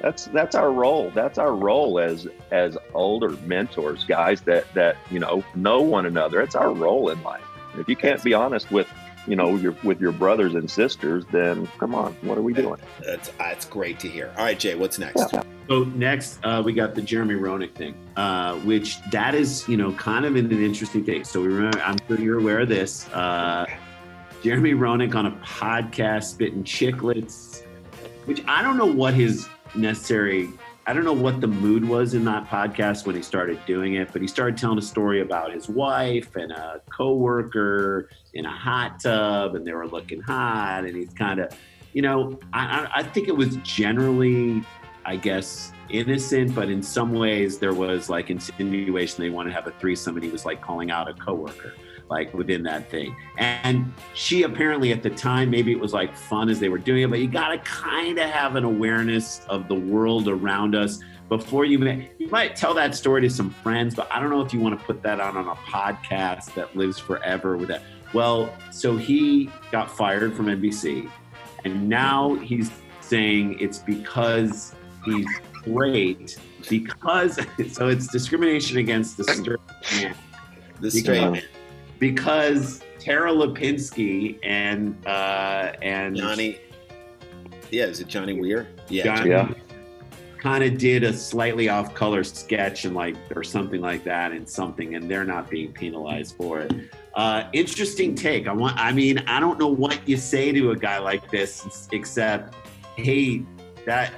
[0.00, 1.10] that's that's our role.
[1.10, 6.40] That's our role as as older mentors, guys that that you know know one another.
[6.40, 7.44] It's our role in life.
[7.76, 8.88] If you can't be honest with
[9.26, 12.80] you know your with your brothers and sisters, then come on, what are we doing?
[13.04, 14.32] That's that's great to hear.
[14.36, 15.34] All right, Jay, what's next?
[15.68, 19.92] So next, uh, we got the Jeremy Roenick thing, uh, which that is, you know,
[19.92, 21.24] kind of an, an interesting thing.
[21.24, 23.06] So we remember, I'm sure you're aware of this.
[23.12, 23.66] Uh,
[24.42, 27.64] Jeremy Roenick on a podcast spitting Chiclets,
[28.24, 29.46] which I don't know what his
[29.76, 30.48] necessary.
[30.86, 34.10] I don't know what the mood was in that podcast when he started doing it,
[34.12, 39.00] but he started telling a story about his wife and a coworker in a hot
[39.00, 41.52] tub, and they were looking hot, and he's kind of
[41.94, 44.62] you know, I, I- think it was generally,
[45.06, 49.66] I guess, innocent, but in some ways there was like insinuation they want to have
[49.66, 51.72] a threesome, and he was like calling out a coworker,
[52.10, 53.14] like within that thing.
[53.36, 57.02] And she apparently at the time, maybe it was like fun as they were doing
[57.02, 61.00] it, but you got to kind of have an awareness of the world around us
[61.28, 64.40] before you may, you might tell that story to some friends, but I don't know
[64.40, 67.82] if you want to put that on on a podcast that lives forever with that.
[68.14, 71.10] Well, so he got fired from NBC,
[71.64, 72.70] and now he's
[73.02, 74.74] saying it's because
[75.04, 75.26] he's
[75.64, 77.38] great because
[77.72, 79.60] so it's discrimination against the straight
[79.92, 80.14] man
[80.80, 81.42] The straight man.
[81.98, 86.58] Because Tara Lipinski and uh and Johnny.
[87.70, 88.66] Yeah, is it Johnny Weir?
[88.88, 89.04] Yeah.
[89.04, 89.52] Johnny Yeah.
[90.38, 94.48] kind of did a slightly off color sketch and like or something like that and
[94.48, 96.72] something and they're not being penalized for it
[97.14, 100.76] uh interesting take i want i mean i don't know what you say to a
[100.76, 102.54] guy like this except
[102.96, 103.42] hey
[103.84, 104.12] that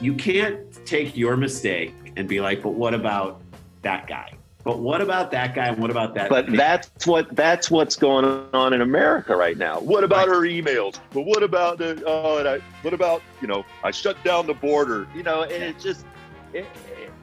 [0.00, 3.42] you can't take your mistake and be like but what about
[3.82, 4.30] that guy
[4.64, 6.56] but what about that guy and what about that But thing?
[6.56, 9.80] that's what that's what's going on in America right now.
[9.80, 10.98] What about her emails?
[11.12, 14.54] But what about the oh and I what about, you know, I shut down the
[14.54, 16.06] border, you know, and it's just
[16.52, 16.66] it,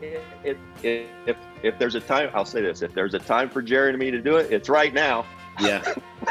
[0.02, 3.49] it, it, it, if if there's a time I'll say this, if there's a time
[3.49, 5.26] for Jerry and me to do it, it's right now.
[5.60, 5.82] Yeah.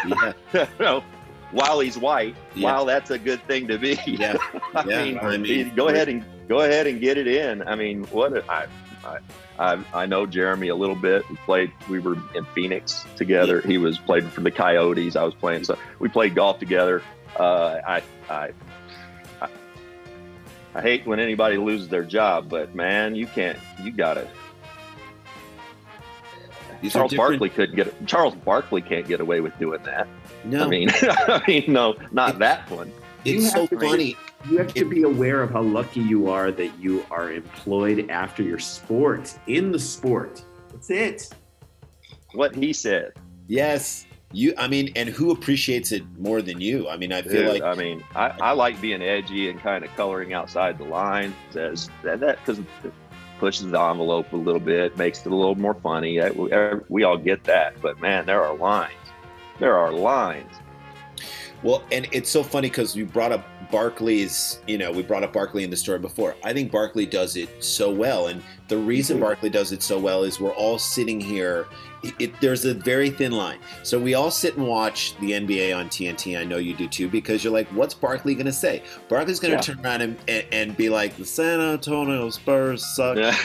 [0.06, 0.32] Yeah.
[0.55, 1.05] you know,
[1.52, 2.64] while he's white, Yeah.
[2.72, 3.98] while that's a good thing to be.
[4.06, 4.36] Yeah.
[4.74, 7.62] I Yeah, mean, I mean- go ahead and go ahead and get it in.
[7.68, 8.66] I mean, what a- I,
[9.05, 9.18] I,
[9.59, 11.28] I, I know Jeremy a little bit.
[11.28, 11.72] We played.
[11.89, 13.60] We were in Phoenix together.
[13.60, 15.16] He was playing for the Coyotes.
[15.16, 15.64] I was playing.
[15.64, 17.02] So we played golf together.
[17.39, 18.51] Uh, I, I,
[19.40, 19.48] I,
[20.74, 23.59] I hate when anybody loses their job, but man, you can't.
[23.82, 24.28] You gotta.
[26.80, 28.06] These Charles Barkley couldn't get.
[28.06, 30.06] Charles Barkley can't get away with doing that.
[30.44, 32.93] No, I mean, I mean, no, not that one.
[33.24, 34.16] You it's so have to- funny.
[34.47, 38.43] You have to be aware of how lucky you are that you are employed after
[38.43, 40.43] your sport, in the sport.
[40.73, 41.28] That's it.
[42.32, 43.12] What he said.
[43.48, 44.06] Yes.
[44.32, 46.89] You, I mean, and who appreciates it more than you?
[46.89, 49.85] I mean, I feel Dude, like I mean, I, I like being edgy and kind
[49.85, 52.66] of coloring outside the lines as that because it
[53.39, 56.20] pushes the envelope a little bit, makes it a little more funny.
[56.31, 58.93] We- er, all get that, but man, there are lines.
[59.59, 60.52] There are lines.
[61.62, 65.32] Well, and it's so funny because you brought up Barkley's, you know, we brought up
[65.32, 66.35] Barkley in the story before.
[66.43, 68.28] I think Barkley does it so well.
[68.28, 69.24] And the reason mm-hmm.
[69.24, 71.66] Barkley does it so well is we're all sitting here.
[72.02, 73.58] It, it- there's a very thin line.
[73.82, 76.38] So we all sit and watch the NBA on TNT.
[76.38, 78.82] I know you do too, because you're like, what's Barkley going to say?
[79.08, 79.60] Barkley's going Yeah.
[79.60, 83.16] to turn around and, and, and be like, the San Antonio Spurs suck.
[83.16, 83.36] Yeah.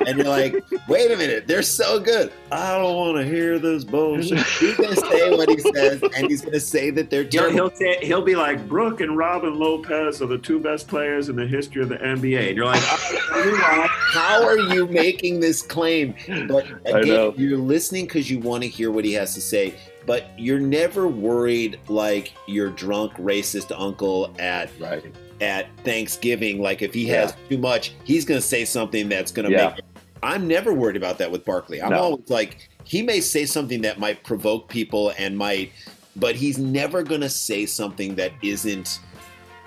[0.06, 0.54] And you're like,
[0.88, 2.32] wait a minute, they're so good.
[2.50, 4.38] I don't want to hear this bullshit.
[4.58, 7.50] He's going to say what he says, and he's going to say that they're He'll,
[7.50, 11.36] he'll say he'll be like Brook and Robin Lopez are the two best players in
[11.36, 16.14] the history of the NBA, and you're like, "Oh, How are you making this claim?
[16.48, 19.74] But again, you're listening because you want to hear what he has to say,
[20.06, 25.04] but you're never worried like your drunk racist uncle at Right.
[25.40, 26.60] at Thanksgiving.
[26.62, 29.70] Like if he has too much, he's going to say something that's going to Yeah.
[29.76, 29.84] make.
[30.22, 31.80] I'm never worried about that with Barkley.
[31.82, 31.98] I'm No.
[31.98, 35.72] always like he may say something that might provoke people and might,
[36.16, 39.00] but he's never going to say something that isn't.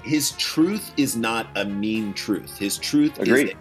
[0.04, 2.58] His truth is not a mean truth.
[2.58, 3.48] His truth Agreed.
[3.50, 3.54] is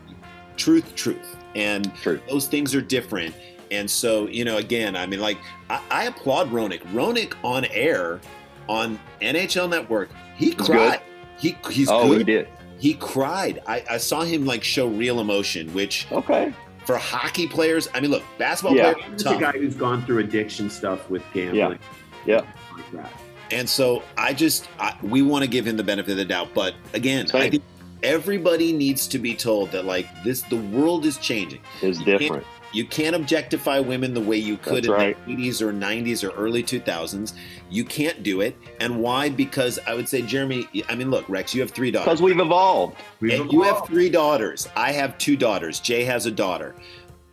[0.57, 2.21] truth, truth, and True.
[2.29, 3.35] those things are different.
[3.73, 5.39] And so, you know, again, I mean, like,
[5.71, 6.83] I, I applaud Roenick.
[6.93, 8.21] Roenick on air
[8.69, 11.01] on NHL Network, he He's cried.
[11.39, 12.19] He he's oh, good.
[12.19, 12.49] he did.
[12.79, 13.63] He cried.
[13.67, 16.53] I, I saw him like show real emotion, which Okay.
[16.85, 18.93] for hockey players, I mean, look, basketball Yeah.
[18.93, 21.79] players He's are a guy who's gone through addiction stuff with gambling.
[22.27, 22.43] Yeah.
[22.77, 23.11] Like that.
[23.51, 26.49] And so I just, I, we want to give him the benefit of the doubt.
[26.55, 27.63] But again, I think
[28.03, 31.61] everybody needs to be told that like this, the world is changing.
[31.83, 32.47] Is You can't- different.
[32.73, 35.27] You can't objectify women the way you could That's in right.
[35.27, 37.35] the 80s or 90s or early 2000s.
[37.71, 38.57] You can't do it.
[38.81, 39.29] And why?
[39.29, 42.07] Because I would say, Jeremy, I mean, look, Rex, you have three daughters.
[42.07, 42.97] Because we've evolved.
[43.21, 44.69] We've And you have three daughters.
[44.77, 45.81] I have two daughters.
[45.81, 46.75] Jay has a daughter.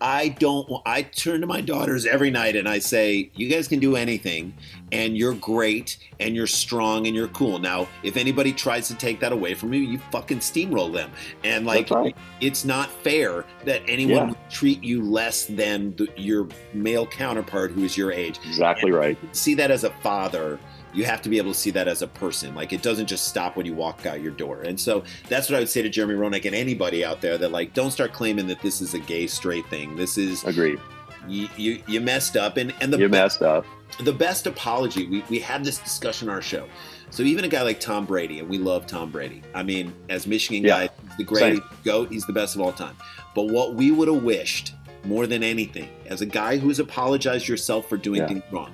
[0.01, 0.69] I don't.
[0.85, 4.53] I turn to my daughters every night and I say, "You guys can do anything,
[4.91, 9.19] and you're great, and you're strong, and you're cool." Now, if anybody tries to take
[9.19, 11.11] that away from you, you fucking steamroll them.
[11.43, 12.15] And like, right.
[12.41, 14.25] it's not fair that anyone Yeah.
[14.29, 19.17] would treat you less than the, your male counterpart who is your age Exactly right.
[19.35, 20.59] see that as a father
[20.93, 23.27] you have to be able to see that as a person like it doesn't just
[23.27, 25.89] stop when you walk out your door and so that's what i would say to
[25.89, 28.99] jeremy roenick and anybody out there that like don't start claiming that this is a
[28.99, 30.79] gay straight thing this is Agreed.
[31.27, 33.65] You you, you messed up, and and the You messed up.
[34.03, 35.07] The best apology.
[35.07, 36.67] We we had this discussion on our show.
[37.11, 39.41] So even a guy like Tom Brady, and we love Tom Brady.
[39.55, 40.87] I mean, as Michigan Yeah.
[40.87, 41.77] guy, he's the greatest Same.
[41.83, 42.09] goat.
[42.11, 42.95] He's the best of all time.
[43.35, 44.73] But what we would have wished
[45.05, 48.27] more than anything, as a guy who's apologized yourself for doing Yeah.
[48.27, 48.71] things wrong,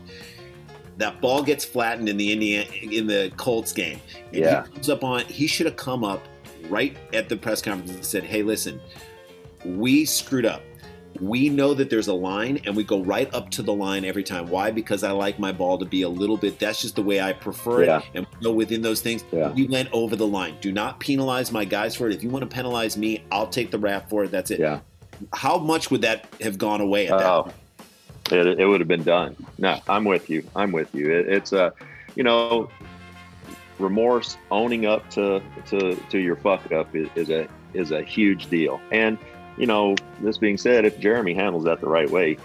[0.98, 4.00] that ball gets flattened in the Indiana in the Colts game.
[4.34, 4.66] And Yeah.
[4.66, 5.22] he comes up on.
[5.26, 6.26] He should have come up
[6.70, 8.82] right at the press conference and said, "Hey, listen,
[9.64, 10.62] we screwed up."
[11.22, 14.24] We know that there's a line, and we go right up to the line every
[14.24, 14.48] time.
[14.50, 14.72] Why?
[14.72, 16.60] Because I like my ball to be a little bit.
[16.60, 17.98] That's just the way I prefer Yeah.
[18.00, 18.04] it.
[18.14, 19.52] And we within those things, Yeah.
[19.52, 20.56] we went over the line.
[20.62, 22.14] Do not penalize my guys for it.
[22.16, 24.32] If you want to penalize me, I'll take the rap for it.
[24.32, 24.60] That's it.
[24.60, 24.80] Yeah.
[25.34, 27.26] How much would that have gone away at that?
[27.26, 28.48] Oh, point?
[28.48, 29.36] it, it would have been done.
[29.58, 30.44] No, I'm with you.
[30.56, 31.10] I'm with you.
[31.12, 31.74] It, it's a,
[32.16, 32.70] you know,
[33.80, 38.48] remorse, owning up to to to your fuck up is, is a is a huge
[38.50, 38.80] deal.
[38.92, 39.18] And
[39.58, 42.38] you know, this being said, if Jeremy handles that the right way,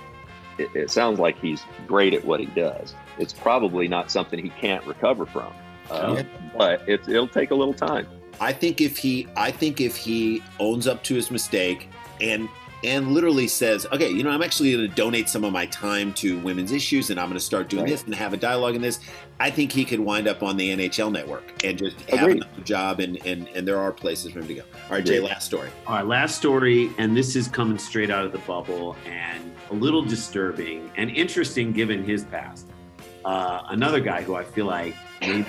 [0.58, 2.94] it, it sounds like he's great at what he does.
[3.18, 5.52] It's probably not something he can't recover from,
[5.90, 6.22] uh, Yeah.
[6.56, 8.06] but it's it'll take a little time.
[8.40, 11.88] I think if he, I think if he owns up to his mistake
[12.20, 12.48] and
[12.82, 16.14] and literally says, okay, you know, I'm actually going to donate some of my time
[16.14, 17.90] to women's issues, and I'm going to start doing Right.
[17.90, 19.00] this and have a dialogue in this.
[19.40, 22.36] I think he could wind up on the NHL network and just have Agreed.
[22.44, 24.62] another job, and and and there are places for him to go.
[24.90, 25.70] All right, Jay, last story.
[25.86, 29.74] All right, last story, and this is coming straight out of the bubble and a
[29.74, 32.66] little disturbing and interesting given his past.
[33.24, 35.46] Uh, another guy who I feel like maybe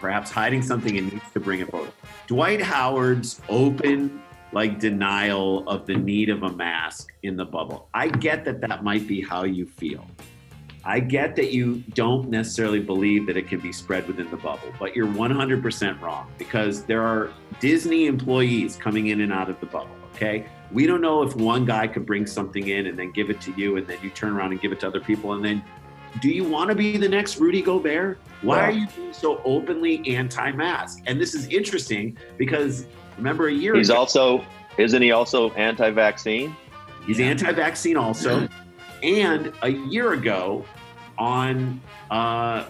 [0.00, 1.92] perhaps hiding something and needs to bring it forward.
[2.26, 4.20] Dwight Howard's open
[4.52, 7.88] like denial of the need of a mask in the bubble.
[7.94, 10.06] I get that that might be how you feel.
[10.86, 14.72] I get that you don't necessarily believe that it can be spread within the bubble,
[14.78, 19.66] but you're 100% wrong because there are Disney employees coming in and out of the
[19.66, 20.46] bubble, okay?
[20.70, 23.52] We don't know if one guy could bring something in and then give it to
[23.56, 25.60] you and then you turn around and give it to other people and then
[26.22, 28.18] do you want to be the next Rudy Gobert?
[28.40, 31.02] Why are you being so openly anti-mask?
[31.06, 32.86] And this is interesting because
[33.18, 34.46] remember a year ago He's ago also
[34.78, 36.54] isn't he also anti-vaccine?
[37.06, 39.04] He's anti-vaccine also, mm-hmm.
[39.04, 40.64] and a year ago,
[41.18, 41.80] on
[42.10, 42.66] uh,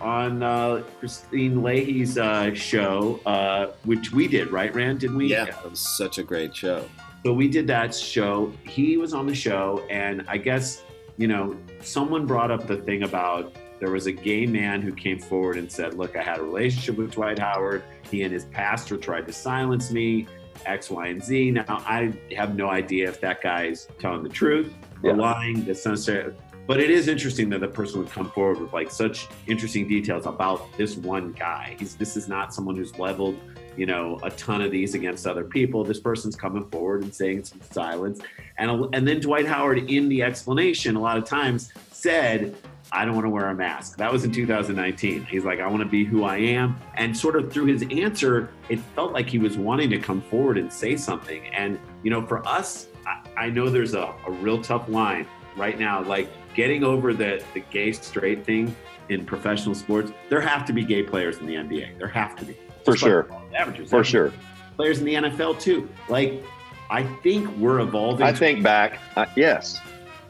[0.00, 5.00] on uh, Christine Leahy's uh, show, uh, which we did, right, Rand?
[5.00, 5.26] Didn't we?
[5.26, 6.88] Yeah, it was such a great show.
[7.24, 8.52] So we did that show.
[8.64, 10.82] He was on the show, and I guess
[11.18, 15.18] you know someone brought up the thing about there was a gay man who came
[15.18, 17.82] forward and said, "Look, I had a relationship with Dwight Howard.
[18.10, 20.26] He and his pastor tried to silence me."
[20.66, 21.52] X, Y, and Z.
[21.52, 25.16] Now, I have no idea if that guy's telling the truth or Yeah.
[25.16, 25.64] lying.
[25.64, 26.34] That's necessary.
[26.70, 30.24] But it is interesting that the person would come forward with like such interesting details
[30.24, 31.74] about this one guy.
[31.76, 33.36] He's this is not someone who's leveled,
[33.76, 35.82] you know, a ton of these against other people.
[35.82, 38.20] This person's coming forward and saying some silence.
[38.56, 42.54] And and then Dwight Howard in the explanation a lot of times said,
[42.92, 43.96] I don't want to wear a mask.
[43.96, 45.24] That was in 2019.
[45.24, 46.76] He's like, I want to be who I am.
[46.94, 50.56] And sort of through his answer, it felt like he was wanting to come forward
[50.56, 51.44] and say something.
[51.48, 55.26] And, you know, for us, I, I know there's a, a real tough line
[55.56, 56.02] right now.
[56.02, 58.74] Like getting over the, the gay straight thing
[59.08, 61.98] in professional sports, there have to be gay players in the NBA.
[61.98, 62.54] There have to be.
[62.84, 63.28] For Just like sure.
[63.54, 63.90] Averages.
[63.90, 64.32] For sure.
[64.76, 65.88] Players in the NFL too.
[66.08, 66.42] Like,
[66.90, 68.98] I think we're evolving I think back.
[69.16, 69.78] Uh, yes.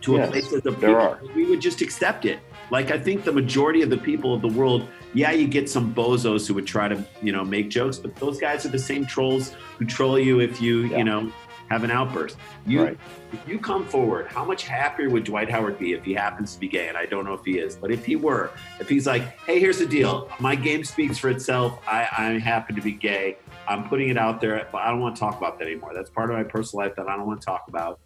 [0.02, 1.20] to Yes, a place that the there people, are.
[1.34, 2.38] we would just accept it.
[2.70, 5.92] Like I think the majority of the people of the world, yeah, you get some
[5.94, 9.04] bozos who would try to, you know, make jokes, but those guys are the same
[9.06, 10.98] trolls who troll you if you, Yeah.
[10.98, 11.32] you know,
[11.70, 12.36] have an outburst.
[12.66, 12.98] You Right.
[13.32, 16.60] if you come forward, how much happier would Dwight Howard be if he happens to
[16.60, 16.88] be gay?
[16.88, 19.60] And I don't know if he is, but if he were, if he's like, hey,
[19.60, 20.28] here's the deal.
[20.40, 21.78] My game speaks for itself.
[21.86, 23.36] I, I happen to be gay.
[23.68, 25.92] I'm putting it out there, but I don't want to talk about that anymore.
[25.94, 28.00] That's part of my personal life that I don't want to talk about.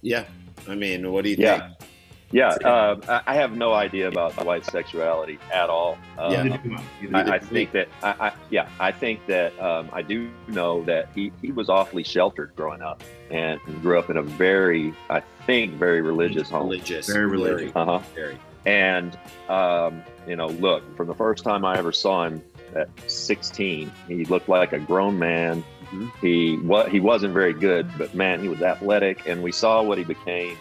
[0.00, 0.24] Yeah,
[0.66, 1.68] I mean, what do you Yeah.
[1.78, 1.89] think?
[2.32, 2.48] Yeah.
[2.48, 2.96] Uh,
[3.26, 5.98] I I have no idea about Dwight sexuality at all.
[6.18, 6.42] Um, Yeah.
[6.42, 6.44] I.
[6.44, 7.38] I, do I I.
[7.38, 11.50] think that I, I yeah I think that um, I do know that he, he
[11.52, 16.48] was awfully sheltered growing up and grew up in a very I think very religious
[16.50, 16.68] home.
[16.68, 17.06] Religious.
[17.08, 17.72] Very religious.
[17.74, 17.98] Uh huh.
[18.14, 18.38] Very.
[18.66, 22.42] And um, you know, look from the first time I ever saw him
[22.76, 25.64] at 16, he looked like a grown man.
[25.90, 26.12] Mhm.
[26.20, 29.98] He what he wasn't very good, but man, he was athletic, and we saw what
[29.98, 30.56] he became.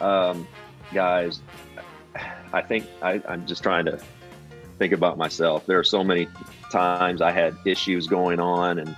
[0.00, 0.46] Um,
[0.92, 1.40] guys,
[2.52, 3.98] I think I, I'm just trying to
[4.78, 5.66] think about myself.
[5.66, 6.28] There are so many
[6.70, 8.96] times I had issues going on and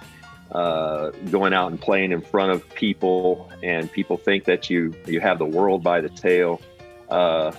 [0.52, 5.20] uh, going out and playing in front of people, and people think that you you
[5.20, 6.60] have the world by the tail.
[7.08, 7.52] Uh,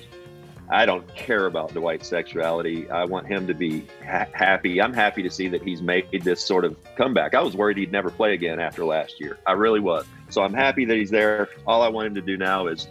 [0.73, 2.89] I don't care about Dwight's sexuality.
[2.89, 4.81] I want him to be ha- happy.
[4.81, 7.33] I'm happy to see that he's made this sort of comeback.
[7.33, 9.37] I was worried he'd never play again after last year.
[9.45, 10.05] I really was.
[10.29, 11.49] So I'm happy that he's there.
[11.67, 12.87] All I want him to do now is,